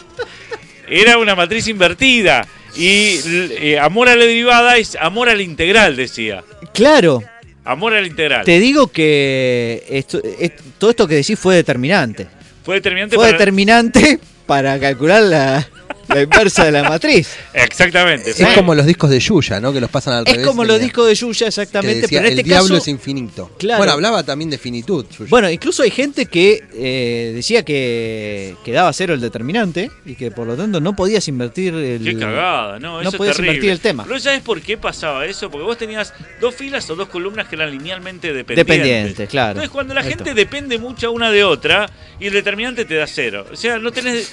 Era 0.89 1.19
una 1.19 1.35
matriz 1.35 1.69
invertida. 1.69 2.47
Y 2.77 3.21
eh, 3.27 3.79
amor 3.79 4.09
a 4.09 4.17
la 4.17 4.25
derivada 4.25 4.77
es 4.79 4.97
amor 4.97 5.29
a 5.29 5.35
la 5.35 5.43
integral, 5.43 5.97
decía. 5.97 6.43
Claro, 6.73 7.23
Amor 7.65 7.95
a 7.95 8.01
la 8.01 8.07
integral. 8.07 8.45
te 8.45 8.59
digo 8.59 8.89
que 8.89 9.85
esto, 9.89 10.21
es- 10.39 10.53
todo 10.79 10.91
esto 10.91 11.07
que 11.07 11.17
decís 11.17 11.39
fue 11.39 11.55
determinante. 11.55 12.27
Fue 12.65 12.77
determinante 12.77 13.15
Fue 13.17 13.27
para- 13.27 13.39
determinante 13.39 14.19
para 14.47 14.79
calcular 14.81 15.23
la, 15.23 15.69
la 16.15 16.23
inversa 16.23 16.65
de 16.65 16.73
la 16.73 16.83
matriz. 16.89 17.37
Exactamente. 17.55 18.31
Es 18.31 18.49
como 18.55 18.75
los 18.75 18.87
discos 18.87 19.11
de 19.11 19.19
Yuya, 19.21 19.61
¿no? 19.61 19.73
Que 19.73 19.81
los 19.81 19.91
pasan 19.91 20.15
al 20.15 20.27
Es 20.27 20.33
revés. 20.33 20.47
como 20.47 20.63
que 20.63 20.69
los 20.69 20.81
discos 20.81 21.07
de 21.07 21.15
Yuya, 21.15 21.47
exactamente, 21.49 22.03
decía, 22.03 22.19
pero 22.21 22.27
en 22.27 22.33
este 22.33 22.41
el 22.43 22.47
diablo 22.49 22.69
caso... 22.75 22.83
es 22.83 22.89
infinito. 22.89 23.51
Claro. 23.59 23.79
Bueno, 23.79 23.93
hablaba 23.93 24.23
también 24.23 24.51
de 24.51 24.59
finitud. 24.59 25.07
Yuya. 25.19 25.29
Bueno, 25.31 25.51
incluso 25.51 25.83
hay 25.83 25.91
gente 25.91 26.27
que 26.27 26.65
eh, 26.75 27.33
decía 27.35 27.65
que, 27.65 28.57
que 28.65 28.73
daba 28.73 28.93
cero 28.93 29.15
el 29.15 29.21
determinante 29.21 29.91
y 30.05 30.15
que 30.15 30.31
por 30.31 30.47
lo 30.47 30.57
tanto 30.57 30.81
no 30.81 30.95
podías 30.95 31.27
invertir 31.29 31.75
el... 31.75 32.05
Qué 32.05 32.19
cagada, 32.19 32.79
no, 32.79 33.01
eso 33.01 33.05
No 33.05 33.11
es 33.11 33.17
podías 33.17 33.37
terrible. 33.37 33.53
invertir 33.55 33.71
el 33.73 33.81
tema. 33.81 34.05
Pero 34.05 34.19
¿sabes 34.21 34.41
por 34.43 34.61
qué 34.61 34.77
pasaba 34.77 35.27
eso? 35.27 35.51
Porque 35.51 35.65
vos 35.65 35.79
tenías 35.79 36.13
dos 36.41 36.55
filas 36.55 36.89
o 36.91 36.97
dos 36.97 37.09
columnas 37.09 37.49
que 37.49 37.57
eran 37.57 37.71
linealmente 37.71 38.33
dependientes. 38.33 38.67
Dependiente, 38.77 39.27
claro. 39.27 39.51
Entonces 39.53 39.71
cuando 39.71 39.95
la 39.95 40.03
gente 40.03 40.35
depende 40.35 40.79
mucho 40.79 41.11
una 41.13 41.31
de 41.31 41.45
otra 41.45 41.89
y 42.21 42.27
el 42.27 42.33
determinante 42.33 42.85
te 42.85 42.95
da 42.95 43.07
cero. 43.07 43.47
O 43.53 43.57
sea, 43.57 43.79
no 43.79 43.91
tenés... 43.93 44.33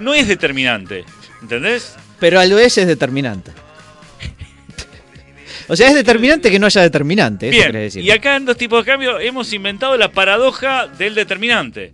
No 0.00 0.14
es 0.14 0.26
determinante, 0.28 1.04
¿entendés? 1.42 1.94
Pero 2.20 2.40
a 2.40 2.46
lo 2.46 2.58
es 2.58 2.76
es 2.78 2.86
determinante. 2.86 3.52
O 5.66 5.76
sea, 5.76 5.88
es 5.88 5.94
determinante 5.94 6.50
que 6.50 6.58
no 6.58 6.66
haya 6.66 6.82
determinante, 6.82 7.48
eso 7.48 7.56
Bien, 7.56 7.66
querés 7.72 7.94
decir. 7.94 8.04
y 8.04 8.10
acá 8.10 8.36
en 8.36 8.44
dos 8.44 8.56
tipos 8.58 8.84
de 8.84 8.90
cambio 8.92 9.18
hemos 9.18 9.50
inventado 9.54 9.96
la 9.96 10.12
paradoja 10.12 10.88
del 10.88 11.14
determinante. 11.14 11.90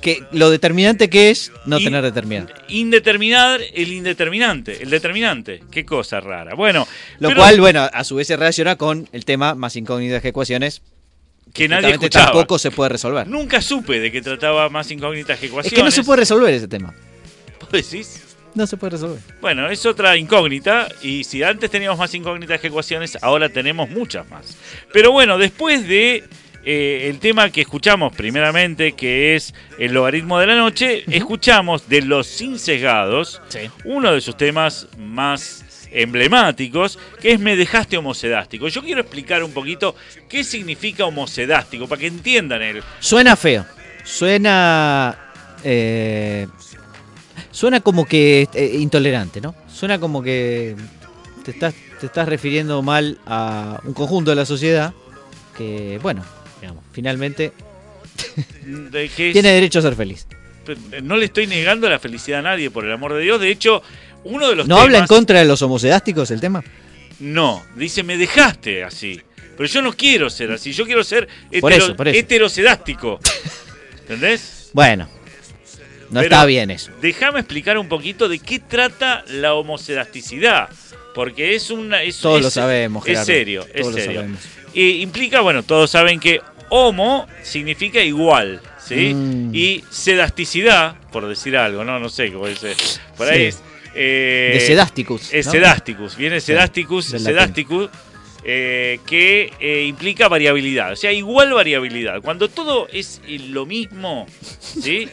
Que 0.00 0.24
lo 0.32 0.48
determinante 0.48 1.10
que 1.10 1.28
es 1.28 1.52
no 1.66 1.78
tener 1.78 2.02
determinante. 2.02 2.54
Indeterminar 2.68 3.60
el 3.74 3.92
indeterminante, 3.92 4.82
el 4.82 4.88
determinante. 4.88 5.60
Qué 5.70 5.84
cosa 5.84 6.20
rara. 6.20 6.54
Bueno, 6.54 6.88
Lo 7.18 7.28
pero 7.28 7.42
cual, 7.42 7.60
bueno, 7.60 7.86
a 7.92 8.04
su 8.04 8.14
vez 8.16 8.26
se 8.26 8.36
relaciona 8.36 8.76
con 8.76 9.06
el 9.12 9.26
tema 9.26 9.54
más 9.54 9.76
incógnitas 9.76 10.22
que 10.22 10.28
ecuaciones. 10.28 10.80
que 11.52 11.68
nadie 11.68 11.90
escuchaba. 11.90 12.26
tampoco 12.32 12.58
se 12.58 12.70
puede 12.70 12.88
resolver. 12.88 13.26
Nunca 13.28 13.60
supe 13.60 14.00
de 14.00 14.10
qué 14.10 14.22
trataba 14.22 14.70
más 14.70 14.90
incógnitas 14.90 15.38
que 15.38 15.44
es 15.44 15.50
ecuaciones. 15.50 15.76
que 15.78 15.84
no 15.84 15.90
se 15.90 16.02
puede 16.04 16.20
resolver 16.20 16.54
ese 16.54 16.68
tema. 16.68 16.94
¿Vos 17.60 17.70
decís? 17.70 18.22
No 18.54 18.66
se 18.66 18.76
puede 18.76 18.92
resolver. 18.92 19.20
Bueno, 19.40 19.70
es 19.70 19.86
otra 19.86 20.16
incógnita 20.16 20.88
y 21.02 21.24
si 21.24 21.42
antes 21.42 21.70
teníamos 21.70 21.98
más 21.98 22.12
incógnitas 22.14 22.60
que 22.60 22.66
ecuaciones, 22.66 23.16
ahora 23.22 23.48
tenemos 23.48 23.88
muchas 23.90 24.28
más. 24.28 24.56
Pero 24.92 25.12
bueno, 25.12 25.38
después 25.38 25.86
de 25.86 26.24
eh, 26.64 27.08
el 27.08 27.20
tema 27.20 27.50
que 27.50 27.60
escuchamos 27.60 28.14
primeramente, 28.14 28.92
que 28.92 29.36
es 29.36 29.54
el 29.78 29.92
logaritmo 29.92 30.38
de 30.40 30.46
la 30.48 30.56
noche, 30.56 31.04
escuchamos 31.08 31.88
de 31.88 32.02
los 32.02 32.26
sin 32.26 32.58
sesgados 32.58 33.40
uno 33.84 34.12
de 34.12 34.20
sus 34.20 34.36
temas 34.36 34.88
más 34.98 35.64
emblemáticos, 35.92 36.98
que 37.20 37.32
es 37.32 37.40
Me 37.40 37.56
dejaste 37.56 37.96
homocedástico. 37.96 38.68
Yo 38.68 38.82
quiero 38.82 39.00
explicar 39.00 39.42
un 39.42 39.52
poquito 39.52 39.94
qué 40.28 40.44
significa 40.44 41.04
homocedástico, 41.04 41.86
para 41.88 42.00
que 42.00 42.06
entiendan 42.08 42.62
el... 42.62 42.82
Suena 43.00 43.36
feo. 43.36 43.64
Suena. 44.04 45.16
eh, 45.64 46.46
suena 47.60 47.80
como 47.80 48.06
que 48.06 48.48
eh, 48.54 48.76
intolerante, 48.78 49.40
¿no? 49.42 49.54
Suena 49.70 49.98
como 49.98 50.22
que 50.22 50.74
te 51.44 51.50
estás, 51.50 51.74
te 52.00 52.06
estás 52.06 52.26
refiriendo 52.26 52.80
mal 52.82 53.18
a 53.26 53.80
un 53.84 53.92
conjunto 53.92 54.30
de 54.30 54.36
la 54.36 54.46
sociedad 54.46 54.94
que, 55.58 55.98
bueno, 56.02 56.24
digamos, 56.60 56.82
finalmente 56.92 57.52
de 58.64 59.08
que 59.10 59.28
es- 59.28 59.32
tiene 59.34 59.50
derecho 59.52 59.78
a 59.80 59.82
ser 59.82 59.94
feliz. 59.94 60.26
No 61.02 61.16
le 61.16 61.26
estoy 61.26 61.46
negando 61.46 61.88
la 61.90 61.98
felicidad 61.98 62.38
a 62.40 62.42
nadie, 62.42 62.70
por 62.70 62.84
el 62.86 62.92
amor 62.92 63.12
de 63.14 63.20
Dios. 63.22 63.40
De 63.40 63.50
hecho, 63.50 63.82
uno 64.24 64.48
de 64.48 64.56
los 64.56 64.66
¿No 64.68 64.76
temas... 64.76 64.84
habla 64.86 64.98
en 64.98 65.06
contra 65.06 65.38
de 65.40 65.44
los 65.44 65.60
homocedásticos 65.62 66.30
el 66.30 66.40
tema? 66.40 66.62
No, 67.18 67.62
dice, 67.76 68.02
me 68.02 68.16
dejaste 68.16 68.84
así. 68.84 69.20
Pero 69.56 69.68
yo 69.68 69.82
no 69.82 69.92
quiero 69.92 70.30
ser 70.30 70.52
así, 70.52 70.72
yo 70.72 70.86
quiero 70.86 71.04
ser 71.04 71.28
Por 71.60 71.72
hetero- 71.72 71.84
eso, 71.84 71.96
por 71.96 72.08
eso. 72.08 72.18
heterocedástico. 72.18 73.18
¿Entendés? 74.00 74.70
Bueno, 74.72 75.08
no 76.10 76.20
Pero 76.20 76.34
está 76.34 76.44
bien 76.46 76.70
eso. 76.70 76.90
Déjame 77.00 77.40
explicar 77.40 77.78
un 77.78 77.88
poquito 77.88 78.28
de 78.28 78.38
qué 78.38 78.58
trata 78.58 79.24
la 79.28 79.54
homocedasticidad. 79.54 80.68
Porque 81.14 81.54
es 81.56 81.70
una. 81.70 82.02
Es, 82.02 82.18
Todos 82.18 82.38
es- 82.38 82.44
lo 82.44 82.50
sabemos, 82.50 83.02
Es 83.02 83.08
Gerardo. 83.08 83.26
serio, 83.26 83.66
es 83.74 83.80
Todos 83.82 83.94
lo 83.94 84.00
serio. 84.00 84.20
sabemos. 84.20 84.40
Y 84.74 85.00
implica, 85.02 85.40
bueno, 85.40 85.62
todos 85.64 85.90
saben 85.90 86.20
que 86.20 86.40
homo 86.68 87.26
significa 87.42 88.00
igual, 88.00 88.60
¿sí? 88.86 89.12
Mm. 89.12 89.50
Y 89.52 89.84
sedasticidad, 89.90 90.94
por 91.10 91.26
decir 91.28 91.56
algo, 91.56 91.82
no, 91.84 91.98
no 91.98 92.08
sé 92.08 92.30
cómo 92.32 92.46
dice. 92.46 92.74
Por 93.16 93.28
ahí 93.28 93.38
Sí. 93.40 93.44
es. 93.46 93.62
eh, 93.96 94.50
De 94.54 94.60
sedasticus, 94.60 95.32
Es 95.34 95.46
¿no? 95.46 95.52
sedasticus, 95.52 96.16
viene 96.16 96.40
sedasticus, 96.40 97.06
sedasticus, 97.06 97.88
eh, 98.44 98.98
que 99.06 99.52
eh, 99.60 99.84
implica 99.86 100.28
variabilidad, 100.28 100.92
o 100.92 100.96
sea, 100.96 101.12
igual 101.12 101.52
variabilidad. 101.52 102.22
Cuando 102.22 102.48
todo 102.48 102.88
es 102.92 103.20
eh, 103.26 103.38
lo 103.50 103.66
mismo, 103.66 104.26
¿sí? 104.60 105.08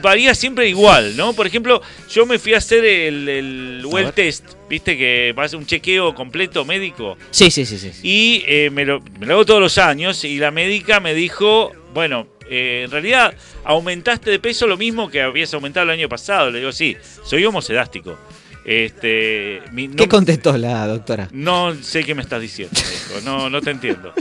Varía 0.00 0.34
siempre 0.34 0.68
igual, 0.68 1.16
¿no? 1.16 1.32
Por 1.32 1.46
ejemplo, 1.46 1.82
yo 2.10 2.26
me 2.26 2.38
fui 2.38 2.54
a 2.54 2.58
hacer 2.58 2.84
el, 2.84 3.28
el 3.28 3.82
well 3.86 4.12
test, 4.12 4.44
¿viste? 4.68 4.96
Que 4.96 5.34
va 5.38 5.44
a 5.44 5.48
ser 5.48 5.58
un 5.58 5.66
chequeo 5.66 6.14
completo 6.14 6.64
médico. 6.64 7.18
Sí, 7.30 7.50
sí, 7.50 7.66
sí, 7.66 7.78
sí. 7.78 7.90
Y 8.02 8.44
eh, 8.46 8.70
me, 8.70 8.84
lo, 8.84 9.00
me 9.18 9.26
lo 9.26 9.34
hago 9.34 9.46
todos 9.46 9.60
los 9.60 9.78
años 9.78 10.24
y 10.24 10.38
la 10.38 10.50
médica 10.50 11.00
me 11.00 11.14
dijo, 11.14 11.72
bueno, 11.92 12.26
eh, 12.50 12.82
en 12.84 12.90
realidad 12.90 13.34
aumentaste 13.64 14.30
de 14.30 14.38
peso 14.38 14.66
lo 14.66 14.76
mismo 14.76 15.10
que 15.10 15.20
habías 15.20 15.52
aumentado 15.52 15.84
el 15.84 15.90
año 15.90 16.08
pasado. 16.08 16.50
Le 16.50 16.60
digo, 16.60 16.72
sí, 16.72 16.96
soy 17.24 17.44
homocedástico. 17.44 18.18
Este, 18.64 19.62
mi- 19.72 19.88
no, 19.88 19.96
¿Qué 19.96 20.08
contestó 20.08 20.56
la 20.58 20.86
doctora? 20.86 21.28
no 21.32 21.74
sé 21.82 22.04
qué 22.04 22.14
me 22.14 22.22
estás 22.22 22.40
diciendo, 22.42 22.78
no, 23.24 23.48
no 23.48 23.60
te 23.62 23.70
entiendo. 23.70 24.12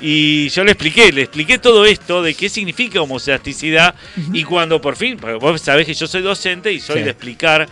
Y 0.00 0.48
yo 0.48 0.64
le 0.64 0.72
expliqué, 0.72 1.12
le 1.12 1.22
expliqué 1.22 1.58
todo 1.58 1.84
esto 1.84 2.22
de 2.22 2.32
qué 2.34 2.48
significa 2.48 3.02
homocedasticidad 3.02 3.94
y 4.32 4.44
cuando 4.44 4.80
por 4.80 4.96
fin, 4.96 5.18
porque 5.20 5.34
vos 5.36 5.60
sabés 5.60 5.86
que 5.86 5.92
yo 5.94 6.06
soy 6.06 6.22
docente 6.22 6.72
y 6.72 6.80
soy 6.80 6.98
Sí. 6.98 7.02
de 7.04 7.10
explicar 7.10 7.68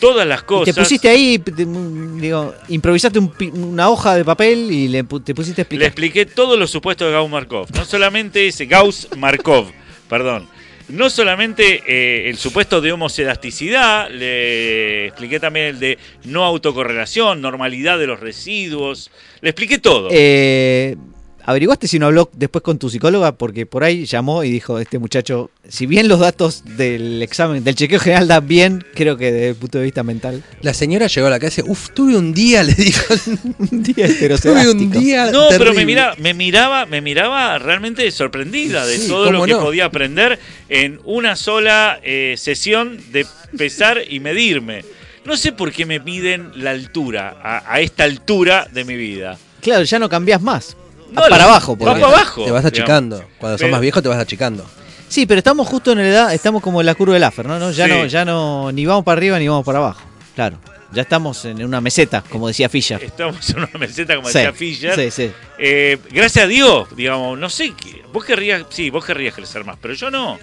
todas 0.00 0.26
las 0.26 0.42
Y 0.42 0.44
cosas. 0.44 0.74
te 0.74 0.80
pusiste 0.82 1.08
ahí, 1.08 1.38
te- 1.38 1.52
digo, 1.64 2.54
improvisaste 2.68 3.18
un 3.18 3.32
una 3.54 3.88
hoja 3.88 4.14
de 4.16 4.24
papel 4.24 4.70
y 4.70 4.88
le 4.88 5.02
te 5.04 5.34
pusiste 5.34 5.62
a 5.62 5.64
Le 5.64 5.66
explicar. 5.66 5.86
expliqué 5.86 6.26
todos 6.26 6.58
los 6.58 6.70
supuestos 6.70 7.06
de 7.08 7.12
Gauss-Markov. 7.14 7.68
No 7.74 7.84
solamente 7.86 8.46
ese, 8.46 8.66
Gauss-Markov, 8.66 9.70
perdón. 10.08 10.46
No 10.92 11.10
solamente 11.10 11.82
eh, 11.86 12.28
el 12.28 12.36
supuesto 12.36 12.80
de 12.80 12.92
homocedasticidad, 12.92 14.10
le 14.10 15.06
expliqué 15.06 15.40
también 15.40 15.66
el 15.66 15.80
de 15.80 15.98
no 16.24 16.44
autocorrelación, 16.44 17.40
normalidad 17.40 17.98
de 17.98 18.06
los 18.06 18.20
residuos, 18.20 19.10
le 19.40 19.50
expliqué 19.50 19.78
todo. 19.78 20.08
Eh, 20.10 20.96
¿Averiguaste 21.50 21.88
si 21.88 21.98
no 21.98 22.06
habló 22.06 22.30
después 22.32 22.62
con 22.62 22.78
tu 22.78 22.88
psicóloga? 22.88 23.32
Porque 23.32 23.66
por 23.66 23.82
ahí 23.82 24.04
llamó 24.06 24.44
y 24.44 24.50
dijo, 24.52 24.78
este 24.78 25.00
muchacho, 25.00 25.50
si 25.68 25.84
bien 25.86 26.06
los 26.06 26.20
datos 26.20 26.62
del 26.76 27.20
examen, 27.24 27.64
del 27.64 27.74
chequeo 27.74 27.98
general 27.98 28.28
dan 28.28 28.46
bien, 28.46 28.84
creo 28.94 29.16
que 29.16 29.32
desde 29.32 29.48
el 29.48 29.54
punto 29.56 29.78
de 29.78 29.84
vista 29.84 30.04
mental. 30.04 30.44
La 30.62 30.72
señora 30.74 31.08
llegó 31.08 31.26
a 31.26 31.30
la 31.30 31.40
casa 31.40 31.60
y 31.60 31.62
dice, 31.62 31.72
uff, 31.72 31.90
tuve 31.90 32.16
un 32.16 32.32
día, 32.32 32.62
le 32.62 32.72
dijo. 32.74 33.02
un 33.58 33.82
día 33.82 34.06
Tuve 34.40 34.70
un 34.70 34.90
día 34.92 35.32
No, 35.32 35.48
pero 35.48 35.58
me, 35.58 35.64
terrible". 35.70 35.84
mira, 35.86 36.14
me 36.18 36.34
miraba, 36.34 36.86
me 36.86 37.00
miraba 37.00 37.58
realmente 37.58 38.08
sorprendida 38.12 38.86
de 38.86 38.98
Sí, 38.98 39.08
todo 39.08 39.32
lo 39.32 39.44
que 39.44 39.50
no. 39.50 39.60
podía 39.60 39.86
aprender 39.86 40.38
en 40.68 41.00
una 41.04 41.34
sola 41.34 41.98
eh, 42.04 42.36
sesión 42.38 42.96
de 43.10 43.26
pesar 43.58 44.02
y 44.08 44.20
medirme. 44.20 44.84
No 45.24 45.36
sé 45.36 45.50
por 45.50 45.72
qué 45.72 45.84
me 45.84 46.00
piden 46.00 46.52
la 46.54 46.70
altura, 46.70 47.36
a, 47.42 47.74
a 47.74 47.80
esta 47.80 48.04
altura 48.04 48.68
de 48.72 48.84
mi 48.84 48.94
vida. 48.94 49.36
Claro, 49.60 49.82
ya 49.82 49.98
no 49.98 50.08
cambiás 50.08 50.40
más. 50.40 50.76
No, 51.12 51.22
para 51.22 51.36
la- 51.38 51.44
abajo. 51.44 51.76
por 51.76 51.88
va 51.88 51.92
ejemplo. 51.92 52.10
para 52.10 52.22
abajo. 52.22 52.44
Te 52.44 52.50
vas 52.50 52.64
achicando. 52.64 53.24
Cuando 53.38 53.56
sos 53.58 53.62
Pero- 53.64 53.72
más 53.72 53.80
viejo 53.80 54.02
te 54.02 54.08
vas 54.08 54.18
achicando. 54.18 54.64
Sí, 55.08 55.26
pero 55.26 55.38
estamos 55.38 55.66
justo 55.66 55.92
en 55.92 55.98
la 55.98 56.06
edad, 56.08 56.34
estamos 56.34 56.62
como 56.62 56.80
en 56.80 56.86
la 56.86 56.94
curva 56.94 57.14
del 57.14 57.22
Laffer, 57.22 57.44
¿no? 57.46 57.58
¿no? 57.58 57.70
Ya 57.72 57.86
Sí. 57.86 57.90
no, 57.92 58.06
ya 58.06 58.24
no, 58.24 58.70
ni 58.72 58.86
vamos 58.86 59.04
para 59.04 59.18
arriba 59.18 59.38
ni 59.38 59.48
vamos 59.48 59.64
para 59.64 59.78
abajo. 59.78 60.00
Claro. 60.36 60.58
Ya 60.92 61.02
estamos 61.02 61.44
en 61.44 61.64
una 61.64 61.80
meseta, 61.80 62.22
como 62.28 62.48
decía 62.48 62.68
Fischer. 62.68 63.02
Estamos 63.02 63.48
en 63.50 63.58
una 63.58 63.70
meseta, 63.78 64.16
como 64.16 64.28
Sí, 64.28 64.38
decía 64.38 64.52
Fischer. 64.52 64.94
sí, 64.96 65.10
sí. 65.10 65.32
Eh, 65.58 65.98
gracias 66.10 66.44
a 66.44 66.48
Dios, 66.48 66.88
digamos, 66.96 67.38
no 67.38 67.48
sé, 67.50 67.72
qué- 67.80 68.02
vos 68.12 68.24
querrías, 68.24 68.64
sí, 68.70 68.90
vos 68.90 69.04
querrías 69.04 69.34
crecer 69.34 69.64
más, 69.64 69.76
pero 69.80 69.94
yo 69.94 70.10
no. 70.10 70.38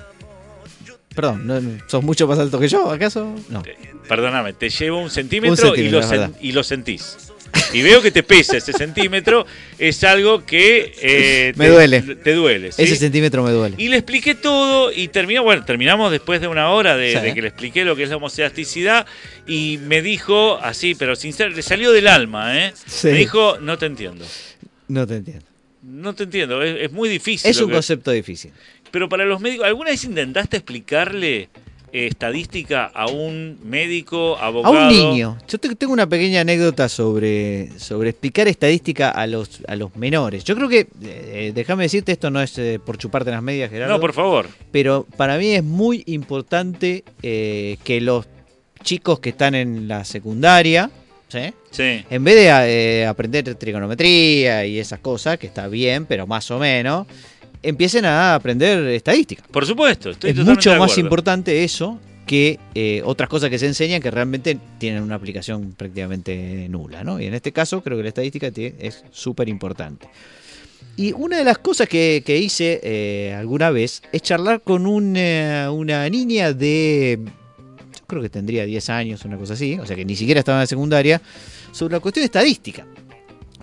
Perdón, 1.15 1.47
¿no- 1.47 1.59
¿sos 1.88 2.03
mucho 2.03 2.28
más 2.28 2.38
alto 2.38 2.59
que 2.59 2.68
yo, 2.68 2.91
acaso? 2.91 3.34
No. 3.49 3.63
Perdóname, 4.07 4.53
te 4.53 4.70
llevo 4.70 4.99
un 5.01 5.09
centímetro, 5.09 5.51
Un 5.51 5.57
centímetro, 5.57 5.97
y, 5.99 6.01
lo 6.01 6.01
sen- 6.07 6.34
y 6.41 6.51
lo 6.51 6.63
sentís. 6.63 7.18
Y 7.74 7.82
veo 7.82 8.02
que 8.02 8.12
te 8.12 8.24
pesa 8.24 8.56
ese 8.58 8.72
centímetro, 8.74 9.45
es 9.78 10.04
algo 10.04 10.45
que 10.45 10.93
eh, 11.02 11.54
Me 11.58 11.66
te, 11.66 11.72
duele. 11.72 12.02
Te 12.02 12.34
duele. 12.34 12.72
¿sí? 12.72 12.84
Ese 12.84 12.95
centímetro 12.95 13.43
me 13.43 13.52
duele. 13.52 13.76
Y 13.78 13.89
le 13.89 13.98
expliqué 13.98 14.36
todo 14.36 14.91
y 14.91 15.10
terminó, 15.10 15.43
bueno, 15.43 15.66
terminamos 15.66 16.12
después 16.12 16.39
de 16.39 16.48
una 16.48 16.70
hora 16.72 16.95
de, 16.95 17.12
Sí. 17.14 17.20
de 17.20 17.34
que 17.34 17.41
le 17.41 17.48
expliqué 17.50 17.84
lo 17.84 17.95
que 17.95 18.04
es 18.04 18.10
la 18.10 18.16
homocedasticidad 18.18 19.06
y 19.45 19.80
me 19.84 20.02
dijo 20.02 20.58
así, 20.62 20.95
pero 20.95 21.16
sincero, 21.16 21.50
le 21.50 21.62
salió 21.62 21.91
del 21.91 22.08
alma, 22.08 22.58
¿eh? 22.68 22.74
Sí. 22.86 23.08
Me 23.08 23.18
dijo, 23.18 23.58
no 23.60 23.78
te 23.78 23.86
entiendo. 23.88 24.26
No 24.88 25.06
te 25.06 25.16
entiendo. 25.18 25.45
No 25.84 26.16
te 26.16 26.24
entiendo, 26.24 26.64
es, 26.64 26.78
es 26.82 26.91
muy 26.91 27.10
difícil. 27.10 27.50
Es 27.52 27.60
un 27.60 27.68
que- 27.68 27.74
concepto 27.74 28.12
difícil. 28.12 28.52
Pero 28.91 29.10
para 29.10 29.26
los 29.26 29.41
médicos, 29.41 29.66
¿alguna 29.68 29.89
vez 29.91 30.04
intentaste 30.06 30.56
explicarle 30.58 31.50
estadística 31.92 32.86
a 32.86 33.08
un 33.08 33.60
médico, 33.64 34.38
A 34.38 34.48
abogado? 34.48 34.88
un 34.88 34.88
niño. 34.90 35.38
Yo 35.48 35.58
te- 35.58 35.76
tengo 35.76 35.94
una 35.94 36.08
pequeña 36.08 36.42
anécdota 36.42 36.90
sobre, 36.90 37.70
sobre 37.80 38.10
explicar 38.10 38.48
estadística 38.48 39.10
a 39.10 39.26
los, 39.28 39.62
a 39.68 39.76
los 39.76 39.96
menores. 39.96 40.44
Yo 40.44 40.56
creo 40.56 40.70
que, 40.70 40.88
eh, 41.04 41.52
déjame 41.56 41.84
decirte, 41.84 42.12
esto 42.12 42.30
no 42.30 42.42
es 42.42 42.58
eh, 42.58 42.80
por 42.84 42.98
chuparte 42.98 43.32
las 43.32 43.42
medias, 43.44 43.70
Gerardo. 43.70 43.94
No, 43.94 44.00
por 44.00 44.14
favor. 44.14 44.48
Pero 44.72 45.06
para 45.18 45.38
mí 45.38 45.48
es 45.52 45.64
muy 45.64 46.04
importante 46.08 47.04
eh, 47.24 47.78
que 47.84 48.02
los 48.02 48.26
chicos 48.84 49.20
que 49.20 49.30
están 49.30 49.56
en 49.56 49.88
la 49.88 50.06
secundaria, 50.06 50.90
¿sí? 51.30 51.54
Sí. 51.72 52.04
en 52.10 52.24
vez 52.24 52.36
de 52.36 53.02
eh, 53.02 53.06
aprender 53.06 53.54
trigonometría 53.56 54.66
y 54.66 54.80
esas 54.80 55.00
cosas, 55.00 55.38
que 55.38 55.48
está 55.48 55.68
bien, 55.68 56.06
pero 56.06 56.26
más 56.28 56.50
o 56.52 56.60
menos, 56.60 57.06
empiecen 57.68 58.05
a 58.05 58.36
aprender 58.36 58.88
estadística. 58.88 59.43
Por 59.51 59.65
supuesto, 59.65 60.11
estoy 60.11 60.32
es 60.32 60.38
mucho 60.38 60.72
de 60.72 60.80
más 60.80 60.97
importante 60.97 61.63
eso 61.63 61.99
que 62.26 62.59
eh, 62.76 63.01
otras 63.05 63.30
cosas 63.30 63.49
que 63.49 63.57
se 63.57 63.68
enseñan 63.68 64.01
que 64.01 64.11
realmente 64.11 64.57
tienen 64.78 65.01
una 65.01 65.15
aplicación 65.15 65.74
prácticamente 65.78 66.68
nula, 66.70 67.03
¿no? 67.03 67.20
Y 67.20 67.26
en 67.26 67.34
este 67.34 67.51
caso 67.51 67.82
creo 67.82 67.97
que 67.97 68.03
la 68.03 68.09
estadística 68.09 68.51
es 68.55 69.03
súper 69.11 69.49
importante. 69.49 70.07
Y 70.97 71.13
una 71.13 71.38
de 71.38 71.43
las 71.43 71.59
cosas 71.59 71.88
que, 71.88 72.24
que 72.26 72.38
hice 72.38 72.80
eh, 72.84 73.34
alguna 73.38 73.70
vez 73.70 74.01
es 74.11 74.22
charlar 74.22 74.61
con 74.61 74.88
una, 74.88 75.72
una 75.72 76.09
niña 76.09 76.53
de, 76.53 77.20
yo 77.24 78.05
creo 78.07 78.22
que 78.22 78.30
tendría 78.30 78.65
10 78.65 78.89
años, 78.89 79.24
una 79.24 79.38
cosa 79.38 79.53
así, 79.53 79.78
o 79.80 79.86
sea 79.86 79.95
que 79.95 80.05
ni 80.05 80.15
siquiera 80.15 80.39
estaba 80.39 80.57
en 80.57 80.63
la 80.63 80.68
secundaria, 80.68 81.22
sobre 81.72 81.93
la 81.93 81.99
cuestión 81.99 82.24
de 82.24 82.26
estadística. 82.26 82.86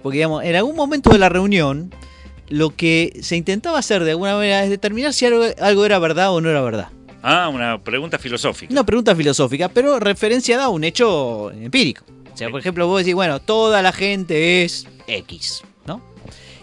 Porque 0.02 0.18
digamos, 0.18 0.44
en 0.44 0.54
algún 0.54 0.76
momento 0.76 1.10
de 1.10 1.18
la 1.18 1.28
reunión, 1.28 1.90
lo 2.48 2.74
que 2.74 3.18
se 3.22 3.36
intentaba 3.36 3.78
hacer 3.78 4.04
de 4.04 4.12
alguna 4.12 4.34
manera 4.34 4.64
es 4.64 4.70
determinar 4.70 5.12
si 5.12 5.26
algo, 5.26 5.44
algo 5.60 5.86
era 5.86 5.98
verdad 5.98 6.32
o 6.32 6.40
no 6.40 6.50
era 6.50 6.60
verdad. 6.60 6.88
Ah, 7.22 7.48
una 7.48 7.82
pregunta 7.82 8.18
filosófica. 8.18 8.70
Una 8.70 8.84
pregunta 8.84 9.16
filosófica, 9.16 9.70
pero 9.70 9.98
referenciada 9.98 10.64
a 10.64 10.68
un 10.68 10.84
hecho 10.84 11.50
empírico. 11.52 12.04
O 12.32 12.36
sea, 12.36 12.50
por 12.50 12.60
ejemplo, 12.60 12.86
vos 12.86 12.98
decís, 12.98 13.14
bueno, 13.14 13.40
toda 13.40 13.80
la 13.80 13.92
gente 13.92 14.64
es 14.64 14.86
X, 15.06 15.62
¿no? 15.86 16.02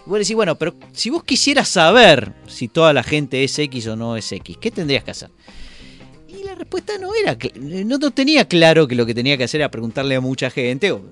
Y 0.06 0.10
vos 0.10 0.18
decís, 0.20 0.36
bueno, 0.36 0.56
pero 0.56 0.74
si 0.92 1.10
vos 1.10 1.24
quisieras 1.24 1.68
saber 1.68 2.32
si 2.46 2.68
toda 2.68 2.92
la 2.92 3.02
gente 3.02 3.42
es 3.42 3.58
X 3.58 3.88
o 3.88 3.96
no 3.96 4.16
es 4.16 4.30
X, 4.30 4.56
¿qué 4.60 4.70
tendrías 4.70 5.02
que 5.02 5.10
hacer? 5.10 5.30
Y 6.28 6.44
la 6.44 6.54
respuesta 6.54 6.92
no 6.98 7.10
era, 7.14 7.36
no, 7.58 7.98
tenía 8.12 8.46
claro 8.46 8.86
que 8.86 8.94
lo 8.94 9.04
que 9.04 9.14
tenía 9.14 9.36
que 9.36 9.44
hacer 9.44 9.62
era 9.62 9.70
preguntarle 9.70 10.14
a 10.14 10.20
mucha 10.20 10.50
gente, 10.50 10.92
o 10.92 11.02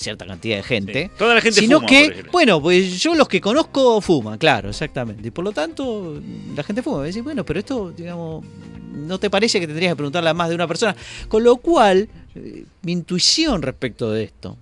cierta 0.00 0.26
cantidad 0.26 0.56
de 0.56 0.62
gente. 0.62 1.04
Sí. 1.04 1.10
Toda 1.18 1.34
la 1.34 1.40
gente 1.40 1.60
sino 1.60 1.76
fuma, 1.78 1.88
que, 1.88 2.24
bueno, 2.32 2.60
pues 2.60 3.00
yo 3.00 3.14
los 3.14 3.28
que 3.28 3.40
conozco 3.40 4.00
fuman, 4.00 4.38
claro, 4.38 4.70
exactamente. 4.70 5.28
Y 5.28 5.30
por 5.30 5.44
lo 5.44 5.52
tanto, 5.52 6.20
la 6.54 6.62
gente 6.62 6.82
fuma. 6.82 7.04
Decís, 7.04 7.22
bueno, 7.22 7.44
pero 7.44 7.60
esto, 7.60 7.92
digamos, 7.96 8.44
¿no 8.92 9.18
te 9.18 9.28
parece 9.28 9.60
que 9.60 9.66
tendrías 9.66 9.92
que 9.92 9.96
preguntarle 9.96 10.30
a 10.30 10.34
más 10.34 10.48
de 10.48 10.54
una 10.54 10.66
persona? 10.66 10.96
Con 11.28 11.44
lo 11.44 11.56
cual, 11.56 12.08
eh, 12.34 12.64
mi 12.82 12.92
intuición 12.92 13.62
respecto 13.62 14.10
de 14.10 14.24
esto 14.24 14.56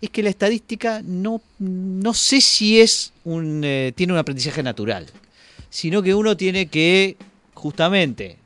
es 0.00 0.10
que 0.10 0.22
la 0.22 0.30
estadística 0.30 1.02
no, 1.04 1.40
no 1.58 2.14
sé 2.14 2.40
si 2.40 2.80
es 2.80 3.12
un, 3.24 3.62
eh, 3.64 3.92
tiene 3.94 4.12
un 4.12 4.18
aprendizaje 4.18 4.62
natural, 4.62 5.06
sino 5.68 6.02
que 6.02 6.14
uno 6.14 6.36
tiene 6.36 6.66
que 6.66 7.16
justamente 7.54 8.38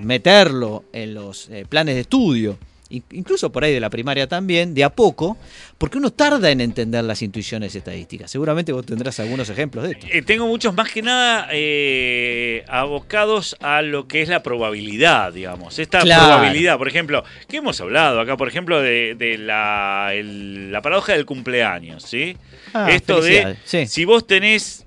meterlo 0.00 0.84
en 0.92 1.14
los 1.14 1.48
eh, 1.50 1.66
planes 1.68 1.94
de 1.94 2.02
estudio, 2.02 2.58
incluso 2.90 3.52
por 3.52 3.64
ahí 3.64 3.72
de 3.74 3.80
la 3.80 3.90
primaria 3.90 4.26
también, 4.26 4.74
de 4.74 4.82
a 4.84 4.88
poco, 4.90 5.36
porque 5.76 5.98
uno 5.98 6.10
tarda 6.10 6.50
en 6.50 6.60
entender 6.60 7.04
las 7.04 7.20
intuiciones 7.22 7.74
estadísticas. 7.74 8.30
Seguramente 8.30 8.72
vos 8.72 8.86
tendrás 8.86 9.20
algunos 9.20 9.48
ejemplos 9.50 9.84
de 9.84 9.92
esto. 9.92 10.06
Eh, 10.10 10.22
tengo 10.22 10.46
muchos 10.46 10.74
más 10.74 10.90
que 10.90 11.02
nada 11.02 11.48
eh, 11.52 12.64
abocados 12.68 13.56
a 13.60 13.82
lo 13.82 14.08
que 14.08 14.22
es 14.22 14.28
la 14.28 14.42
probabilidad, 14.42 15.32
digamos. 15.32 15.78
Esta 15.78 16.00
Claro. 16.00 16.26
probabilidad, 16.26 16.78
por 16.78 16.88
ejemplo, 16.88 17.24
que 17.48 17.58
hemos 17.58 17.80
hablado 17.80 18.20
acá, 18.20 18.36
por 18.36 18.48
ejemplo, 18.48 18.80
de, 18.80 19.14
de 19.14 19.36
la, 19.38 20.10
el- 20.14 20.72
la 20.72 20.80
paradoja 20.82 21.12
del 21.12 21.26
cumpleaños, 21.26 22.02
¿sí? 22.04 22.36
Ah, 22.72 22.90
Esto 22.90 23.20
de, 23.20 23.56
sí. 23.64 23.86
si 23.86 24.04
vos 24.04 24.26
tenés, 24.26 24.86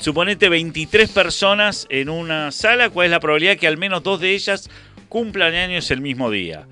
suponete, 0.00 0.48
23 0.48 1.10
personas 1.10 1.86
en 1.90 2.08
una 2.08 2.50
sala, 2.52 2.90
¿cuál 2.90 3.06
es 3.06 3.10
la 3.10 3.20
probabilidad 3.20 3.56
que 3.56 3.66
al 3.66 3.76
menos 3.78 4.02
dos 4.02 4.20
de 4.20 4.30
ellas 4.32 4.68
cumplan 5.08 5.54
años 5.54 5.90
el 5.90 6.00
mismo 6.00 6.30
día? 6.30 6.66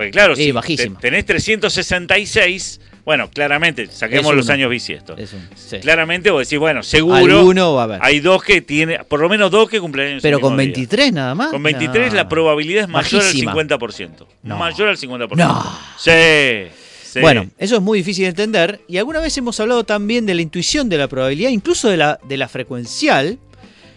Porque 0.00 0.12
claro, 0.12 0.34
Sí, 0.34 0.44
si 0.44 0.52
bajísima. 0.52 0.98
te- 0.98 1.10
tenés 1.10 1.26
366, 1.26 2.80
bueno, 3.04 3.28
claramente, 3.30 3.86
saquemos 3.88 4.34
los 4.34 4.48
años 4.48 4.70
bisiestos. 4.70 5.18
Sí. 5.54 5.78
Claramente 5.80 6.30
vos 6.30 6.46
decís, 6.46 6.58
bueno, 6.58 6.82
seguro 6.82 7.16
Alguno 7.16 7.74
va 7.74 7.82
a 7.82 7.84
haber. 7.84 7.98
hay 8.02 8.20
dos 8.20 8.42
que 8.42 8.62
tiene, 8.62 9.00
por 9.04 9.20
lo 9.20 9.28
menos 9.28 9.50
dos 9.50 9.68
que 9.68 9.78
cumplen 9.78 10.08
años 10.12 10.22
Pero 10.22 10.38
el 10.38 10.40
con 10.40 10.52
mismo 10.56 10.60
día. 10.62 10.74
23 10.74 11.12
nada 11.12 11.34
más. 11.34 11.50
Con 11.50 11.62
23 11.62 12.10
No. 12.12 12.16
la 12.16 12.28
probabilidad 12.30 12.84
es 12.84 12.88
mayor 12.88 13.20
Bajísima. 13.22 13.52
al 13.52 13.56
50%. 13.58 14.26
No. 14.42 14.56
Mayor 14.56 14.88
al 14.88 14.96
50%. 14.96 15.36
No. 15.36 15.78
Sí. 15.98 16.70
sí. 17.04 17.20
Bueno, 17.20 17.46
eso 17.58 17.76
es 17.76 17.82
muy 17.82 17.98
difícil 17.98 18.24
de 18.24 18.30
entender. 18.30 18.80
Y 18.88 18.96
alguna 18.96 19.20
vez 19.20 19.36
hemos 19.36 19.60
hablado 19.60 19.84
también 19.84 20.24
de 20.24 20.34
la 20.34 20.40
intuición 20.42 20.88
de 20.88 20.96
la 20.96 21.08
probabilidad, 21.08 21.50
incluso 21.50 21.90
de 21.90 21.98
la, 21.98 22.18
de 22.26 22.36
la 22.38 22.48
frecuencial, 22.48 23.38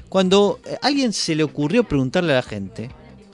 cuando 0.09 0.59
eh, 0.65 0.75
a 0.81 0.87
alguien 0.87 1.13
se 1.13 1.33
le 1.35 1.43
ocurrió 1.43 1.85
preguntarle 1.85 2.33
a 2.33 2.35
la 2.37 2.41
gente 2.43 2.89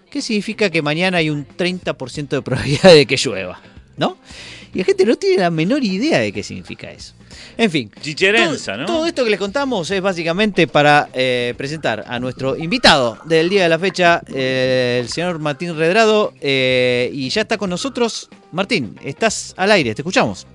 qué 0.10 0.22
significa 0.22 0.70
que 0.70 0.82
mañana 0.82 1.18
hay 1.18 1.30
un 1.30 1.48
30% 1.48 2.30
de 2.30 2.42
probabilidad 2.42 2.94
de 2.94 3.06
que 3.06 3.18
llueva, 3.18 3.62
¿no? 3.98 4.18
Y 4.74 4.80
la 4.80 4.86
gente 4.86 5.06
no 5.06 5.16
tiene 5.16 5.42
la 5.42 5.50
menor 5.50 5.84
idea 5.84 6.20
de 6.20 6.32
qué 6.32 6.44
significa 6.44 6.92
eso. 6.92 7.14
En 7.58 7.72
fin, 7.72 7.92
Chicherenza, 8.02 8.74
todo, 8.74 8.82
¿no? 8.82 8.86
todo 8.86 9.06
esto 9.06 9.24
que 9.24 9.30
les 9.30 9.40
contamos 9.40 9.90
es 9.92 10.02
básicamente 10.02 10.68
para 10.68 11.10
eh, 11.14 11.54
presentar 11.58 12.06
a 12.08 12.20
nuestro 12.20 12.56
invitado 12.56 13.18
del 13.26 13.50
día 13.50 13.64
de 13.64 13.70
la 13.70 13.80
fecha, 13.80 14.22
eh, 14.34 15.00
el 15.02 15.10
señor 15.10 15.40
Martín 15.40 15.76
Redrado, 15.78 16.34
eh, 16.42 17.10
y 17.12 17.30
ya 17.30 17.42
está 17.42 17.58
con 17.58 17.70
nosotros. 17.70 18.30
Martín, 18.52 18.96
estás 19.04 19.54
al 19.58 19.72
aire, 19.72 19.96
te 19.96 20.02
escuchamos. 20.02 20.48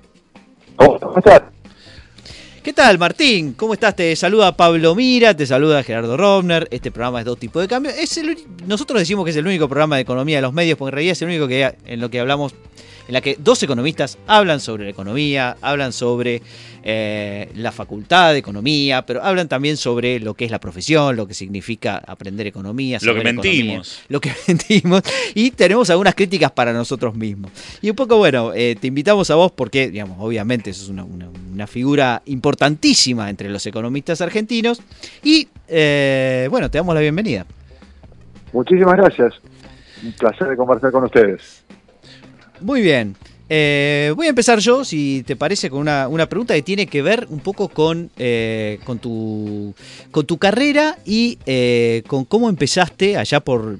¿Cómo 0.76 0.98
estás? 1.16 1.42
¿Qué 2.64 2.72
tal, 2.72 2.98
Martín? 2.98 3.52
¿Cómo 3.52 3.74
estás? 3.74 3.94
Te 3.94 4.16
saluda 4.16 4.56
Pablo 4.56 4.94
Mira, 4.94 5.36
te 5.36 5.44
saluda 5.44 5.82
Gerardo 5.82 6.16
Robner. 6.16 6.66
Este 6.70 6.90
programa 6.90 7.18
es 7.18 7.26
dos 7.26 7.38
tipos 7.38 7.60
de 7.60 7.68
cambio. 7.68 7.92
Es 7.92 8.16
el 8.16 8.38
nosotros 8.66 8.98
decimos 8.98 9.26
que 9.26 9.32
es 9.32 9.36
el 9.36 9.46
único 9.46 9.68
programa 9.68 9.96
de 9.96 10.02
economía 10.02 10.36
de 10.36 10.42
los 10.42 10.54
medios, 10.54 10.78
porque 10.78 10.88
en 10.88 10.94
realidad 10.94 11.12
es 11.12 11.20
el 11.20 11.28
único 11.28 11.46
que 11.46 11.74
en 11.84 12.00
lo 12.00 12.08
que 12.08 12.20
hablamos 12.20 12.54
en 13.06 13.12
la 13.14 13.20
que 13.20 13.36
dos 13.38 13.62
economistas 13.62 14.18
hablan 14.26 14.60
sobre 14.60 14.84
la 14.84 14.90
economía, 14.90 15.56
hablan 15.60 15.92
sobre 15.92 16.40
eh, 16.82 17.50
la 17.54 17.70
facultad 17.72 18.32
de 18.32 18.38
economía, 18.38 19.04
pero 19.06 19.22
hablan 19.22 19.48
también 19.48 19.76
sobre 19.76 20.20
lo 20.20 20.34
que 20.34 20.44
es 20.46 20.50
la 20.50 20.58
profesión, 20.60 21.14
lo 21.16 21.26
que 21.26 21.34
significa 21.34 21.96
aprender 22.06 22.46
economía, 22.46 22.98
Lo 23.02 23.14
que 23.14 23.20
economía, 23.20 23.52
mentimos. 23.52 24.02
lo 24.08 24.20
que 24.20 24.32
mentimos, 24.48 25.02
y 25.34 25.50
tenemos 25.50 25.90
algunas 25.90 26.14
críticas 26.14 26.50
para 26.52 26.72
nosotros 26.72 27.14
mismos. 27.14 27.50
Y 27.82 27.90
un 27.90 27.96
poco, 27.96 28.16
bueno, 28.16 28.52
eh, 28.54 28.76
te 28.80 28.86
invitamos 28.86 29.30
a 29.30 29.34
vos 29.34 29.52
porque, 29.52 29.90
digamos, 29.90 30.16
obviamente 30.20 30.72
sos 30.72 30.88
una, 30.88 31.04
una- 31.04 31.28
una 31.54 31.66
figura 31.66 32.20
importantísima 32.26 33.30
entre 33.30 33.48
los 33.48 33.64
economistas 33.66 34.20
argentinos, 34.20 34.80
y, 35.22 35.46
eh, 35.68 36.48
bueno, 36.50 36.70
te 36.70 36.78
damos 36.78 36.94
la 36.94 37.00
bienvenida. 37.00 37.46
Muchísimas 38.52 38.96
gracias. 38.96 39.34
Un 40.02 40.12
placer 40.12 40.48
de 40.48 40.56
conversar 40.56 40.90
con 40.92 41.04
ustedes. 41.04 41.63
Muy 42.64 42.80
bien. 42.80 43.14
Eh, 43.50 44.10
voy 44.16 44.24
a 44.24 44.30
empezar 44.30 44.58
yo, 44.58 44.86
si 44.86 45.22
te 45.26 45.36
parece, 45.36 45.68
con 45.68 45.80
una, 45.80 46.26
pregunta 46.30 46.54
que 46.54 46.62
tiene 46.62 46.86
que 46.86 47.02
ver 47.02 47.26
un 47.28 47.40
poco 47.40 47.68
con, 47.68 48.10
eh, 48.16 48.80
con, 48.84 48.98
tu, 48.98 49.74
con 50.10 50.24
tu 50.24 50.38
carrera 50.38 50.96
y 51.04 51.36
eh, 51.44 52.02
con 52.06 52.24
cómo 52.24 52.48
empezaste 52.48 53.18
allá 53.18 53.40
por, 53.40 53.78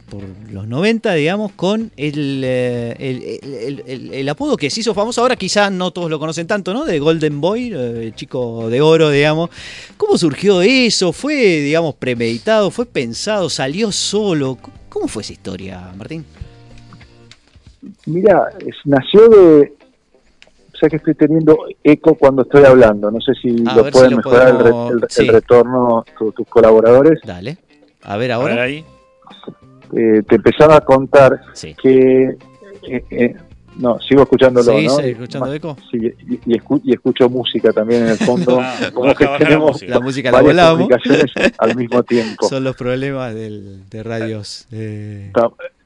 los 0.53 0.69
90, 0.69 1.15
digamos, 1.15 1.53
con 1.53 1.93
el, 1.97 2.45
el, 2.45 4.13
el- 4.13 4.29
apodo 4.29 4.59
que 4.59 4.69
se 4.69 4.81
hizo 4.81 4.93
famoso. 4.93 5.23
Ahora 5.23 5.37
quizá 5.37 5.71
no 5.71 5.91
todos 5.91 6.11
lo 6.11 6.19
conocen 6.19 6.47
tanto, 6.47 6.75
¿no? 6.75 6.85
De 6.85 6.99
Golden 6.99 7.41
Boy, 7.41 8.13
chico 8.15 8.69
de 8.69 8.83
oro, 8.83 9.09
digamos. 9.09 9.49
¿Cómo 9.97 10.19
surgió 10.19 10.61
eso? 10.61 11.15
¿Fue, 11.15 11.37
digamos, 11.63 11.95
premeditado? 11.95 12.71
¿Fue 12.71 12.85
pensado? 12.85 13.49
¿Salió 13.49 13.91
solo? 13.93 14.59
¿Cómo 14.91 15.09
fue 15.09 15.23
esa 15.23 15.33
historia, 15.33 15.91
Martín? 15.97 16.27
Mira, 18.07 18.49
es- 18.61 18.77
nació 18.85 19.29
de... 19.29 19.73
O 20.73 20.77
sea 20.77 20.89
que 20.89 20.97
estoy 20.97 21.15
teniendo 21.15 21.57
eco 21.85 22.17
cuando 22.17 22.43
estoy 22.43 22.65
hablando. 22.65 23.11
No 23.11 23.21
sé 23.21 23.33
si 23.41 23.51
A 23.67 23.77
lo 23.77 23.83
pueden 23.91 24.11
si 24.11 24.11
lo 24.11 24.17
mejorar 24.17 24.49
el 24.49 24.59
re- 24.59 24.71
el, 24.89 24.95
el 25.03 25.07
sí. 25.09 25.29
retorno 25.31 26.05
tu- 26.19 26.33
tus 26.33 26.47
colaboradores. 26.49 27.21
Dale. 27.25 27.59
A 28.03 28.17
ver 28.17 28.33
A 28.33 28.35
ahora. 28.37 28.55
ver 28.55 28.63
ahí. 28.63 28.85
Eh, 29.97 30.23
te 30.29 30.35
empezaba 30.37 30.77
a 30.77 30.81
contar 30.81 31.41
Sí. 31.53 31.75
que... 31.81 32.37
eh, 32.89 33.05
eh, 33.11 33.37
no, 33.77 33.99
sigo 34.01 34.23
escuchándolo, 34.23 34.65
¿Seguís 34.73 34.93
¿no? 34.93 35.01
escuchando 35.01 35.53
eco? 35.53 35.77
Sí, 35.91 35.99
y, 36.29 36.35
y 36.47 36.59
escu- 36.61 36.81
y 36.85 36.93
escucho 36.93 37.29
música 37.29 37.73
también 37.73 38.03
en 38.05 38.09
el 38.11 38.19
fondo. 38.19 38.61
Ah, 38.63 38.91
como 38.93 39.07
baja, 39.07 39.19
que 39.19 39.25
baja 39.25 39.39
la 39.39 39.45
tenemos 39.45 39.73
música. 39.73 39.91
La 39.95 40.01
música 40.01 40.31
la 40.31 40.71
comunicaciones 40.71 41.33
al 41.59 41.77
mismo 41.77 42.03
tiempo. 42.05 42.47
Son 42.49 42.63
los 42.63 42.77
problemas 42.77 43.35
del, 43.35 43.89
de 43.91 44.03
radios. 44.05 44.67
eh. 44.71 45.31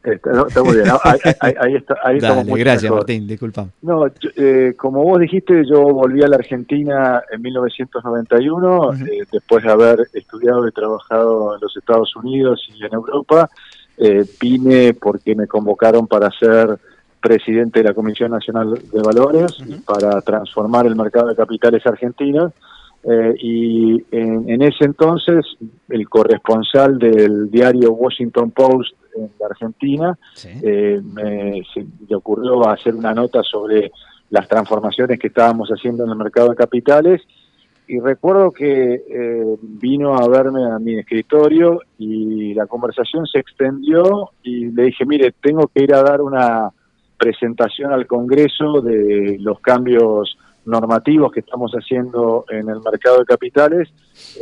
Está, 0.03 0.13
está- 0.13 0.33
no, 0.33 0.47
está 0.47 0.63
muy 0.63 0.75
bien. 0.77 0.89
Ah, 0.91 1.01
Ahí, 1.05 1.19
ahí- 1.41 1.55
ahí 1.61 1.75
está, 1.77 1.97
ahí 2.05 2.17
estamos 2.19 2.47
Dale, 2.47 2.61
gracias 2.61 2.83
mejor. 2.85 2.99
Martín, 2.99 3.27
disculpa. 3.27 3.67
No, 3.83 4.07
eh, 4.37 4.75
como 4.77 5.03
vos 5.03 5.19
dijiste, 5.21 5.65
yo 5.69 5.83
volví 5.83 6.23
a 6.23 6.29
la 6.29 6.37
Argentina 6.37 7.23
en 7.31 7.43
1991, 7.43 8.93
eh, 8.95 9.25
después 9.33 9.65
de 9.65 9.71
haber 9.71 10.07
estudiado 10.15 10.67
y 10.69 10.73
trabajado 10.73 11.55
en 11.55 11.61
los 11.61 11.77
Estados 11.77 12.15
Unidos 12.17 12.67
y 12.75 12.85
en 12.85 12.93
Europa. 12.95 13.49
Eh, 13.97 14.25
vine 14.41 14.95
porque 14.95 15.35
me 15.35 15.47
convocaron 15.49 16.07
para 16.07 16.31
ser 16.31 16.79
presidente 17.21 17.81
de 17.81 17.89
la 17.89 17.95
Comisión 17.95 18.31
Nacional 18.31 18.75
de 18.93 19.03
Valores 19.03 19.59
para 19.85 20.21
transformar 20.21 20.87
el 20.87 20.95
mercado 20.95 21.27
de 21.29 21.35
capitales 21.35 21.85
argentinos. 21.85 22.53
Eh, 23.05 23.35
y 23.41 24.05
en, 24.11 24.49
en 24.49 24.63
ese 24.63 24.85
entonces, 24.85 25.45
el 25.89 26.09
corresponsal 26.09 26.99
del 26.99 27.51
diario 27.51 27.93
Washington 27.93 28.51
Post 28.51 28.93
en 29.17 29.31
la 29.39 29.47
Argentina 29.47 30.19
eh, 30.45 31.01
me, 31.03 31.63
se 31.73 31.87
le 32.09 32.17
ocurrió 32.17 32.69
hacer 32.69 32.95
una 32.95 33.15
nota 33.15 33.43
sobre 33.43 33.91
las 34.31 34.47
transformaciones 34.49 35.19
que 35.19 35.29
estábamos 35.29 35.69
haciendo 35.71 36.05
en 36.05 36.11
el 36.11 36.17
mercado 36.17 36.51
de 36.51 36.57
capitales. 36.57 37.23
Y 37.87 38.01
recuerdo 38.01 38.51
que 38.51 39.03
eh, 39.09 39.57
vino 39.63 40.15
a 40.15 40.29
verme 40.29 40.71
a 40.71 40.79
mi 40.79 40.99
escritorio 40.99 41.81
y 41.97 42.53
la 42.53 42.67
conversación 42.67 43.27
se 43.27 43.39
extendió 43.39 44.31
y 44.43 44.67
le 44.67 44.85
dije, 44.85 45.07
mire, 45.07 45.33
tengo 45.41 45.69
que 45.69 45.85
ir 45.85 45.95
a 45.95 46.03
dar 46.03 46.21
una 46.21 46.71
presentación 47.19 47.93
al 47.93 48.07
Congreso 48.07 48.83
de 48.83 49.39
los 49.41 49.61
cambios 49.61 50.37
normativos 50.69 51.33
que 51.33 51.41
estamos 51.41 51.73
haciendo 51.73 52.45
en 52.51 52.69
el 52.69 52.81
mercado 52.81 53.19
de 53.19 53.25
capitales, 53.25 53.89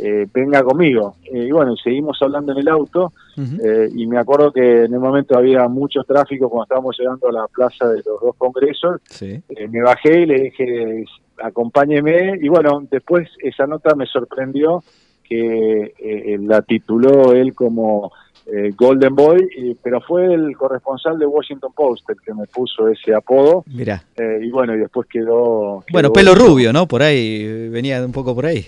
eh, 0.01 0.27
venga 0.33 0.61
conmigo. 0.63 1.15
Eh, 1.23 1.45
y 1.47 1.51
bueno, 1.51 1.75
seguimos 1.75 2.17
hablando 2.21 2.51
en 2.51 2.59
el 2.59 2.67
auto 2.67 3.13
eh, 3.37 3.89
y 3.95 4.07
me 4.07 4.17
acuerdo 4.17 4.51
que 4.51 4.85
en 4.85 4.93
el 4.93 4.99
momento 4.99 5.37
había 5.37 5.67
mucho 5.67 6.03
tráfico 6.03 6.49
cuando 6.49 6.63
estábamos 6.63 6.97
llegando 6.99 7.29
a 7.29 7.31
la 7.31 7.47
plaza 7.47 7.87
de 7.87 7.97
los 7.97 8.21
dos 8.21 8.35
congresos. 8.37 9.01
Sí. 9.09 9.41
Eh, 9.49 9.67
me 9.67 9.81
bajé 9.81 10.21
y 10.21 10.25
le 10.25 10.41
dije, 10.41 11.05
acompáñeme. 11.41 12.37
Y 12.41 12.49
bueno, 12.49 12.83
después 12.89 13.29
esa 13.39 13.65
nota 13.65 13.95
me 13.95 14.05
sorprendió 14.05 14.83
que 15.23 15.93
eh, 15.99 16.37
la 16.41 16.61
tituló 16.61 17.33
él 17.33 17.53
como 17.53 18.11
eh, 18.51 18.71
Golden 18.77 19.13
Boy, 19.15 19.47
y- 19.57 19.75
pero 19.75 19.99
fue 20.01 20.33
el 20.33 20.55
corresponsal 20.55 21.17
de 21.19 21.25
Washington 21.25 21.71
Post 21.75 22.09
el 22.09 22.17
que 22.21 22.33
me 22.33 22.45
puso 22.47 22.87
ese 22.87 23.13
apodo. 23.13 23.63
Mirá. 23.67 24.03
Eh, 24.15 24.39
y 24.43 24.49
bueno, 24.51 24.73
y 24.75 24.79
después 24.79 25.07
quedó... 25.09 25.83
Bueno, 25.91 26.11
pelo 26.13 26.33
rubio, 26.35 26.71
¿no? 26.71 26.87
Por 26.87 27.01
ahí, 27.03 27.69
venía 27.69 28.03
un 28.05 28.11
poco 28.11 28.33
por 28.35 28.45
ahí. 28.45 28.65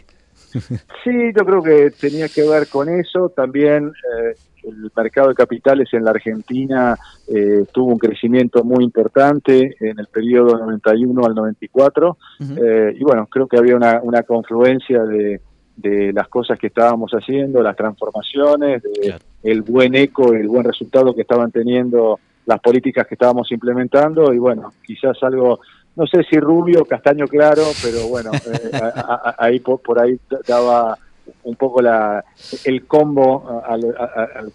Sí, 1.03 1.11
yo 1.37 1.45
creo 1.45 1.61
que 1.61 1.91
tenía 1.91 2.27
que 2.27 2.41
ver 2.47 2.67
con 2.67 2.89
eso. 2.89 3.29
También 3.29 3.87
eh, 3.87 4.33
el 4.63 4.91
mercado 4.95 5.29
de 5.29 5.35
capitales 5.35 5.87
en 5.93 6.03
la 6.03 6.09
Argentina 6.11 6.97
eh, 7.27 7.65
tuvo 7.71 7.93
un 7.93 7.99
crecimiento 7.99 8.63
muy 8.63 8.83
importante 8.83 9.75
en 9.79 9.99
el 9.99 10.07
periodo 10.07 10.57
91 10.57 11.25
al 11.25 11.35
94. 11.35 12.17
Eh, 12.41 12.95
y 12.99 13.03
bueno, 13.03 13.27
creo 13.27 13.47
que 13.47 13.57
había 13.57 13.75
una, 13.75 14.01
una 14.01 14.23
confluencia 14.23 15.03
de, 15.05 15.39
de 15.77 16.11
las 16.13 16.27
cosas 16.27 16.57
que 16.59 16.67
estábamos 16.67 17.11
haciendo, 17.11 17.61
las 17.61 17.75
transformaciones, 17.77 18.81
de 18.83 19.15
el 19.43 19.61
buen 19.61 19.95
eco, 19.95 20.33
el 20.33 20.47
buen 20.47 20.63
resultado 20.63 21.13
que 21.15 21.21
estaban 21.21 21.51
teniendo 21.51 22.19
las 22.45 22.59
políticas 22.59 23.07
que 23.07 23.15
estábamos 23.15 23.51
implementando. 23.51 24.33
Y 24.33 24.37
bueno, 24.39 24.73
quizás 24.85 25.21
algo 25.23 25.59
no 25.95 26.07
sé 26.07 26.23
si 26.29 26.39
rubio, 26.39 26.85
castaño 26.85 27.27
claro, 27.27 27.63
pero 27.83 28.07
bueno, 28.07 28.31
eh, 28.33 28.71
a- 28.73 28.99
a- 28.99 29.29
a- 29.31 29.35
ahí 29.45 29.59
por, 29.59 29.79
por 29.81 29.99
ahí 29.99 30.17
daba 30.47 30.97
un 31.43 31.55
poco 31.55 31.81
la 31.81 32.23
el 32.65 32.85
combo 32.87 33.61
al, 33.67 33.81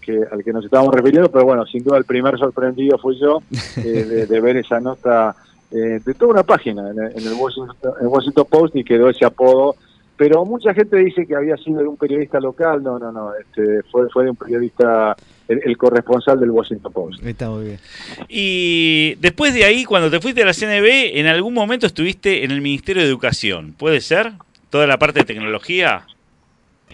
que 0.00 0.20
al 0.30 0.42
que 0.42 0.52
nos 0.52 0.64
estábamos 0.64 0.92
refiriendo, 0.94 1.30
pero 1.30 1.44
bueno, 1.44 1.64
sin 1.66 1.84
duda 1.84 1.98
el 1.98 2.04
primer 2.04 2.36
sorprendido 2.38 2.98
fui 2.98 3.18
yo 3.20 3.42
eh, 3.76 3.80
de, 4.08 4.26
de 4.26 4.40
ver 4.40 4.56
esa 4.56 4.80
nota 4.80 5.36
eh, 5.70 6.00
de 6.04 6.14
toda 6.14 6.32
una 6.32 6.42
página 6.42 6.90
en, 6.90 6.98
el- 6.98 7.12
en 7.18 7.26
el 7.26 7.34
Washington, 7.34 7.92
en 8.00 8.06
Washington 8.06 8.46
Post 8.50 8.76
y 8.76 8.84
quedó 8.84 9.08
ese 9.10 9.24
apodo. 9.24 9.76
Pero 10.24 10.42
mucha 10.46 10.72
gente 10.72 10.96
dice 10.96 11.26
que 11.26 11.36
había 11.36 11.54
sido 11.58 11.80
de 11.80 11.86
un 11.86 11.98
periodista 11.98 12.40
local, 12.40 12.82
no, 12.82 12.98
no, 12.98 13.12
no, 13.12 13.34
este, 13.34 13.82
fue, 13.92 14.08
fue 14.08 14.24
de 14.24 14.30
un 14.30 14.36
periodista, 14.36 15.14
el, 15.46 15.60
el 15.62 15.76
corresponsal 15.76 16.40
del 16.40 16.50
Washington 16.50 16.90
Post. 16.94 17.22
Está 17.22 17.50
muy 17.50 17.64
bien. 17.66 17.78
Y 18.26 19.16
después 19.16 19.52
de 19.52 19.66
ahí, 19.66 19.84
cuando 19.84 20.10
te 20.10 20.20
fuiste 20.20 20.42
a 20.42 20.46
la 20.46 20.54
CNB, 20.54 21.18
en 21.18 21.26
algún 21.26 21.52
momento 21.52 21.84
estuviste 21.84 22.42
en 22.42 22.52
el 22.52 22.62
Ministerio 22.62 23.02
de 23.02 23.08
Educación. 23.08 23.74
¿Puede 23.78 24.00
ser? 24.00 24.32
Toda 24.70 24.86
la 24.86 24.96
parte 24.98 25.18
de 25.18 25.26
tecnología. 25.26 26.06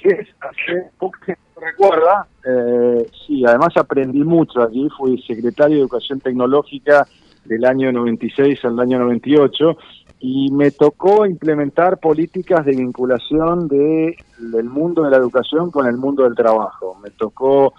Sí, 0.03 0.09
hace 0.41 0.91
poco 0.99 1.17
que 1.25 1.37
no 1.55 1.65
recuerda. 1.65 2.27
Eh, 2.45 3.07
sí, 3.29 3.45
además 3.47 3.77
aprendí 3.77 4.25
mucho 4.25 4.61
allí. 4.61 4.89
Fui 4.99 5.23
secretario 5.23 5.77
de 5.77 5.83
Educación 5.83 6.19
Tecnológica 6.19 7.07
del 7.45 7.65
año 7.65 7.93
96 7.93 8.65
al 8.65 8.81
año 8.81 8.99
98 8.99 9.79
y 10.21 10.51
me 10.53 10.71
tocó 10.71 11.25
implementar 11.25 11.99
políticas 11.99 12.67
de 12.67 12.77
vinculación 12.77 13.69
de, 13.69 14.17
del 14.39 14.67
mundo 14.67 15.03
de 15.03 15.11
la 15.11 15.17
educación 15.17 15.71
con 15.71 15.87
el 15.87 15.97
mundo 15.97 16.25
del 16.25 16.35
trabajo. 16.35 16.99
Me 17.03 17.11
tocó 17.11 17.73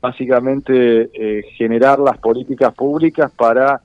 básicamente 0.00 1.10
eh, 1.14 1.44
generar 1.56 2.00
las 2.00 2.18
políticas 2.18 2.74
públicas 2.74 3.30
para 3.30 3.80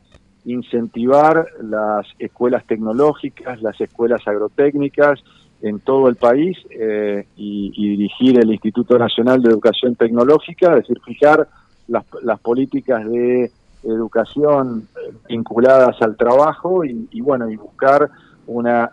incentivar 0.45 1.45
las 1.61 2.07
escuelas 2.17 2.65
tecnológicas, 2.65 3.61
las 3.61 3.79
escuelas 3.79 4.27
agrotécnicas 4.27 5.23
en 5.61 5.79
todo 5.79 6.09
el 6.09 6.15
país 6.15 6.57
eh, 6.71 7.27
y, 7.37 7.71
y 7.75 7.89
dirigir 7.89 8.39
el 8.39 8.51
Instituto 8.51 8.97
Nacional 8.97 9.41
de 9.43 9.49
Educación 9.49 9.95
Tecnológica, 9.95 10.71
es 10.71 10.87
decir, 10.87 10.99
fijar 11.05 11.47
las, 11.87 12.05
las 12.23 12.39
políticas 12.39 13.05
de 13.05 13.51
educación 13.83 14.87
vinculadas 15.27 16.01
al 16.01 16.17
trabajo 16.17 16.83
y, 16.83 17.07
y, 17.11 17.21
bueno 17.21 17.49
y 17.49 17.55
buscar 17.55 18.09
una 18.47 18.89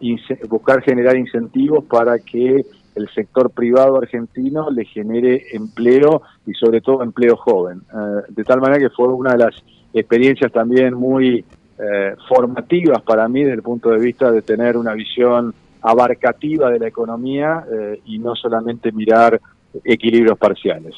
buscar 0.49 0.82
generar 0.82 1.16
incentivos 1.16 1.84
para 1.84 2.18
que 2.18 2.64
el 2.97 3.09
sector 3.11 3.51
privado 3.51 3.99
argentino 3.99 4.70
le 4.70 4.84
genere 4.87 5.45
empleo 5.53 6.22
y 6.47 6.55
sobre 6.55 6.80
todo 6.80 7.03
empleo 7.03 7.37
joven. 7.37 7.82
Eh, 7.93 8.22
de 8.30 8.45
tal 8.45 8.61
manera 8.61 8.80
que 8.80 8.95
fue 8.95 9.09
una 9.09 9.32
de 9.32 9.39
las 9.39 9.55
experiencias 9.93 10.51
también 10.51 10.95
muy 10.95 11.45
eh, 11.78 12.14
formativas 12.28 13.03
para 13.03 13.28
mí 13.28 13.43
desde 13.43 13.57
el 13.57 13.62
punto 13.62 13.91
de 13.91 13.99
vista 13.99 14.30
de 14.30 14.43
tener 14.43 14.76
una 14.76 14.95
visión 14.95 15.55
abarcativa 15.82 16.70
de 16.70 16.78
la 16.78 16.89
economía 16.89 17.64
eh, 17.70 18.01
y 18.07 18.18
no 18.18 18.34
solamente 18.34 18.91
mirar 18.93 19.41
equilibrios 19.85 20.39
parciales. 20.39 20.95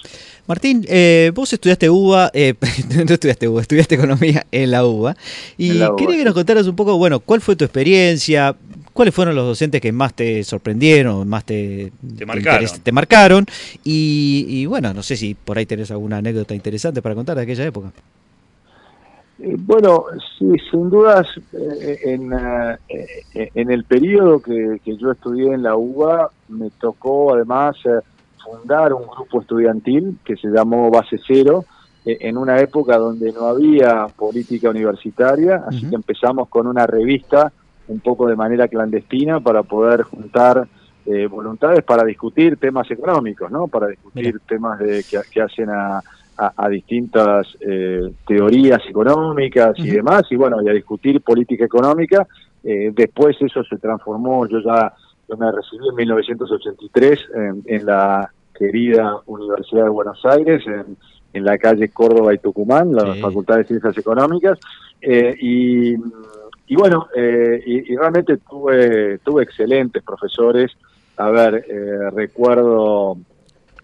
Martín, 0.46 0.84
eh, 0.88 1.30
vos 1.34 1.52
estudiaste 1.52 1.90
UBA, 1.90 2.30
eh, 2.32 2.54
no 3.06 3.14
estudiaste 3.14 3.48
UBA, 3.48 3.62
estudiaste 3.62 3.94
economía 3.94 4.46
en 4.50 4.70
la 4.70 4.84
UBA. 4.84 5.16
Y 5.56 5.70
En 5.70 5.80
la 5.80 5.90
UBA, 5.90 5.96
quería 5.96 6.16
que 6.16 6.24
nos 6.24 6.34
contaras 6.34 6.66
un 6.66 6.76
poco, 6.76 6.96
bueno, 6.96 7.20
¿cuál 7.20 7.40
fue 7.40 7.56
tu 7.56 7.64
experiencia? 7.64 8.56
¿Cuáles 8.92 9.14
fueron 9.14 9.34
los 9.34 9.46
docentes 9.46 9.80
que 9.80 9.92
más 9.92 10.14
te 10.14 10.42
sorprendieron, 10.42 11.28
más 11.28 11.44
te, 11.44 11.92
te 12.16 12.26
marcaron. 12.26 12.68
te 12.82 12.92
marcaron? 12.92 13.46
Y, 13.84 14.46
y, 14.48 14.66
bueno, 14.66 14.92
no 14.92 15.02
sé 15.02 15.16
si 15.16 15.34
por 15.34 15.58
ahí 15.58 15.66
tenés 15.66 15.90
alguna 15.90 16.16
anécdota 16.16 16.54
interesante 16.54 17.00
para 17.02 17.14
contar 17.14 17.36
de 17.36 17.42
aquella 17.42 17.64
época. 17.64 17.92
Eh, 19.40 19.54
Bueno, 19.56 20.06
sí, 20.38 20.46
sin 20.70 20.90
dudas, 20.90 21.28
eh, 21.52 21.98
en, 22.04 22.32
eh, 22.32 23.50
en 23.54 23.70
el 23.70 23.84
periodo 23.84 24.40
que, 24.40 24.80
que 24.84 24.96
yo 24.96 25.12
estudié 25.12 25.52
en 25.52 25.62
la 25.62 25.76
UBA, 25.76 26.30
me 26.48 26.70
tocó 26.70 27.34
además 27.34 27.76
eh, 27.84 28.00
fundar 28.38 28.92
un 28.92 29.06
grupo 29.06 29.40
estudiantil 29.40 30.18
que 30.24 30.36
se 30.36 30.48
llamó 30.48 30.90
Base 30.90 31.18
Cero, 31.26 31.64
eh, 32.04 32.16
en 32.20 32.36
una 32.36 32.58
época 32.60 32.96
donde 32.96 33.32
no 33.32 33.46
había 33.46 34.06
política 34.16 34.70
universitaria, 34.70 35.64
así 35.66 35.88
que 35.90 35.96
empezamos 35.96 36.48
con 36.48 36.66
una 36.66 36.86
revista 36.86 37.52
un 37.88 38.00
poco 38.00 38.26
de 38.26 38.36
manera 38.36 38.68
clandestina 38.68 39.40
para 39.40 39.62
poder 39.62 40.02
juntar 40.02 40.66
eh, 41.06 41.26
voluntades 41.26 41.82
para 41.84 42.04
discutir 42.04 42.58
temas 42.58 42.90
económicos, 42.90 43.50
¿no? 43.50 43.66
Para 43.66 43.86
discutir 43.88 44.40
temas 44.46 44.78
de, 44.78 45.02
que, 45.08 45.18
que 45.30 45.40
hacen 45.40 45.70
a, 45.70 45.98
a- 46.36 46.52
a 46.54 46.68
distintas 46.68 47.46
eh, 47.60 48.12
teorías 48.26 48.80
económicas 48.88 49.72
y 49.78 49.90
demás, 49.96 50.24
y 50.30 50.36
bueno, 50.36 50.60
y 50.62 50.68
a 50.68 50.72
discutir 50.72 51.20
política 51.22 51.64
económica. 51.64 52.26
Eh, 52.62 52.92
después 52.94 53.36
eso 53.40 53.64
se 53.64 53.78
transformó, 53.78 54.46
yo 54.46 54.58
ya 54.60 54.92
yo 55.28 55.36
me 55.36 55.50
recibí 55.52 55.88
en 55.88 55.94
1983 55.94 57.28
en, 57.34 57.62
en 57.66 57.86
la 57.86 58.30
querida 58.58 59.18
Universidad 59.26 59.84
de 59.84 59.90
Buenos 59.90 60.24
Aires, 60.24 60.62
en, 60.66 60.96
en 61.32 61.44
la 61.44 61.58
calle 61.58 61.90
Córdoba 61.90 62.34
y 62.34 62.38
Tucumán, 62.38 62.94
la 62.94 63.14
Sí. 63.14 63.20
Facultad 63.20 63.56
de 63.58 63.64
Ciencias 63.64 63.96
Económicas, 63.98 64.58
eh, 65.00 65.34
y, 65.40 65.92
y 66.66 66.76
bueno, 66.76 67.06
eh, 67.14 67.62
y, 67.64 67.92
y 67.92 67.96
realmente 67.96 68.38
tuve, 68.38 69.18
tuve 69.18 69.42
excelentes 69.44 70.02
profesores. 70.02 70.72
A 71.18 71.30
ver, 71.30 71.64
eh, 71.68 72.10
recuerdo 72.12 73.16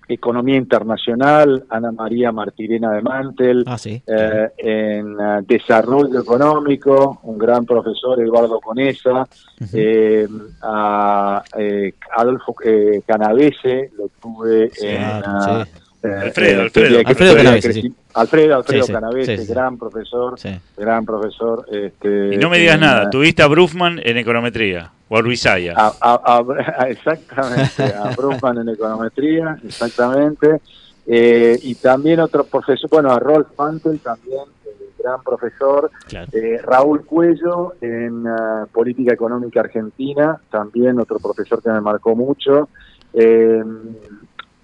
Economía 0.08 0.56
Internacional, 0.56 1.64
Ana 1.68 1.92
María 1.92 2.30
Martirena 2.32 2.92
de 2.92 3.02
Mantel, 3.02 3.64
Ah, 3.66 3.78
sí. 3.78 4.02
eh, 4.06 4.48
en 4.58 5.16
eh, 5.18 5.40
Desarrollo 5.46 6.20
Económico, 6.20 7.20
un 7.22 7.38
gran 7.38 7.64
profesor, 7.64 8.20
Eduardo 8.20 8.60
Conesa, 8.60 9.26
eh, 9.72 10.28
a 10.62 11.42
eh, 11.58 11.94
Adolfo 12.16 12.54
eh, 12.64 13.02
Canavese, 13.06 13.90
lo 13.96 14.08
tuve 14.20 14.70
en... 14.80 15.02
ah, 15.02 15.64
sí. 15.64 15.70
eh, 16.02 16.08
Alfredo, 16.22 16.60
eh, 16.60 16.64
Alfredo. 16.64 16.98
Alfredo 17.06 17.36
Canavese. 17.36 17.92
Alfredo, 18.14 18.56
Alfredo 18.56 18.82
Sí, 18.82 18.86
sí, 18.86 18.92
Canavese, 18.92 19.36
sí, 19.38 19.44
sí. 19.46 19.52
gran 19.52 19.76
profesor, 19.78 20.38
Sí. 20.38 20.50
gran 20.76 21.04
profesor. 21.04 21.66
Este, 21.70 22.34
Y 22.34 22.38
no 22.38 22.48
me 22.48 22.58
digas 22.58 22.76
en, 22.76 22.80
nada, 22.82 23.02
eh, 23.04 23.08
tuviste 23.10 23.42
a 23.42 23.46
Brufman 23.48 24.00
en 24.02 24.16
econometría, 24.16 24.92
o 25.08 25.16
a 25.18 25.20
Ruizaya. 25.22 25.74
a, 25.76 25.92
a- 26.00 26.36
a- 26.38 26.88
exactamente, 26.88 27.82
a 27.94 28.14
Brufman 28.16 28.58
en 28.58 28.68
econometría, 28.70 29.58
exactamente. 29.66 30.60
Eh, 31.06 31.58
y 31.62 31.74
también 31.74 32.20
otro 32.20 32.44
profesor, 32.44 32.88
bueno, 32.88 33.10
a 33.12 33.18
Rolf 33.18 33.48
Mantel 33.58 34.00
también, 34.00 34.40
eh, 34.64 34.70
gran 34.98 35.22
profesor. 35.22 35.90
Eh, 36.32 36.58
Raúl 36.62 37.04
Cuello 37.04 37.74
en 37.80 38.26
ah, 38.26 38.66
Política 38.72 39.12
Económica 39.12 39.60
Argentina, 39.60 40.40
también 40.50 40.98
otro 40.98 41.18
profesor 41.18 41.62
que 41.62 41.68
me 41.70 41.80
marcó 41.80 42.14
mucho. 42.16 42.68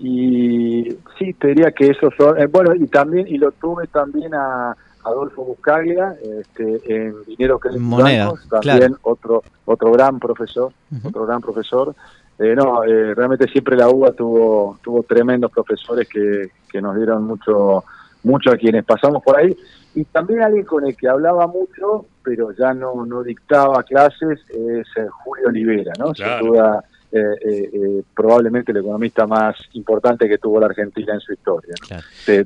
Y 0.03 0.97
sí, 1.19 1.35
te 1.35 1.49
diría 1.49 1.73
que 1.73 1.89
esos 1.89 2.15
son, 2.17 2.41
eh, 2.41 2.47
bueno, 2.47 2.75
y 2.75 2.87
también, 2.87 3.29
y 3.29 3.37
lo 3.37 3.53
tuve 3.53 3.87
también 3.87 4.35
a 4.35 4.75
Adolfo 5.05 5.45
Buscaglia, 5.45 6.17
este, 6.41 6.81
en 6.87 7.15
Dinero 7.27 7.59
que 7.59 7.69
Moneda, 7.79 8.33
también 8.49 8.79
claro. 8.79 8.99
otro 9.03 9.43
otro 9.67 9.93
gran 9.93 10.19
profesor, 10.19 10.73
otro 11.05 11.27
gran 11.27 11.41
profesor. 11.43 11.95
Eh, 12.39 12.55
no, 12.57 12.83
eh, 12.85 13.15
realmente 13.15 13.47
siempre 13.49 13.77
la 13.77 13.91
UBA 13.91 14.13
tuvo 14.13 14.79
tuvo 14.83 15.03
tremendos 15.03 15.53
profesores 15.53 16.09
que, 16.09 16.51
que 16.71 16.81
nos 16.81 16.97
dieron 16.97 17.25
mucho 17.25 17.85
mucho 18.23 18.51
a 18.51 18.57
quienes 18.57 18.85
pasamos 18.85 19.23
por 19.23 19.37
ahí 19.39 19.55
y 19.95 20.05
también 20.05 20.43
alguien 20.43 20.65
con 20.65 20.87
el 20.87 20.97
que 20.97 21.09
hablaba 21.09 21.47
mucho, 21.47 22.07
pero 22.23 22.53
ya 22.53 22.73
no 22.73 23.05
no 23.05 23.23
dictaba 23.23 23.83
clases 23.83 24.41
es 24.49 24.87
eh, 24.97 25.09
Julio 25.11 25.49
Olivera, 25.49 25.93
¿no? 25.99 26.13
Claro. 26.13 26.39
Sin 26.39 26.49
duda 26.49 26.85
eh, 27.13 27.19
eh, 27.45 27.71
eh, 27.73 28.03
probablemente 28.15 28.71
el 28.73 28.79
economista 28.79 29.27
más 29.27 29.57
importante 29.73 30.29
que 30.29 30.39
tuvo 30.39 30.61
la 30.61 30.67
Argentina 30.67 31.15
en 31.15 31.21
su 31.21 31.33
historia, 31.33 31.75
¿no? 31.91 31.97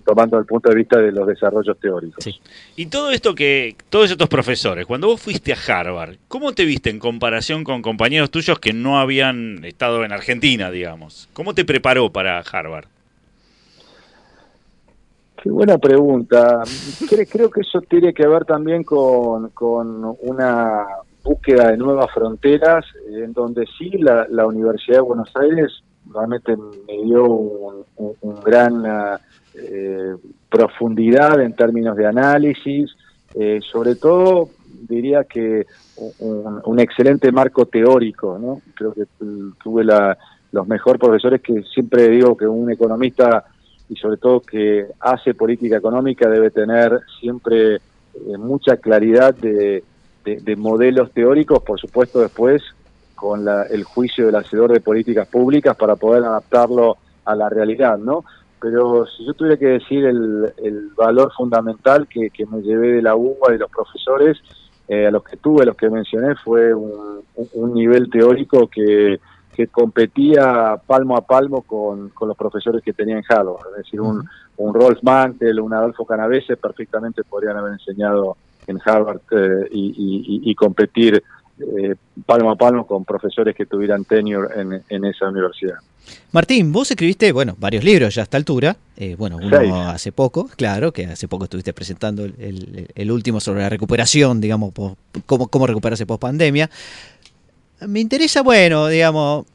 Tomando 0.05 0.39
el 0.39 0.47
punto 0.47 0.71
de 0.71 0.77
vista 0.77 0.99
de 0.99 1.13
los 1.13 1.27
desarrollos 1.27 1.79
teóricos. 1.79 2.25
Y 2.77 2.87
todo 2.87 3.11
esto 3.11 3.35
que, 3.35 3.77
todos 3.91 4.11
estos 4.11 4.29
profesores, 4.29 4.87
cuando 4.87 5.09
vos 5.09 5.21
fuiste 5.21 5.53
a 5.53 5.57
Harvard, 5.57 6.17
¿cómo 6.29 6.53
te 6.53 6.65
viste 6.65 6.91
en 6.91 6.99
comparación 6.99 7.63
con 7.63 7.83
compañeros 7.83 8.31
tuyos 8.31 8.59
que 8.59 8.73
no 8.73 8.99
habían 8.99 9.65
estado 9.65 10.05
en 10.05 10.13
Argentina, 10.13 10.71
digamos? 10.71 11.29
¿Cómo 11.35 11.55
te 11.55 11.65
preparó 11.65 12.11
para 12.11 12.39
Harvard? 12.41 12.87
Qué 15.43 15.51
buena 15.51 15.77
pregunta. 15.77 16.63
Cre- 17.07 17.29
Creo 17.31 17.51
que 17.51 17.61
eso 17.61 17.83
tiene 17.83 18.15
que 18.15 18.27
ver 18.27 18.47
también 18.47 18.83
con, 18.83 19.51
con 19.51 20.17
una 20.23 20.87
búsqueda 21.25 21.71
de 21.71 21.77
nuevas 21.79 22.11
fronteras, 22.13 22.85
en 23.09 23.33
donde 23.33 23.65
sí 23.79 23.91
la, 23.99 24.27
la 24.31 24.47
Universidad 24.47 24.99
de 24.99 25.03
Buenos 25.03 25.31
Aires 25.35 25.83
realmente 26.13 26.55
me 26.57 27.03
dio 27.05 27.25
un, 27.25 27.85
un- 27.97 28.15
un 28.21 28.43
gran 28.43 28.85
ah, 28.87 29.19
eh, 29.55 30.15
profundidad 30.51 31.41
en 31.41 31.55
términos 31.57 31.97
de 31.97 32.07
análisis, 32.07 32.95
eh, 33.35 33.61
sobre 33.73 33.95
todo 33.97 34.51
diría 34.89 35.25
que 35.25 35.67
un, 36.19 36.79
excelente 36.81 37.31
marco 37.33 37.65
teórico, 37.67 38.39
¿no? 38.39 38.61
Creo 38.75 38.93
que 38.93 39.05
tu- 39.19 39.53
tuve 39.63 39.83
la, 39.85 40.17
los 40.53 40.67
mejores 40.67 41.01
profesores 41.01 41.41
que 41.41 41.63
siempre 41.63 42.09
digo 42.09 42.37
que 42.37 42.47
un 42.47 42.71
economista 42.71 43.45
y 43.89 43.97
sobre 43.97 44.17
todo 44.19 44.41
que 44.41 44.87
hace 45.01 45.35
política 45.35 45.77
económica 45.77 46.29
debe 46.29 46.51
tener 46.51 47.01
siempre 47.21 47.77
eh, 47.77 47.81
mucha 48.39 48.77
claridad 48.77 49.35
de, 49.35 49.83
de- 50.25 50.41
de 50.41 50.57
modelos 50.57 51.13
teóricos, 51.13 51.63
por 51.63 51.79
supuesto 51.81 52.21
después 52.21 52.63
con 53.15 53.45
la- 53.45 53.65
el 53.65 53.85
juicio 53.85 54.27
del 54.27 54.37
hacedor 54.37 54.73
de 54.73 54.81
políticas 54.81 55.29
públicas 55.29 55.77
para 55.77 55.97
poder 55.97 56.25
adaptarlo 56.25 56.97
a 57.25 57.35
la 57.35 57.49
realidad, 57.49 57.97
¿no? 57.99 58.25
Pero 58.61 59.07
si 59.07 59.25
yo 59.27 59.35
tuviera 59.35 59.57
que 59.59 59.67
decir 59.67 60.05
el, 60.05 60.53
el 60.63 60.89
valor 60.97 61.31
fundamental 61.37 62.07
que, 62.09 62.31
que 62.31 62.47
me 62.47 62.63
llevé 62.63 62.93
de 62.93 63.03
la 63.03 63.15
UBA 63.15 63.51
y 63.51 63.53
de 63.53 63.59
los 63.59 63.71
profesores, 63.71 64.39
eh, 64.89 65.07
a 65.07 65.11
los 65.11 65.23
que 65.25 65.37
tuve, 65.37 65.63
a 65.63 65.67
los 65.67 65.77
que 65.77 65.89
mencioné, 65.91 66.35
fue 66.37 66.75
un, 66.75 67.21
un- 67.37 67.49
un 67.55 67.75
nivel 67.75 68.11
teórico 68.11 68.67
que, 68.69 69.19
que 69.55 69.67
competía 69.69 70.77
palmo 70.87 71.17
a 71.17 71.23
palmo 71.23 71.63
con, 71.63 72.09
con 72.11 72.29
los 72.29 72.37
profesores 72.37 72.83
que 72.83 72.93
tenía 72.93 73.17
en 73.19 73.25
Harvard. 73.29 73.67
Es 73.73 73.85
decir, 73.85 74.01
un, 74.01 74.25
un 74.57 74.75
Rolf 74.75 75.03
Mantel, 75.03 75.61
un 75.61 75.73
Adolfo 75.73 76.05
Canavese 76.05 76.57
perfectamente 76.57 77.23
podrían 77.25 77.57
haber 77.57 77.73
enseñado 77.75 78.37
en 78.67 78.79
Harvard 78.85 79.21
eh, 79.31 79.69
y, 79.73 79.81
y- 79.81 80.47
y- 80.47 80.51
y 80.51 80.55
competir 80.55 81.23
eh, 81.61 81.95
palmo 82.27 82.51
a 82.51 82.57
palmo 82.57 82.87
con 82.87 83.05
profesores 83.05 83.55
que 83.55 83.65
tuvieran 83.67 84.05
tenure 84.05 84.49
en, 84.61 84.83
en 84.89 85.05
esa 85.05 85.29
universidad. 85.29 85.77
Martín, 86.33 86.73
vos 86.73 86.91
escribiste, 86.91 87.31
bueno, 87.33 87.57
varios 87.59 87.85
libros 87.85 88.15
ya 88.15 88.23
a 88.23 88.25
esta 88.25 88.37
altura. 88.37 88.77
Eh, 88.97 89.15
bueno, 89.17 89.39
uno 89.41 89.57
Seis. 89.57 89.73
hace 89.73 90.13
poco, 90.13 90.49
claro, 90.57 90.93
que 90.93 91.07
hace 91.07 91.29
poco 91.29 91.45
estuviste 91.45 91.73
presentando 91.73 92.25
el, 92.25 92.35
el- 92.39 92.89
el 92.95 93.11
último 93.11 93.41
sobre 93.41 93.61
la 93.61 93.69
recuperación, 93.69 94.41
digamos, 94.41 94.73
cómo, 95.27 95.49
cómo 95.49 95.67
recuperarse 95.67 96.07
post 96.07 96.21
pandemia. 96.23 96.69
Me 97.87 98.01
interesa, 98.01 98.43
bueno, 98.43 98.89
digamos, 98.89 99.47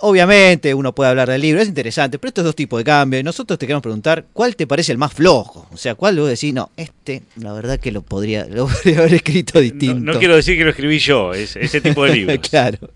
obviamente 0.00 0.74
uno 0.74 0.94
puede 0.94 1.10
hablar 1.10 1.28
del 1.28 1.40
libro, 1.40 1.60
es 1.60 1.68
interesante, 1.68 2.18
pero 2.18 2.28
estos 2.28 2.44
dos 2.44 2.54
tipos 2.56 2.78
de 2.78 2.84
cambio, 2.84 3.20
y 3.20 3.22
nosotros 3.22 3.58
te 3.58 3.66
queremos 3.66 3.82
preguntar, 3.82 4.24
¿cuál 4.32 4.56
te 4.56 4.66
parece 4.66 4.92
el 4.92 4.98
más 4.98 5.12
flojo? 5.12 5.66
O 5.72 5.76
sea, 5.76 5.94
¿cuál 5.94 6.18
vos 6.18 6.28
decís, 6.28 6.52
no, 6.54 6.70
este, 6.76 7.22
la 7.36 7.52
verdad 7.52 7.78
que 7.78 7.90
lo 7.92 8.02
podría, 8.02 8.46
lo 8.46 8.66
podría 8.68 9.00
haber 9.00 9.14
escrito 9.14 9.60
distinto? 9.60 10.12
No 10.12 10.18
quiero 10.18 10.36
decir 10.36 10.56
que 10.56 10.64
lo 10.64 10.70
escribí 10.70 10.98
yo, 10.98 11.32
es 11.34 11.56
ese 11.56 11.80
tipo 11.80 12.04
de 12.04 12.12
libros. 12.16 12.38
claro. 12.48 12.78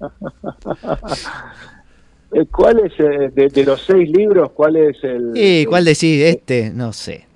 Eh, 2.34 2.46
¿Cuál 2.50 2.78
es, 2.86 2.92
eh, 2.98 3.30
de, 3.34 3.50
de 3.50 3.62
los 3.62 3.84
seis 3.86 4.08
libros, 4.10 4.52
cuál 4.52 4.76
es 4.76 4.96
el... 5.04 5.32
¿Y 5.34 5.66
cuál 5.66 5.84
decís? 5.84 6.22
Este, 6.22 6.70
no 6.70 6.90
sé. 6.94 7.26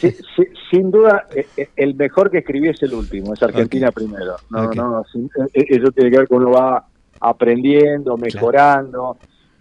Sí, 0.00 0.10
sí, 0.34 0.42
sin 0.72 0.90
duda, 0.90 1.28
eh, 1.36 1.46
eh, 1.56 1.68
el 1.76 1.94
mejor 1.94 2.32
que 2.32 2.38
escribí 2.38 2.68
es 2.68 2.82
el 2.82 2.94
último, 2.94 3.32
es 3.32 3.40
Argentina 3.44 3.92
primero. 3.92 4.34
No, 4.50 4.64
Ok. 4.64 4.74
no, 4.74 5.04
sin- 5.12 5.26
eh, 5.26 5.46
eh, 5.54 5.64
eso 5.68 5.92
tiene 5.92 6.10
que 6.10 6.18
ver 6.18 6.26
con 6.26 6.38
uno 6.42 6.50
va 6.50 6.84
aprendiendo, 7.28 8.16
mejorando. 8.16 9.16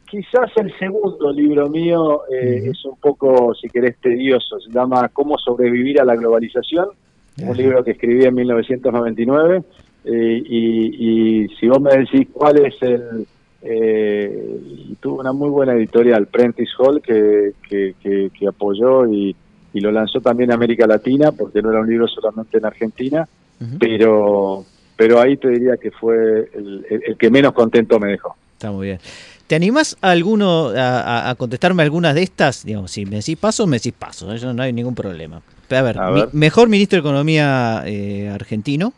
Quizás 0.10 0.52
el 0.58 0.72
segundo 0.78 1.32
libro 1.32 1.70
mío 1.70 2.22
eh, 2.32 2.62
es 2.72 2.86
un 2.86 2.98
poco, 2.98 3.54
si 3.56 3.70
querés, 3.70 3.98
tedioso. 4.00 4.60
Se 4.60 4.70
llama 4.72 5.10
Cómo 5.10 5.38
sobrevivir 5.38 6.00
a 6.00 6.06
la 6.06 6.16
globalización, 6.16 6.90
un 7.40 7.58
libro 7.58 7.84
que 7.84 7.92
escribí 7.92 8.24
en 8.26 8.36
1999. 8.36 9.64
eh, 10.06 10.44
y, 10.46 11.44
y 11.46 11.48
si 11.60 11.68
vos 11.68 11.82
me 11.82 11.92
decís 11.98 12.28
cuál 12.32 12.64
es 12.66 12.76
el, 12.82 13.26
eh, 13.62 14.60
y 14.90 14.96
tuvo 14.96 15.22
una 15.22 15.32
muy 15.34 15.50
buena 15.50 15.74
editorial, 15.74 16.28
Prentice 16.28 16.72
Hall, 16.78 17.02
que, 17.02 17.54
que, 17.68 17.96
que- 18.02 18.30
que 18.38 18.48
apoyó 18.48 19.08
y, 19.08 19.36
y 19.74 19.80
lo 19.80 19.92
lanzó 19.92 20.20
también 20.22 20.52
a 20.52 20.56
América 20.56 20.86
Latina, 20.86 21.32
porque 21.32 21.62
no 21.62 21.72
era 21.72 21.80
un 21.80 21.90
libro 21.90 22.08
solamente 22.08 22.58
en 22.58 22.66
Argentina, 22.66 23.28
pero 23.80 24.66
pero 24.96 25.20
ahí 25.22 25.38
te 25.38 25.50
diría 25.50 25.78
que 25.78 25.92
fue 25.92 26.16
el, 26.54 26.86
el- 26.90 27.04
el 27.08 27.18
que 27.18 27.30
menos 27.30 27.54
contento 27.54 28.00
me 28.00 28.10
dejó. 28.12 28.36
Está 28.54 28.72
muy 28.72 28.88
bien. 28.88 29.00
¿Te 29.48 29.56
animás 29.56 29.98
a 30.02 30.12
alguno 30.12 30.72
a, 30.76 31.36
contestarme 31.38 31.84
algunas 31.84 32.16
de 32.16 32.24
estas? 32.24 32.66
Digamos, 32.66 32.92
si 32.92 33.06
me 33.06 33.18
decís 33.18 33.38
paso, 33.38 33.68
me 33.68 33.78
decís 33.78 33.94
paso, 33.98 34.26
no 34.54 34.64
hay 34.64 34.72
ningún 34.74 34.96
problema. 34.96 35.42
A 35.70 35.82
ver, 35.82 36.00
A 36.00 36.10
mi- 36.12 36.22
ver. 36.22 36.30
mejor 36.34 36.70
ministro 36.70 36.98
de 36.98 37.02
Economía 37.02 37.84
eh, 37.86 38.30
argentino. 38.30 38.94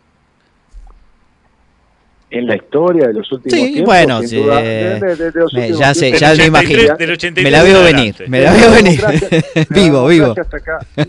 En 2.38 2.48
la 2.48 2.56
historia 2.58 3.08
de 3.08 3.14
los 3.14 3.32
últimos 3.32 3.58
Sí, 3.58 3.74
tiempos, 3.76 3.86
bueno, 3.96 4.20
sin 4.20 4.28
sí, 4.28 4.36
duda, 4.36 4.62
de- 4.62 5.00
de- 5.00 5.16
de- 5.16 5.32
de 5.32 5.40
los 5.40 5.54
me- 5.54 5.60
últimos 5.62 5.80
ya 5.80 5.94
sé, 5.94 6.12
ya 6.18 6.36
me 6.36 6.46
imagino. 6.48 6.96
del 6.98 7.12
83 7.12 7.44
Me 7.46 7.50
la 7.52 7.64
veo 7.64 7.78
en 7.80 7.86
venir, 7.96 8.16
adelante. 8.16 8.28
me 8.28 8.42
la 8.42 8.52
veo 8.54 8.72
venir. 8.72 9.02
Vivo, 9.70 10.08
vivo. 10.08 10.36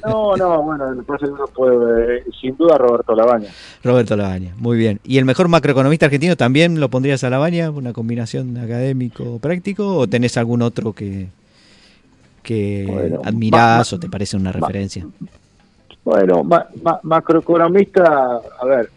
No, 0.07 0.37
no, 0.37 0.63
bueno, 0.63 1.05
que 1.19 1.25
uno 1.27 1.47
puede, 1.49 2.19
eh, 2.19 2.23
sin 2.41 2.57
duda 2.57 2.79
Roberto 2.79 3.13
Labaña. 3.17 3.49
Roberto 3.83 4.17
Labaña, 4.17 4.53
muy 4.59 4.79
bien. 4.79 5.01
¿Y 5.03 5.19
el 5.19 5.25
mejor 5.25 5.49
macroeconomista 5.49 6.07
argentino 6.07 6.37
también 6.37 6.79
lo 6.79 6.89
pondrías 6.91 7.25
a 7.25 7.31
Labaña? 7.31 7.71
¿Una 7.73 7.93
combinación 7.93 8.57
académico-práctico? 8.59 9.97
¿O 9.97 10.07
tenés 10.07 10.37
algún 10.37 10.63
otro 10.63 10.93
que, 10.93 11.27
que 12.45 12.85
Bueno, 12.89 13.21
admirás 13.25 13.93
o 13.93 13.99
te 13.99 14.09
parece 14.09 14.37
una 14.37 14.53
referencia? 14.53 15.05
Bueno, 16.05 16.45
ma- 16.45 16.69
ma- 16.85 17.01
macroeconomista, 17.03 18.41
a 18.61 18.65
ver, 18.65 18.91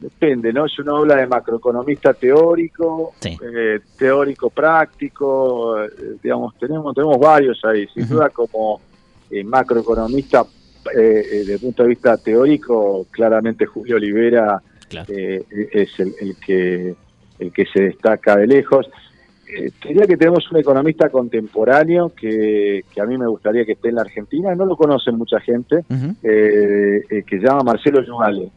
depende, 0.00 0.52
¿no? 0.52 0.68
Si 0.68 0.82
uno 0.82 0.98
habla 0.98 1.16
de 1.16 1.26
macroeconomista 1.26 2.14
teórico, 2.14 3.14
eh, 3.24 3.80
teórico 3.96 4.50
práctico, 4.50 5.82
eh, 5.82 5.88
digamos, 6.22 6.54
tenemos 6.58 6.94
tenemos 6.94 7.18
varios 7.18 7.64
ahí. 7.64 7.86
Sin 7.94 8.08
duda 8.08 8.30
como 8.30 8.80
eh, 9.30 9.42
macroeconomista, 9.42 10.44
eh, 10.94 11.00
eh, 11.00 11.38
desde 11.38 11.54
el 11.54 11.60
punto 11.60 11.82
de 11.82 11.88
vista 11.88 12.16
teórico, 12.16 13.06
claramente 13.10 13.66
Julio 13.66 13.96
Olivera 13.96 14.62
es 15.08 15.98
el, 15.98 16.14
el 16.20 16.36
que 16.36 16.94
el 17.38 17.52
que 17.52 17.66
se 17.66 17.82
destaca 17.82 18.36
de 18.36 18.46
lejos. 18.46 18.88
Diría 19.82 20.06
que 20.06 20.16
tenemos 20.16 20.50
un 20.50 20.58
economista 20.58 21.08
contemporáneo 21.08 22.12
que, 22.14 22.84
que 22.92 23.00
a 23.00 23.06
mí 23.06 23.16
me 23.16 23.28
gustaría 23.28 23.64
que 23.64 23.72
esté 23.72 23.90
en 23.90 23.94
la 23.94 24.00
Argentina, 24.00 24.54
no 24.54 24.66
lo 24.66 24.76
conoce 24.76 25.12
mucha 25.12 25.38
gente, 25.38 25.84
que 26.20 27.24
se 27.28 27.38
llama 27.38 27.62
Marcelo 27.62 28.02
Yugale. 28.02 28.50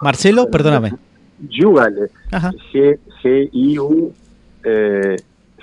Marcelo, 0.00 0.50
perdóname. 0.50 0.92
Yugale, 1.48 2.10
G-I-U, 3.22 4.12
eh, 4.64 5.16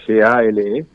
G-A-L-E. 0.05 0.86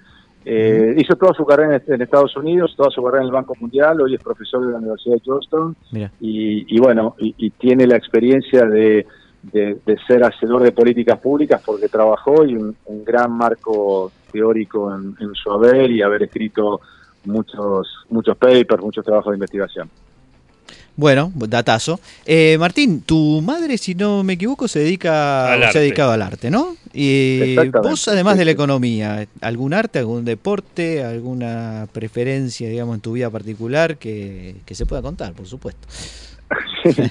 Eh, 0.45 0.97
Hizo 0.99 1.15
toda 1.15 1.33
su 1.35 1.45
carrera 1.47 1.77
en, 1.87 1.95
en 1.95 2.03
Estados 2.03 2.37
Unidos, 2.37 2.75
toda 2.77 2.91
su 2.91 3.01
carrera 3.03 3.23
en 3.23 3.27
el 3.29 3.33
Banco 3.33 3.55
Mundial, 3.61 4.01
hoy 4.01 4.15
es 4.17 4.23
profesor 4.23 4.67
de 4.67 4.73
la 4.73 4.79
Universidad 4.79 5.15
de 5.15 5.21
Georgetown 5.21 5.77
y, 6.21 6.75
y 6.77 6.81
bueno, 6.81 7.15
y, 7.19 7.33
y 7.39 7.51
tiene 7.51 7.87
la 7.87 7.97
experiencia 7.97 8.65
de, 8.67 9.07
de- 9.53 9.79
de 9.87 9.99
ser 10.07 10.25
hacedor 10.25 10.63
de 10.65 10.73
políticas 10.73 11.21
públicas 11.21 11.63
porque 11.65 11.89
trabajó 11.89 12.45
y 12.45 12.57
un, 12.57 12.75
un 12.87 13.05
gran 13.05 13.31
marco 13.31 14.11
teórico 14.33 14.93
en, 14.93 15.15
en 15.21 15.33
su 15.35 15.51
haber 15.53 15.91
y 15.93 16.03
haber 16.03 16.25
escrito 16.25 16.81
muchos 17.25 17.87
muchos 18.11 18.37
papers, 18.37 18.83
muchos 18.83 19.05
trabajos 19.05 19.31
de 19.31 19.37
investigación. 19.37 19.89
Bueno, 20.95 21.33
datazo. 21.35 22.01
Eh, 22.27 22.57
Martín, 22.59 23.01
tu 23.01 23.41
madre, 23.43 23.79
si 23.79 23.95
no 23.95 24.23
me 24.23 24.35
equivoco, 24.35 24.69
se 24.69 24.81
dedica 24.81 25.57
se 25.73 25.79
ha 25.79 25.81
dedicado 25.81 26.13
al 26.13 26.21
arte, 26.23 26.51
¿no? 26.51 26.77
Y 26.93 27.57
vos, 27.83 28.07
además 28.09 28.35
sí, 28.35 28.41
de 28.41 28.45
la 28.45 28.51
sí. 28.51 28.55
economía, 28.55 29.27
¿algún 29.41 29.73
arte, 29.73 29.99
algún 29.99 30.25
deporte, 30.27 31.03
alguna 31.03 31.89
preferencia, 31.93 32.69
digamos, 32.69 32.97
en 32.97 33.01
tu 33.01 33.13
vida 33.13 33.31
particular 33.31 33.97
que, 33.97 34.57
que 34.67 34.75
se 34.75 34.85
pueda 34.85 35.01
contar, 35.01 35.33
por 35.33 35.47
supuesto? 35.47 35.87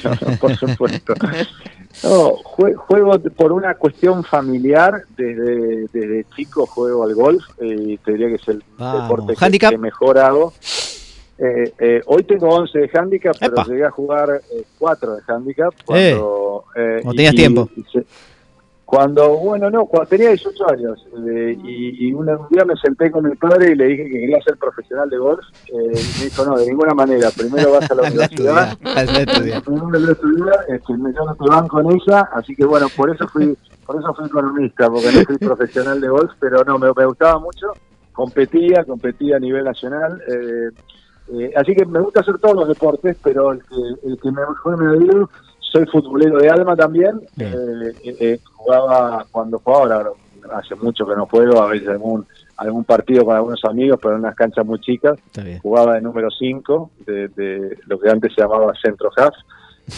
No, 0.04 0.38
por 0.38 0.56
supuesto. 0.58 1.16
No, 2.04 2.32
jue- 2.44 2.76
juego 2.76 3.18
por 3.36 3.54
una 3.54 3.76
cuestión 3.76 4.24
familiar, 4.24 5.04
desde, 5.18 5.88
desde 5.94 6.26
chico 6.36 6.66
juego 6.66 7.04
al 7.06 7.16
golf 7.16 7.44
eh, 7.60 7.76
y 7.88 7.98
te 7.98 8.12
diría 8.12 8.28
que 8.28 8.36
es 8.36 8.48
el 8.50 8.62
Vamos. 8.78 9.02
deporte 9.28 9.50
que, 9.50 9.60
que 9.60 9.78
mejor 9.78 10.18
hago. 10.18 10.54
Eh, 11.44 11.74
eh, 11.80 12.02
hoy 12.06 12.24
tengo 12.24 12.50
11 12.50 12.78
de 12.78 12.90
handicap, 12.94 13.36
pero 13.40 13.64
llegué 13.66 13.84
a 13.86 13.90
jugar 13.90 14.42
4 14.78 15.16
de 15.16 15.22
handicap 15.28 15.74
cuando... 15.86 16.66
eh, 16.76 17.00
Cuando 17.02 17.16
tenías 17.16 17.34
tiempo. 17.36 17.70
y 17.76 17.84
se- 17.92 18.06
cuando, 18.86 19.38
bueno, 19.38 19.70
no, 19.70 19.86
cuando 19.86 20.10
tenía 20.10 20.30
18 20.32 20.70
años 20.70 21.08
eh, 21.26 21.58
y, 21.64 22.12
un 22.12 22.26
día 22.50 22.66
me 22.66 22.76
senté 22.76 23.10
con 23.10 23.24
mi 23.24 23.34
padre 23.38 23.72
y 23.72 23.76
le 23.76 23.86
dije 23.86 24.04
que 24.04 24.10
quería 24.20 24.42
ser 24.42 24.58
profesional 24.58 25.10
de 25.10 25.18
golf 25.18 25.40
eh, 25.68 25.72
y 25.72 26.20
me 26.20 26.26
dijo, 26.26 26.44
no, 26.44 26.58
de 26.58 26.66
ninguna 26.68 26.94
manera, 26.94 27.30
primero 27.32 27.72
vas 27.72 27.90
a 27.90 27.96
la 27.96 28.02
universidad, 28.10 28.78
primero 29.64 30.12
estudiar, 30.12 30.66
este, 30.68 30.92
yo 30.92 31.26
no 31.26 31.36
te 31.36 31.50
banco 31.50 31.80
en 31.80 31.92
ella, 31.92 32.30
así 32.34 32.54
que 32.54 32.66
bueno, 32.66 32.88
por 32.98 33.10
eso 33.16 33.26
fui 33.30 33.58
por 33.86 33.96
eso 33.96 34.14
fui 34.14 34.26
economista, 34.26 34.90
porque 34.90 35.12
no 35.14 35.22
fui 35.24 35.38
profesional 35.38 36.02
de 36.02 36.10
golf, 36.10 36.32
pero 36.42 36.64
no, 36.66 36.78
me, 36.78 36.92
me 36.94 37.06
gustaba 37.06 37.40
mucho, 37.40 37.68
competía, 38.12 38.84
competía 38.84 39.38
a 39.38 39.40
nivel 39.40 39.64
nacional, 39.64 40.22
eh, 40.28 40.70
eh, 41.34 41.54
así 41.56 41.74
que 41.74 41.86
me 41.86 42.00
gusta 42.00 42.22
hacer 42.22 42.38
todos 42.40 42.56
los 42.56 42.68
deportes, 42.68 43.18
pero 43.24 43.52
el 43.52 43.60
que, 43.64 44.08
el 44.08 44.20
que 44.20 44.32
mejor 44.32 44.78
me 44.78 45.06
dio, 45.06 45.30
soy 45.60 45.86
futbolero 45.86 46.38
de 46.40 46.50
alma 46.50 46.76
también, 46.76 47.22
eh, 47.40 47.94
eh, 48.04 48.16
eh, 48.20 48.40
jugaba 48.54 49.26
cuando 49.32 49.60
jugaba, 49.60 49.96
ahora 49.96 50.10
hace 50.54 50.76
mucho 50.76 51.06
que 51.06 51.16
no 51.16 51.26
juego, 51.28 51.62
a 51.62 51.68
veces 51.68 51.90
algún 51.90 52.26
algún 52.58 52.84
partido 52.84 53.26
con 53.26 53.36
algunos 53.36 53.64
amigos, 53.66 53.98
pero 54.00 54.14
en 54.14 54.20
unas 54.22 54.36
canchas 54.36 54.64
muy 54.64 54.80
chicas, 54.80 55.18
jugaba 55.64 55.96
de 55.96 56.02
número 56.02 56.30
5, 56.30 56.92
de, 57.08 57.28
de 57.30 57.78
lo 57.88 58.00
que 58.00 58.08
antes 58.08 58.34
se 58.36 58.42
llamaba 58.42 58.72
centro 58.84 59.10
half, 59.18 59.34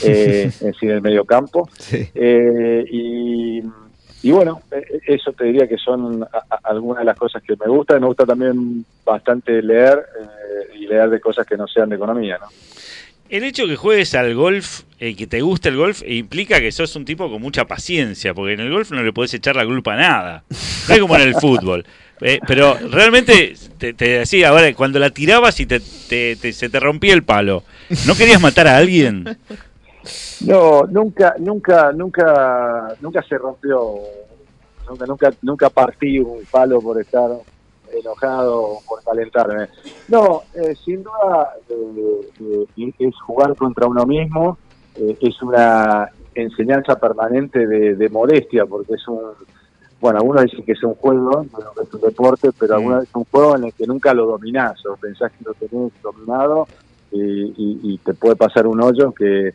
eh, 0.04 0.46
es 0.48 0.60
decir, 0.60 0.92
el 0.92 1.02
medio 1.02 1.26
campo. 1.26 1.68
Sí. 1.78 2.08
Eh, 2.14 2.86
y, 2.90 3.64
y 4.24 4.32
bueno, 4.32 4.62
eh, 4.72 5.02
eso 5.06 5.32
te 5.34 5.46
diría 5.46 5.68
que 5.68 5.78
son 5.78 6.26
algunas 6.64 7.00
de 7.00 7.06
las 7.06 7.18
cosas 7.18 7.44
que 7.44 7.56
me 7.56 7.68
gustan. 7.68 8.02
Me 8.02 8.08
gusta 8.08 8.26
también 8.26 8.84
bastante 9.06 9.62
leer 9.62 10.00
eh, 10.22 10.78
y 10.80 10.88
leer 10.88 11.10
de 11.10 11.20
cosas 11.20 11.46
que 11.46 11.58
no 11.58 11.68
sean 11.68 11.90
de 11.90 11.98
economía, 11.98 12.38
¿no? 12.42 12.48
El 13.30 13.44
hecho 13.44 13.66
que 13.66 13.76
juegues 13.76 14.14
al 14.16 14.36
golf, 14.36 14.82
eh, 15.00 15.16
que 15.16 15.26
te 15.28 15.42
guste 15.42 15.70
el 15.70 15.78
golf, 15.78 16.04
implica 16.06 16.60
que 16.60 16.72
sos 16.72 16.96
un 16.96 17.04
tipo 17.06 17.30
con 17.32 17.42
mucha 17.42 17.66
paciencia, 17.66 18.34
porque 18.34 18.54
en 18.54 18.60
el 18.60 18.72
golf 18.72 18.92
no 18.92 19.02
le 19.02 19.12
podés 19.12 19.34
echar 19.34 19.56
la 19.56 19.66
culpa 19.66 19.94
a 19.94 19.98
nada. 19.98 20.44
No 20.88 20.94
es 20.94 21.00
como 21.02 21.16
en 21.16 21.22
el 21.22 21.34
fútbol. 21.36 21.86
Eh, 22.22 22.40
pero 22.48 22.78
realmente, 22.92 23.56
te, 23.80 23.94
decía, 23.94 24.50
ahora, 24.50 24.72
cuando 24.76 25.00
la 25.00 25.10
tirabas 25.10 25.60
y 25.60 25.66
te- 25.66 25.80
te- 25.80 26.54
se 26.54 26.70
te 26.70 26.80
rompía 26.80 27.14
el 27.14 27.24
palo, 27.24 27.64
¿no 28.06 28.16
querías 28.16 28.40
matar 28.40 28.68
a 28.68 28.78
alguien? 28.78 29.26
No, 30.48 30.84
nunca, 30.90 31.36
nunca, 31.40 31.92
nunca, 31.94 32.96
nunca 33.00 33.24
se 33.24 33.38
rompió, 33.38 33.94
nunca, 34.90 35.06
nunca, 35.06 35.34
nunca 35.42 35.70
partí 35.70 36.20
un 36.20 36.46
palo 36.52 36.82
por 36.82 37.00
estar 37.00 37.32
enojado 37.94 38.62
o 38.62 38.82
por 38.88 39.02
calentarme. 39.04 39.70
No, 40.08 40.44
eh, 40.54 40.76
sin 40.84 41.02
duda 41.04 41.54
eh, 41.70 42.66
eh, 42.76 42.94
es 43.00 43.16
jugar 43.26 43.56
contra 43.56 43.88
uno 43.88 44.06
mismo, 44.06 44.58
eh, 44.96 45.18
es 45.22 45.42
una 45.42 46.10
enseñanza 46.36 46.96
permanente 46.96 47.66
de, 47.66 47.96
de 47.96 48.10
modestia, 48.10 48.66
porque 48.66 48.96
es 48.96 49.08
un, 49.08 49.22
bueno, 50.02 50.20
algunos 50.20 50.44
dicen 50.44 50.66
que 50.66 50.74
es 50.74 50.84
un 50.84 50.96
juego, 50.96 51.44
que 51.76 51.84
es 51.84 51.94
un 51.94 52.02
deporte, 52.02 52.50
pero 52.60 52.76
algunos 52.76 53.04
es 53.04 53.10
un 53.16 53.24
juego 53.32 53.56
en 53.56 53.66
el 53.66 53.74
que 53.74 53.88
nunca 53.88 54.14
lo 54.14 54.26
dominás, 54.26 54.86
o 54.86 54.98
pensás 54.98 55.32
que 55.32 55.46
lo 55.46 55.54
tenés 55.54 55.94
dominado 56.02 56.68
y, 57.12 57.22
y- 57.22 57.80
y 57.94 57.98
te 58.00 58.14
puede 58.16 58.36
pasar 58.36 58.68
un 58.68 58.82
hoyo 58.82 59.14
que, 59.14 59.54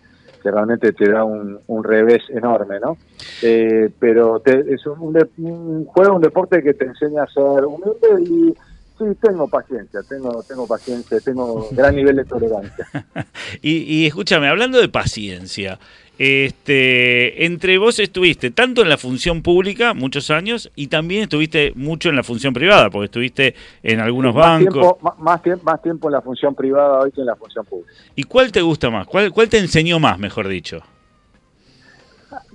que 0.49 0.53
realmente 0.55 0.93
te 0.93 1.11
da 1.11 1.25
un, 1.25 1.59
un 1.67 1.85
revés 1.85 2.23
enorme, 2.31 2.81
¿no? 2.81 2.97
Eh, 3.43 3.91
pero 3.99 4.41
te- 4.41 4.65
es 4.73 4.87
un, 4.87 5.15
un 5.39 5.85
juego, 5.85 6.17
un 6.17 6.23
deporte 6.23 6.63
que 6.63 6.73
te 6.75 6.87
enseña 6.87 7.25
a 7.25 7.27
ser 7.27 7.65
humilde 7.67 8.23
y 8.23 8.55
sí, 8.99 9.05
tengo 9.21 9.47
paciencia, 9.49 10.01
tengo, 10.09 10.43
tengo 10.49 10.67
paciencia, 10.67 11.21
tengo 11.21 11.69
gran 11.73 11.95
nivel 11.95 12.17
de 12.17 12.25
tolerancia. 12.25 12.87
Y, 13.63 13.79
y 14.03 14.07
escúchame, 14.07 14.49
hablando 14.49 14.79
de 14.81 14.89
paciencia, 14.89 15.79
este, 16.19 17.45
entre 17.47 17.79
vos 17.79 17.99
estuviste 18.01 18.51
tanto 18.51 18.83
en 18.83 18.89
la 18.89 18.99
función 18.99 19.41
pública 19.41 19.95
muchos 19.95 20.31
años 20.31 20.71
y 20.75 20.89
también 20.89 21.23
estuviste 21.23 21.73
mucho 21.77 22.09
en 22.09 22.17
la 22.17 22.25
función 22.25 22.53
privada, 22.53 22.91
porque 22.91 23.07
estuviste 23.07 23.55
en 23.83 24.01
algunos 24.01 24.35
más 24.35 24.47
bancos. 24.47 24.73
Tiempo, 24.73 24.99
más, 25.21 25.43
tiempo, 25.43 25.65
más 25.65 25.83
tiempo 25.83 26.09
en 26.09 26.13
la 26.13 26.21
función 26.21 26.55
privada 26.55 26.99
hoy 26.99 27.13
que 27.13 27.21
en 27.21 27.27
la 27.27 27.37
función 27.37 27.65
pública. 27.65 27.93
¿Y 28.17 28.25
cuál 28.25 28.51
te 28.51 28.61
gusta 28.61 28.91
más? 28.91 29.07
¿Cuál, 29.07 29.33
cuál 29.33 29.49
te 29.49 29.59
enseñó 29.59 30.01
más, 30.01 30.19
mejor 30.19 30.49
dicho? 30.49 30.83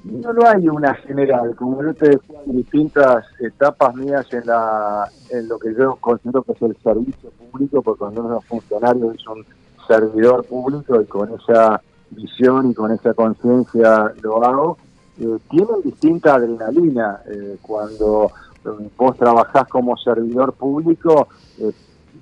No, 0.03 0.33
no 0.33 0.45
hay 0.45 0.67
una 0.67 0.93
general, 0.95 1.55
como 1.55 1.81
yo 1.81 1.93
te 1.93 2.09
decía, 2.09 2.39
hay 2.45 2.53
distintas 2.53 3.25
etapas 3.39 3.95
mías 3.95 4.27
en, 4.33 4.45
la, 4.45 5.09
en 5.29 5.47
lo 5.47 5.57
que 5.57 5.73
yo 5.73 5.95
considero 5.95 6.43
que 6.43 6.51
es 6.51 6.61
el 6.61 6.75
servicio 6.83 7.31
público, 7.31 7.81
porque 7.81 7.99
cuando 7.99 8.21
uno 8.21 8.39
es 8.39 8.45
funcionario 8.45 9.13
es 9.13 9.25
un 9.27 9.45
servidor 9.87 10.45
público 10.45 11.01
y 11.01 11.05
con 11.05 11.29
esa 11.33 11.81
visión 12.15 12.71
y 12.71 12.73
con 12.73 12.91
esa 12.91 13.13
conciencia 13.13 14.11
lo 14.21 14.43
hago. 14.43 14.77
eh, 15.19 15.37
tienen 15.49 15.81
distinta 15.83 16.35
adrenalina. 16.35 17.19
Eh, 17.27 17.57
cuando 17.61 18.31
eh, 18.65 18.89
vos 18.97 19.15
trabajás 19.17 19.67
como 19.67 19.95
servidor 19.97 20.53
público, 20.53 21.27
eh, 21.59 21.71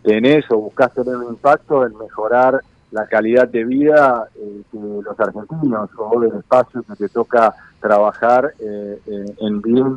tenés 0.03 0.43
o 0.51 0.57
buscás 0.57 0.93
tener 0.93 1.15
un 1.15 1.29
impacto 1.33 1.85
en 1.85 1.97
mejorar 1.97 2.59
la 2.91 3.07
calidad 3.07 3.47
de 3.47 3.63
vida 3.63 4.27
eh, 4.35 4.61
de 4.73 5.01
los 5.03 5.17
argentinos 5.19 5.89
o 5.97 6.19
del 6.19 6.33
espacio 6.39 6.83
que 6.83 6.95
te 6.97 7.07
toca 7.09 7.53
trabajar 7.79 8.53
en 8.59 9.61
bien 9.61 9.95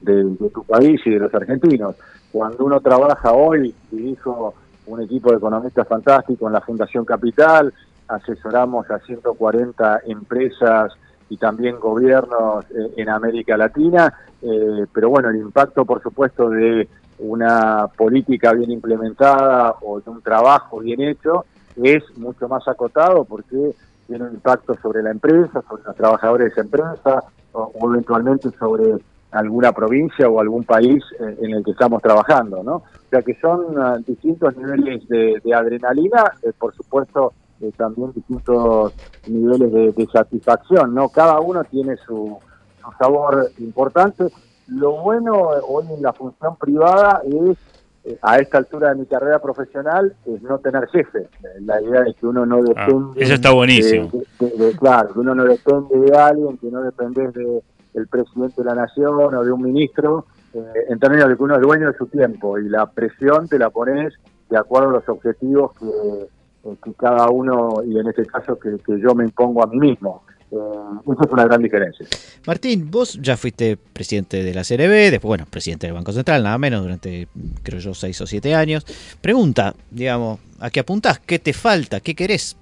de- 0.00 0.24
de 0.24 0.50
tu 0.50 0.62
país 0.64 1.00
y 1.06 1.10
de 1.10 1.18
los 1.20 1.34
argentinos. 1.34 1.94
Cuando 2.32 2.64
uno 2.64 2.80
trabaja 2.80 3.32
hoy, 3.32 3.74
dirijo 3.90 4.54
un 4.86 5.00
equipo 5.02 5.30
de 5.30 5.36
economistas 5.38 5.88
fantástico 5.88 6.46
en 6.46 6.52
la 6.52 6.60
Fundación 6.60 7.04
Capital, 7.04 7.72
asesoramos 8.08 8.90
a 8.90 8.98
140 9.00 10.00
empresas 10.06 10.92
y 11.28 11.36
también 11.36 11.78
gobiernos 11.80 12.64
eh, 12.70 12.94
en 12.96 13.08
América 13.08 13.56
Latina, 13.56 14.12
eh, 14.42 14.86
pero 14.92 15.10
bueno, 15.10 15.30
el 15.30 15.36
impacto 15.36 15.84
por 15.84 16.02
supuesto 16.02 16.50
de 16.50 16.88
una 17.18 17.88
política 17.96 18.52
bien 18.52 18.70
implementada 18.70 19.74
o 19.82 20.00
de 20.00 20.10
un 20.10 20.22
trabajo 20.22 20.80
bien 20.80 21.00
hecho 21.00 21.46
es 21.82 22.02
mucho 22.18 22.48
más 22.48 22.66
acotado 22.68 23.24
porque 23.24 23.74
tiene 24.06 24.24
un 24.24 24.34
impacto 24.34 24.74
sobre 24.80 25.02
la 25.02 25.10
empresa, 25.10 25.62
sobre 25.68 25.82
los 25.82 25.96
trabajadores 25.96 26.46
de 26.46 26.52
esa 26.52 26.60
empresa 26.60 27.24
o, 27.52 27.72
eventualmente 27.90 28.50
sobre 28.58 28.94
alguna 29.32 29.72
provincia 29.72 30.28
o 30.28 30.40
algún 30.40 30.64
país 30.64 31.02
eh, 31.18 31.36
en 31.42 31.54
el 31.54 31.64
que 31.64 31.72
estamos 31.72 32.00
trabajando, 32.00 32.62
¿no? 32.62 32.76
O 32.76 33.08
sea 33.10 33.22
que 33.22 33.34
son 33.40 33.78
ah, 33.78 33.96
distintos 34.06 34.56
niveles 34.56 35.08
de, 35.08 35.40
adrenalina, 35.52 36.24
por 36.58 36.74
supuesto 36.74 37.32
eh, 37.60 37.70
también 37.76 38.12
distintos 38.12 38.92
niveles 39.28 39.72
de, 39.72 39.92
de 39.92 40.06
satisfacción, 40.12 40.94
¿no? 40.94 41.08
Cada 41.08 41.40
uno 41.40 41.64
tiene 41.64 41.96
su, 42.06 42.38
su 42.82 42.90
sabor 42.98 43.50
importante. 43.58 44.24
Lo 44.68 44.92
bueno 45.02 45.54
eh, 45.56 45.60
hoy 45.66 45.86
en 45.94 46.02
la 46.02 46.12
función 46.12 46.56
privada 46.56 47.22
es, 47.24 47.56
eh, 48.04 48.18
a 48.22 48.38
esta 48.38 48.58
altura 48.58 48.90
de 48.90 48.96
mi 48.96 49.06
carrera 49.06 49.38
profesional, 49.40 50.14
es 50.26 50.42
no 50.42 50.58
tener 50.58 50.86
jefe. 50.88 51.28
La 51.60 51.80
idea 51.80 52.02
es 52.06 52.16
que 52.16 52.26
uno 52.26 52.44
no 52.46 52.62
depende... 52.62 53.22
eso 53.22 53.34
está 53.34 53.52
buenísimo. 53.52 54.08
de- 54.40 54.50
de- 54.50 54.56
de- 54.66 54.76
claro, 54.76 55.12
que 55.12 55.20
uno 55.20 55.34
no 55.34 55.44
depende 55.44 55.98
de 55.98 56.16
alguien, 56.16 56.58
que 56.58 56.70
no 56.70 56.82
dependés 56.82 57.32
de, 57.34 57.62
del 57.94 58.06
presidente 58.08 58.62
de 58.62 58.64
la 58.64 58.74
nación 58.74 59.34
o 59.34 59.44
de 59.44 59.50
un 59.52 59.62
ministro, 59.62 60.26
eh, 60.52 60.62
en 60.88 60.98
términos 60.98 61.28
de 61.28 61.36
que 61.36 61.42
uno 61.42 61.54
es 61.56 61.62
dueño 61.62 61.90
de 61.90 61.96
su 61.98 62.06
tiempo 62.06 62.58
y 62.58 62.68
la 62.68 62.86
presión 62.86 63.48
te 63.48 63.58
la 63.58 63.70
pones 63.70 64.14
de 64.48 64.56
acuerdo 64.56 64.88
a 64.90 64.92
los 64.92 65.08
objetivos 65.08 65.72
que, 65.78 65.86
eh, 66.66 66.76
que 66.84 66.92
cada 66.94 67.30
uno, 67.30 67.82
y 67.86 67.98
en 67.98 68.08
este 68.08 68.26
caso 68.26 68.58
que, 68.58 68.76
que 68.84 69.00
yo 69.00 69.14
me 69.14 69.24
impongo 69.24 69.62
a 69.62 69.66
mí 69.66 69.78
mismo. 69.78 70.22
Eh, 70.50 70.56
eso 70.56 71.24
es 71.24 71.32
una 71.32 71.44
gran 71.44 71.62
diferencia. 71.62 72.06
Martín, 72.46 72.88
vos 72.90 73.18
ya 73.20 73.36
fuiste 73.36 73.76
presidente 73.76 74.42
de 74.42 74.54
la 74.54 74.62
CNB, 74.62 75.10
después, 75.10 75.28
bueno, 75.28 75.44
presidente 75.50 75.86
del 75.86 75.94
Banco 75.94 76.12
Central, 76.12 76.42
nada 76.42 76.58
menos, 76.58 76.82
durante, 76.82 77.28
creo 77.62 77.80
yo, 77.80 77.94
seis 77.94 78.20
o 78.20 78.26
siete 78.26 78.54
años. 78.54 78.84
Pregunta, 79.20 79.74
digamos, 79.90 80.40
¿a 80.60 80.70
qué 80.70 80.80
apuntás? 80.80 81.18
¿Qué 81.20 81.38
te 81.38 81.52
falta? 81.52 82.00
¿Qué 82.00 82.14
querés? 82.14 82.56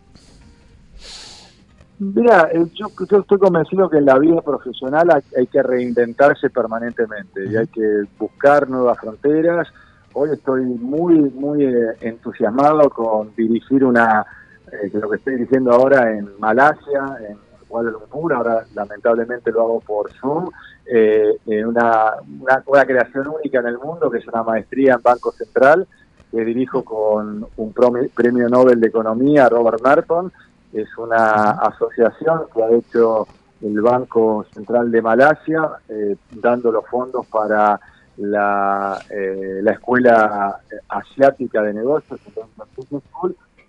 Mira, 1.98 2.48
eh, 2.52 2.64
yo, 2.74 2.88
yo 3.08 3.18
estoy 3.18 3.38
convencido 3.38 3.88
que 3.88 3.98
en 3.98 4.06
la 4.06 4.18
vida 4.18 4.40
profesional 4.40 5.10
hay, 5.10 5.22
hay 5.38 5.46
que 5.46 5.62
reinventarse 5.62 6.50
permanentemente 6.50 7.46
y 7.46 7.56
hay 7.56 7.66
que 7.68 8.04
buscar 8.18 8.68
nuevas 8.68 8.98
fronteras. 8.98 9.68
Hoy 10.16 10.30
estoy 10.30 10.62
muy, 10.62 11.18
muy 11.18 11.64
eh, 11.64 11.96
entusiasmado 12.00 12.88
con 12.88 13.34
dirigir 13.34 13.84
una, 13.84 14.24
eh, 14.70 14.88
lo 14.92 15.10
que 15.10 15.16
estoy 15.16 15.34
dirigiendo 15.34 15.72
ahora 15.72 16.12
en 16.12 16.38
Malasia, 16.38 17.18
en 17.28 17.36
Kuala 17.66 17.90
Lumpur, 17.90 18.32
ahora 18.32 18.64
lamentablemente 18.74 19.50
lo 19.50 19.62
hago 19.62 19.80
por 19.80 20.12
Zoom, 20.12 20.50
eh, 20.86 21.36
en 21.46 21.66
una, 21.66 22.12
una, 22.40 22.62
una 22.64 22.84
creación 22.84 23.26
única 23.26 23.58
en 23.58 23.66
el 23.66 23.78
mundo 23.78 24.08
que 24.08 24.18
es 24.18 24.28
una 24.28 24.44
maestría 24.44 24.94
en 24.94 25.02
Banco 25.02 25.32
Central 25.32 25.88
que 26.30 26.44
dirijo 26.44 26.84
con 26.84 27.46
un 27.56 27.72
premio 28.14 28.48
Nobel 28.48 28.80
de 28.80 28.86
Economía, 28.86 29.48
Robert 29.48 29.82
Merton, 29.84 30.32
es 30.72 30.96
una 30.96 31.50
asociación 31.50 32.42
que 32.54 32.62
ha 32.62 32.70
hecho 32.70 33.26
el 33.62 33.80
Banco 33.80 34.46
Central 34.52 34.92
de 34.92 35.02
Malasia, 35.02 35.70
eh, 35.88 36.16
dando 36.30 36.70
los 36.70 36.86
fondos 36.86 37.26
para 37.26 37.80
la, 38.16 38.98
eh, 39.10 39.60
la 39.62 39.72
Escuela 39.72 40.60
Asiática 40.88 41.62
de 41.62 41.74
Negocios, 41.74 42.20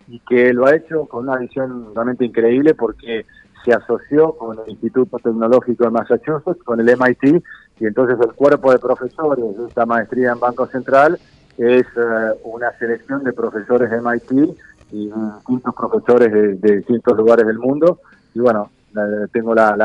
y 0.08 0.20
que 0.20 0.54
lo 0.54 0.66
ha 0.66 0.76
hecho 0.76 1.06
con 1.06 1.28
una 1.28 1.38
visión 1.38 1.94
realmente 1.96 2.26
increíble 2.26 2.76
porque 2.76 3.26
se 3.64 3.74
asoció 3.74 4.34
con 4.34 4.60
el 4.60 4.70
Instituto 4.70 5.18
Tecnológico 5.18 5.86
de 5.86 5.90
Massachusetts, 5.90 6.64
con 6.64 6.80
el 6.80 6.96
MIT, 6.96 7.44
y 7.80 7.86
entonces 7.86 8.18
el 8.22 8.34
cuerpo 8.34 8.72
de 8.72 8.80
profesores 8.80 9.58
de 9.58 9.68
esta 9.68 9.86
maestría 9.86 10.32
en 10.32 10.40
Banco 10.40 10.68
Central 10.68 11.20
es 11.58 11.86
eh, 11.98 12.40
una 12.44 12.72
selección 12.78 13.24
de 13.24 13.34
profesores 13.34 13.90
de 13.90 14.02
MIT 14.02 14.32
y 14.92 15.12
distintos 15.12 15.74
profesores 15.76 16.32
de, 16.32 16.56
de 16.56 16.78
distintos 16.78 17.18
lugares 17.18 17.48
del 17.48 17.58
mundo. 17.58 18.00
Y 18.34 18.40
bueno, 18.40 18.70
eh, 18.96 19.28
tengo 19.32 19.54
la, 19.54 19.76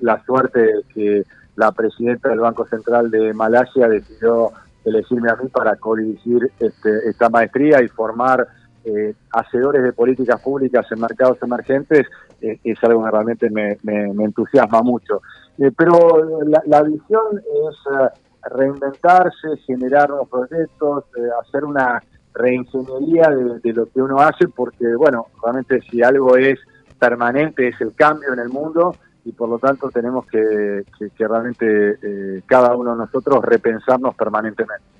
la, 0.00 0.24
suerte 0.24 0.82
que 0.94 1.24
la 1.56 1.72
presidenta 1.72 2.28
del 2.28 2.40
Banco 2.40 2.66
Central 2.66 3.10
de 3.10 3.32
Malasia 3.34 3.88
decidió 3.88 4.52
elegirme 4.84 5.30
a 5.30 5.36
mí 5.36 5.48
para 5.48 5.76
co-dirigir 5.76 6.50
este, 6.58 7.08
esta 7.08 7.28
maestría 7.28 7.82
y 7.82 7.88
formar 7.88 8.46
eh, 8.84 9.14
hacedores 9.32 9.82
de 9.82 9.92
políticas 9.92 10.40
públicas 10.40 10.86
en 10.90 11.00
mercados 11.00 11.36
emergentes 11.42 12.06
eh, 12.40 12.58
es 12.64 12.82
algo 12.82 13.04
que 13.04 13.10
realmente 13.10 13.50
me, 13.50 13.76
me, 13.82 14.24
entusiasma 14.24 14.82
mucho. 14.82 15.20
Eh, 15.58 15.70
pero 15.76 16.42
la, 16.66 16.82
visión 16.82 17.36
es 17.36 17.76
eh, 17.92 18.08
reinventarse, 18.50 19.56
generar 19.66 20.08
nuevos 20.08 20.28
proyectos, 20.28 21.04
eh, 21.16 21.28
hacer 21.42 21.64
una 21.64 22.02
reingeniería 22.32 23.28
de, 23.28 23.72
lo 23.72 23.86
que 23.86 24.00
uno 24.00 24.18
hace, 24.20 24.48
porque, 24.48 24.94
bueno, 24.96 25.26
realmente 25.42 25.80
si 25.90 26.02
algo 26.02 26.36
es 26.36 26.58
permanente 26.98 27.68
es 27.68 27.80
el 27.80 27.94
cambio 27.94 28.32
en 28.32 28.38
el 28.38 28.48
mundo 28.48 28.94
y 29.24 29.32
por 29.32 29.48
lo 29.48 29.58
tanto 29.58 29.90
tenemos 29.90 30.26
que, 30.26 30.84
que, 30.98 31.10
que 31.10 31.28
realmente 31.28 31.98
eh, 32.02 32.42
cada 32.46 32.74
uno 32.74 32.92
de 32.92 32.98
nosotros 32.98 33.44
repensarnos 33.44 34.14
permanentemente. 34.14 34.99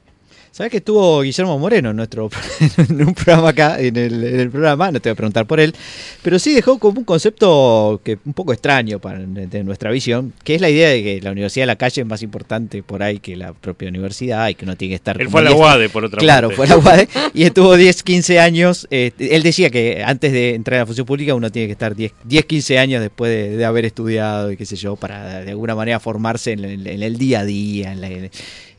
¿Sabes 0.53 0.73
que 0.73 0.79
estuvo 0.79 1.21
Guillermo 1.23 1.57
Moreno 1.61 1.91
en 1.91 1.97
nuestro 1.97 2.29
en 2.77 3.07
un 3.07 3.15
programa 3.15 3.51
acá, 3.51 3.81
en 3.81 3.97
el, 3.97 4.25
en 4.25 4.41
el, 4.41 4.51
programa? 4.51 4.91
No 4.91 5.01
te 5.01 5.09
voy 5.09 5.13
a 5.13 5.17
preguntar 5.17 5.47
por 5.47 5.61
él, 5.61 5.73
pero 6.23 6.41
sí 6.41 6.53
dejó 6.53 6.77
como 6.81 6.99
un 6.99 7.05
concepto 7.05 8.01
que 8.03 8.19
un 8.25 8.33
poco 8.33 8.53
extraño 8.53 8.99
para 8.99 9.21
de 9.21 9.63
nuestra 9.63 9.93
visión, 9.93 10.33
que 10.43 10.57
es 10.57 10.61
la 10.61 10.69
idea 10.69 10.89
de 10.89 11.05
que 11.05 11.21
la 11.23 11.31
universidad 11.31 11.63
de 11.63 11.69
la 11.69 11.77
calle 11.77 12.03
es 12.03 12.07
más 12.07 12.23
importante 12.23 12.83
por 12.83 13.01
ahí 13.01 13.21
que 13.21 13.37
la 13.37 13.53
propia 13.53 13.89
universidad 13.89 14.49
y 14.49 14.57
que 14.57 14.65
uno 14.65 14.77
tiene 14.77 14.91
que 14.91 14.97
estar. 14.97 15.21
Él 15.21 15.29
fue 15.29 15.41
a 15.41 15.45
la 15.45 15.53
UADE, 15.53 15.89
por 15.89 16.05
otra 16.05 16.19
claro, 16.19 16.49
parte. 16.49 16.57
fue 16.57 16.67
a 16.67 16.69
la 16.71 16.79
UADE 16.79 17.09
y 17.35 17.45
estuvo 17.45 17.77
10, 17.77 18.03
15 18.03 18.41
años. 18.41 18.89
Eh, 18.91 19.13
él 19.19 19.45
decía 19.45 19.71
que 19.71 20.03
antes 20.05 20.33
de 20.33 20.57
entrar 20.57 20.79
a 20.79 20.83
la 20.83 20.87
función 20.87 21.07
pública 21.07 21.33
uno 21.33 21.53
tiene 21.53 21.69
que 21.69 21.73
estar 21.73 21.95
10, 21.95 22.13
10 22.25 22.45
15 22.47 22.79
años 22.79 23.03
después 23.03 23.31
de, 23.31 23.57
de, 23.57 23.65
haber 23.65 23.85
estudiado 23.85 24.51
y 24.51 24.57
qué 24.57 24.67
sé 24.67 24.75
yo, 24.75 24.97
para 24.97 25.43
de 25.43 25.51
alguna 25.53 25.77
manera 25.77 26.01
formarse 26.01 26.51
en 26.53 26.65
el, 26.65 26.87
en 26.89 27.05
el 27.05 27.19
día 27.19 27.41
a 27.41 27.45
día, 27.45 27.93
en 27.93 28.01
la, 28.01 28.11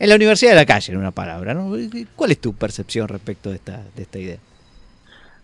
en 0.02 0.10
la 0.10 0.16
universidad 0.16 0.52
de 0.54 0.56
la 0.56 0.66
calle, 0.66 0.94
en 0.94 1.00
una 1.00 1.12
palabra. 1.12 1.54
¿no? 1.54 1.76
¿Cuál 2.16 2.32
es 2.32 2.40
tu 2.40 2.54
percepción 2.54 3.08
respecto 3.08 3.52
de 3.52 3.58
esta, 3.58 3.84
de 3.96 4.02
esta 4.02 4.18
idea? 4.18 4.38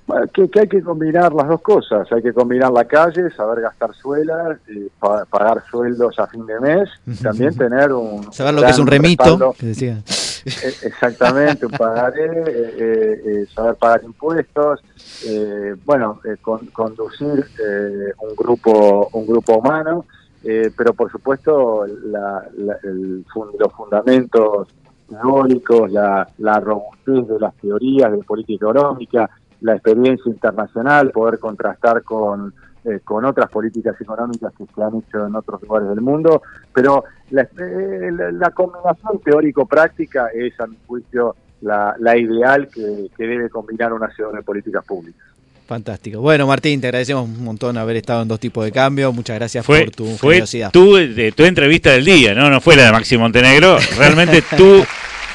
Bueno, 0.08 0.26
que, 0.34 0.49
que, 0.49 0.62
hay 0.62 0.68
que 0.68 0.82
combinar 0.82 1.32
las 1.34 1.47
dos 1.47 1.62
cosas. 1.62 2.12
Hay 2.12 2.24
que 2.24 2.34
combinar 2.34 2.72
la 2.72 2.86
calle, 2.86 3.30
saber 3.30 3.62
gastar 3.62 3.93
suelas, 3.93 4.58
pa 4.99 5.26
pagar 5.26 5.64
sueldos 5.70 6.18
a 6.18 6.26
fin 6.26 6.45
de 6.47 6.60
mes, 6.60 6.89
y 7.05 7.16
también 7.24 7.55
tener 7.55 7.91
un. 7.91 8.34
Saber 8.34 8.55
lo 8.55 8.64
que 8.64 8.70
es 8.70 8.80
un 8.80 8.88
remito. 8.88 9.53
Que 9.60 9.68
decía. 9.68 10.01
Exactamente, 10.45 11.66
un 11.66 11.74
pagaré, 11.74 12.26
eh, 12.26 13.22
eh, 13.26 13.45
saber 13.53 13.76
pagar 13.76 14.03
impuestos, 14.05 14.80
eh, 15.28 15.76
bueno, 15.86 16.22
con, 16.41 16.66
conducir 16.68 17.45
eh, 17.60 18.14
un 18.22 18.36
grupo 18.36 19.10
un 19.12 19.28
grupo 19.28 19.58
humano, 19.58 20.05
eh, 20.50 20.72
pero 20.78 20.93
por 20.93 21.12
supuesto 21.12 21.86
los 21.86 23.74
fundamentos 23.76 24.70
teóricos, 25.10 25.91
la, 25.91 26.60
robustez 26.62 27.28
de 27.28 27.38
las 27.38 27.54
teorías 27.56 28.14
de 28.14 28.20
política 28.20 28.70
económica, 28.70 29.30
la 29.60 29.74
experiencia 29.74 30.32
internacional, 30.32 31.12
poder 31.12 31.38
contrastar 31.38 32.02
con, 32.04 32.54
eh, 32.86 33.02
con 33.04 33.26
otras 33.26 33.50
políticas 33.50 34.00
económicas 34.00 34.54
que 34.58 34.66
se 34.74 34.82
han 34.82 34.95
hecho 34.95 35.28
en 35.28 35.36
otros 35.36 35.62
lugares 35.64 35.89
del 35.89 36.00
mundo, 36.00 36.41
pero 36.74 37.04
la, 37.32 37.41
eh, 37.41 38.50
combinación 38.54 39.20
teórico-práctica 39.20 40.28
es, 40.34 40.58
a 40.62 40.68
mi 40.68 40.78
juicio, 40.88 41.36
la, 41.60 41.93
la 42.00 42.16
ideal 42.16 42.70
que, 42.70 43.10
que, 43.18 43.28
debe 43.28 43.50
combinar 43.50 43.91
una 43.91 44.10
ciudad 44.12 44.32
de 44.32 44.43
políticas 44.43 44.86
públicas. 44.86 45.36
Fantástico. 45.68 46.22
Bueno, 46.22 46.47
Martín, 46.47 46.80
te 46.80 46.88
agradecemos 46.88 47.26
un 47.26 47.43
montón 47.43 47.78
haber 47.78 47.97
estado 47.97 48.22
en 48.22 48.30
dos 48.30 48.39
tipos 48.39 48.63
de 48.63 48.72
cambio. 48.72 49.11
Muchas 49.11 49.36
gracias 49.38 49.65
fue, 49.65 49.84
por 49.84 49.93
tu 49.95 50.05
fue 50.15 50.36
generosidad. 50.36 50.72
Tu, 50.72 50.95
de, 50.95 51.34
tu 51.34 51.43
entrevista 51.43 51.91
del 51.91 52.05
día, 52.05 52.34
¿no? 52.34 52.49
No 52.49 52.61
fue 52.61 52.78
la 52.78 52.86
de 52.86 52.91
Maxi 52.93 53.18
Montenegro. 53.18 53.78
Realmente 53.97 54.41
tú, 54.57 54.86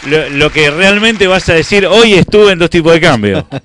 lo, 0.09 0.29
lo, 0.31 0.51
que 0.51 0.71
realmente 0.71 1.27
vas 1.27 1.47
a 1.51 1.55
decir, 1.55 1.87
hoy 1.87 2.15
estuve 2.15 2.53
en 2.53 2.59
dos 2.59 2.71
tipos 2.71 2.93
de 2.95 3.01
cambio. 3.01 3.47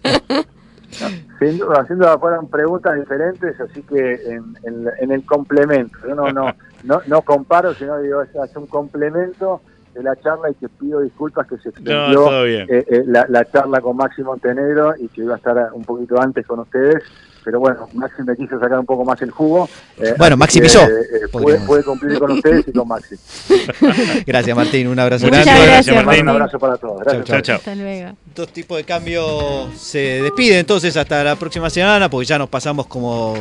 Sin 1.39 1.59
duda, 1.59 1.85
sin 1.87 1.99
duda 1.99 2.17
fueron 2.17 2.49
preguntas 2.49 2.95
diferentes, 2.99 3.53
así 3.61 3.83
que 3.83 4.13
en, 4.25 4.43
en- 4.63 4.89
en 4.99 5.11
el 5.11 5.23
complemento, 5.23 5.95
yo 6.07 6.15
no, 6.15 6.31
no, 6.31 6.51
no, 6.83 7.01
no 7.05 7.21
comparo, 7.21 7.75
sino 7.75 7.99
digo, 7.99 8.23
es, 8.23 8.29
es 8.29 8.55
un 8.55 8.65
complemento 8.65 9.61
de 9.97 10.03
la 10.03 10.15
charla 10.15 10.49
y 10.51 10.53
que 10.55 10.69
pido 10.69 11.01
disculpas 11.01 11.47
que 11.47 11.57
se 11.57 11.69
extendió 11.69 12.13
todo 12.13 12.43
bien. 12.43 12.67
eh, 12.69 12.85
eh, 12.87 13.03
la, 13.07 13.25
la 13.29 13.43
charla 13.51 13.81
con 13.81 13.97
Maxi 13.97 14.21
Montenegro 14.21 14.93
y 14.99 15.07
que 15.09 15.21
iba 15.21 15.33
a 15.33 15.37
estar 15.37 15.69
un 15.73 15.83
poquito 15.83 16.21
antes 16.21 16.45
con 16.45 16.59
ustedes, 16.59 17.03
pero 17.43 17.59
bueno, 17.59 17.87
Maxi 17.93 18.23
me 18.23 18.35
quiso 18.35 18.59
sacar 18.59 18.77
un 18.79 18.85
poco 18.85 19.05
más 19.05 19.21
el 19.21 19.31
jugo. 19.31 19.69
eh, 19.97 20.13
Bueno, 20.17 20.33
así 20.35 20.39
Maxi 20.39 20.59
que, 20.59 20.63
pisó. 20.63 20.81
eh, 20.83 20.87
eh, 20.87 21.27
Podríamos. 21.31 21.67
pude 21.67 21.83
cumplir 21.83 22.19
con 22.19 22.31
ustedes 22.31 22.67
y 22.67 22.71
con 22.73 22.87
Maxi. 22.87 23.15
Gracias, 24.25 24.55
Martín. 24.55 24.87
Un 24.87 24.99
abrazo 24.99 25.25
Muchas 25.27 25.45
grande. 25.45 25.65
gracias, 25.65 25.97
Un 25.97 26.05
Martín. 26.05 26.29
abrazo 26.29 26.59
para 26.59 26.77
todos. 26.77 26.99
Gracias. 27.01 27.25
Chau, 27.25 27.41
chau. 27.41 27.55
Hasta 27.55 27.75
luego. 27.75 28.11
Dos 28.35 28.49
tipos 28.49 28.77
de 28.77 28.83
cambio 28.83 29.69
se 29.75 30.21
despiden 30.21 30.59
entonces 30.59 30.95
hasta 30.97 31.23
la 31.23 31.35
próxima 31.37 31.69
semana 31.69 32.09
porque 32.09 32.25
ya 32.25 32.37
nos 32.37 32.49
pasamos 32.49 32.85
como 32.87 33.35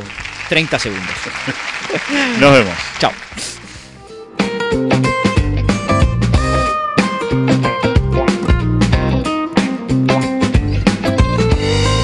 30 0.49 0.79
segundos. 0.79 1.15
Nos 2.41 2.53
vemos. 2.53 2.75
Chao. 2.99 3.11